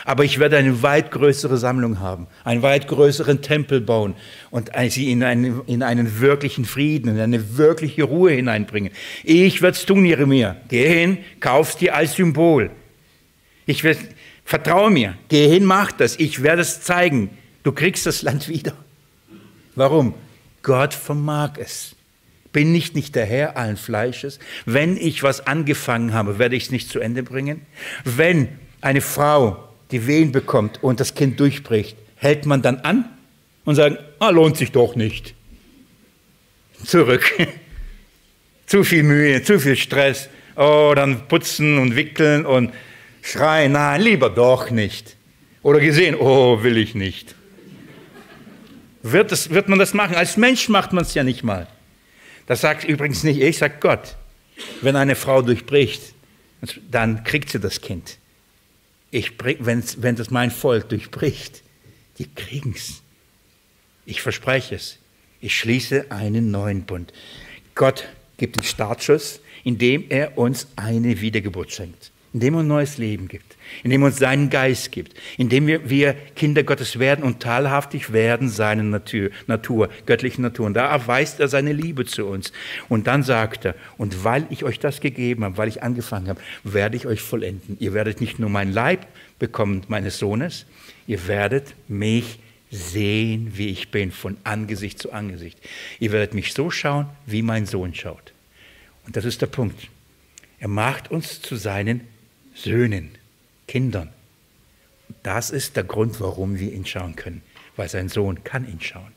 Aber 0.05 0.25
ich 0.25 0.39
werde 0.39 0.57
eine 0.57 0.83
weit 0.83 1.11
größere 1.11 1.57
Sammlung 1.57 2.01
haben, 2.01 2.27
einen 2.45 2.63
weit 2.63 2.87
größeren 2.87 3.41
Tempel 3.41 3.81
bauen 3.81 4.15
und 4.51 4.71
sie 4.89 5.11
in 5.11 5.23
einen, 5.23 5.63
in 5.67 5.83
einen 5.83 6.21
wirklichen 6.21 6.65
Frieden, 6.65 7.09
in 7.09 7.21
eine 7.21 7.57
wirkliche 7.57 8.05
Ruhe 8.05 8.33
hineinbringen. 8.33 8.93
Ich 9.23 9.63
werde 9.63 9.77
es 9.77 9.87
tun, 9.87 10.05
Jeremia. 10.05 10.57
Geh 10.69 10.89
hin, 10.89 11.19
kauf's 11.41 11.77
dir 11.77 11.95
als 11.95 12.15
Symbol. 12.15 12.71
Ich 13.67 13.85
werde, 13.85 14.01
vertraue 14.45 14.91
mir, 14.91 15.17
geh 15.29 15.49
hin, 15.49 15.65
mach 15.65 15.93
das. 15.93 16.19
Ich 16.19 16.43
werde 16.43 16.63
es 16.63 16.83
zeigen. 16.83 17.31
Du 17.63 17.73
kriegst 17.73 18.07
das 18.07 18.23
Land 18.23 18.49
wieder. 18.49 18.75
Warum? 19.75 20.15
Gott 20.63 20.95
vermag 20.95 21.53
es. 21.59 21.97
Bin 22.53 22.75
ich 22.75 22.95
nicht 22.95 23.15
der 23.15 23.25
Herr 23.25 23.57
allen 23.57 23.79
Fleisches? 23.79 24.39
Wenn 24.67 24.97
ich 24.99 25.23
was 25.23 25.47
angefangen 25.47 26.13
habe, 26.13 26.39
werde 26.39 26.55
ich 26.55 26.65
es 26.65 26.71
nicht 26.71 26.91
zu 26.91 27.01
Ende 27.01 27.23
bringen? 27.23 27.63
Wenn 28.05 28.49
eine 28.83 29.01
Frau 29.01 29.69
die 29.91 30.07
Wehen 30.07 30.33
bekommt 30.33 30.83
und 30.83 31.01
das 31.01 31.15
Kind 31.15 31.41
durchbricht, 31.41 31.97
hält 32.17 32.45
man 32.45 32.61
dann 32.61 32.79
an 32.81 33.09
und 33.65 33.77
sagt, 33.77 33.99
ah, 34.19 34.31
lohnt 34.31 34.59
sich 34.59 34.71
doch 34.71 34.97
nicht. 34.97 35.35
Zurück. 36.85 37.25
zu 38.67 38.85
viel 38.85 39.03
Mühe, 39.03 39.43
zu 39.43 39.59
viel 39.59 39.77
Stress. 39.77 40.29
Oh, 40.57 40.93
dann 40.95 41.29
putzen 41.29 41.79
und 41.79 41.97
wickeln 41.97 42.45
und 42.45 42.73
schreien, 43.23 43.73
nein, 43.73 44.03
lieber 44.03 44.29
doch 44.29 44.71
nicht. 44.71 45.17
Oder 45.63 45.81
gesehen, 45.81 46.17
oh, 46.17 46.63
will 46.63 46.77
ich 46.77 46.95
nicht. 46.95 47.35
Wird, 49.03 49.33
das, 49.33 49.51
wird 49.51 49.69
man 49.69 49.79
das 49.79 49.95
machen? 49.95 50.17
Als 50.17 50.37
Mensch 50.37 50.69
macht 50.69 50.93
man 50.93 51.05
es 51.05 51.15
ja 51.15 51.25
nicht 51.25 51.43
mal. 51.43 51.67
Das 52.47 52.61
sagt 52.61 52.85
übrigens 52.85 53.23
nicht 53.23 53.41
ich, 53.41 53.59
sagt 53.59 53.81
Gott. 53.81 54.17
Wenn 54.81 54.97
eine 54.97 55.15
Frau 55.15 55.43
durchbricht, 55.43 56.03
dann 56.91 57.25
kriegt 57.25 57.51
sie 57.51 57.61
das 57.61 57.81
Kind. 57.81 58.19
Ich, 59.11 59.33
wenn, 59.61 59.83
wenn 59.99 60.17
das 60.17 60.31
mein 60.31 60.51
Volk 60.51 60.89
durchbricht, 60.89 61.63
die 62.19 62.33
kriegen 62.33 62.75
es. 62.77 63.03
Ich 64.05 64.23
verspreche 64.23 64.75
es. 64.75 64.99
Ich 65.41 65.57
schließe 65.57 66.11
einen 66.11 66.51
neuen 66.51 66.83
Bund. 66.83 67.13
Gott 67.75 68.09
gibt 68.37 68.57
den 68.57 68.63
Startschuss, 68.63 69.41
indem 69.65 70.07
er 70.09 70.39
uns 70.39 70.67
eine 70.77 71.21
Wiedergeburt 71.21 71.73
schenkt 71.73 72.13
indem 72.33 72.55
er 72.55 72.61
ein 72.61 72.67
neues 72.67 72.99
Leben 72.99 73.29
gibt, 73.29 73.57
indem 73.83 74.03
er 74.03 74.07
uns 74.07 74.19
seinen 74.19 74.49
Geist 74.49 74.91
gibt, 74.91 75.15
indem 75.37 75.67
wir, 75.67 75.89
wir 75.91 76.15
Kinder 76.35 76.63
Gottes 76.63 76.99
werden 76.99 77.25
und 77.25 77.41
teilhaftig 77.41 78.13
werden 78.13 78.49
seiner 78.49 78.83
Natur, 78.83 79.31
Natur, 79.47 79.91
göttlichen 80.07 80.43
Natur. 80.43 80.67
Und 80.67 80.75
da 80.75 80.91
erweist 80.91 81.41
er 81.41 81.49
seine 81.49 81.73
Liebe 81.73 82.07
zu 82.07 82.27
uns. 82.27 82.53
Und 82.89 83.07
dann 83.07 83.23
sagt 83.23 83.67
er, 83.67 83.75
und 83.99 84.25
weil 84.25 84.47
ich 84.51 84.65
euch 84.65 84.79
das 84.79 85.01
gegeben 85.01 85.45
habe, 85.45 85.59
weil 85.59 85.69
ich 85.69 85.83
angefangen 85.83 86.29
habe, 86.29 86.41
werde 86.65 86.97
ich 86.97 87.07
euch 87.07 87.21
vollenden. 87.21 87.77
Ihr 87.81 87.93
werdet 87.93 88.21
nicht 88.21 88.39
nur 88.39 88.51
mein 88.51 88.73
Leib 88.73 89.07
bekommen, 89.39 89.83
meines 89.89 90.19
Sohnes, 90.19 90.67
ihr 91.07 91.27
werdet 91.27 91.75
mich 91.89 92.39
sehen, 92.71 93.53
wie 93.55 93.69
ich 93.69 93.91
bin, 93.91 94.11
von 94.11 94.39
Angesicht 94.45 94.99
zu 94.99 95.13
Angesicht. 95.13 95.59
Ihr 96.01 96.13
werdet 96.13 96.33
mich 96.33 96.55
so 96.55 96.71
schauen, 96.71 97.07
wie 97.27 97.43
mein 97.43 97.67
Sohn 97.67 97.95
schaut. 97.95 98.33
Und 99.05 99.17
das 99.17 99.27
ist 99.27 99.43
der 99.43 99.47
Punkt. 99.47 99.89
Er 100.59 100.69
macht 100.69 101.11
uns 101.11 101.43
zu 101.43 101.57
seinen 101.57 102.03
Söhnen, 102.63 103.11
Kindern. 103.67 104.11
Das 105.23 105.51
ist 105.51 105.77
der 105.77 105.85
Grund, 105.85 106.21
warum 106.21 106.59
wir 106.59 106.73
ihn 106.73 106.87
schauen 106.87 107.17
können, 107.17 107.43
weil 107.77 107.89
sein 107.89 108.09
Sohn 108.09 108.45
kann 108.45 108.69
ihn 108.69 108.81
schauen. 108.81 109.13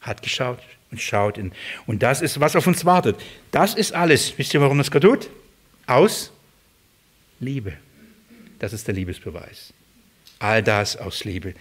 Hat 0.00 0.22
geschaut 0.22 0.60
und 0.90 1.00
schaut 1.00 1.38
ihn. 1.38 1.52
Und 1.86 2.02
das 2.02 2.20
ist, 2.20 2.40
was 2.40 2.56
auf 2.56 2.66
uns 2.66 2.84
wartet. 2.84 3.16
Das 3.50 3.74
ist 3.74 3.92
alles. 3.92 4.36
Wisst 4.38 4.54
ihr, 4.54 4.60
warum 4.60 4.78
das 4.78 4.90
Gott 4.90 5.02
tut? 5.02 5.30
Aus 5.86 6.32
Liebe. 7.40 7.74
Das 8.58 8.72
ist 8.72 8.86
der 8.86 8.94
Liebesbeweis. 8.94 9.72
All 10.38 10.62
das 10.62 10.96
aus 10.96 11.24
Liebe. 11.24 11.54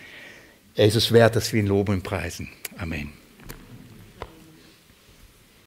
Er 0.76 0.88
ist 0.88 0.96
es 0.96 1.12
wert, 1.12 1.36
dass 1.36 1.54
wir 1.54 1.62
ihn 1.62 1.68
loben 1.68 1.96
und 1.96 2.04
preisen. 2.04 2.50
Amen. 2.78 3.12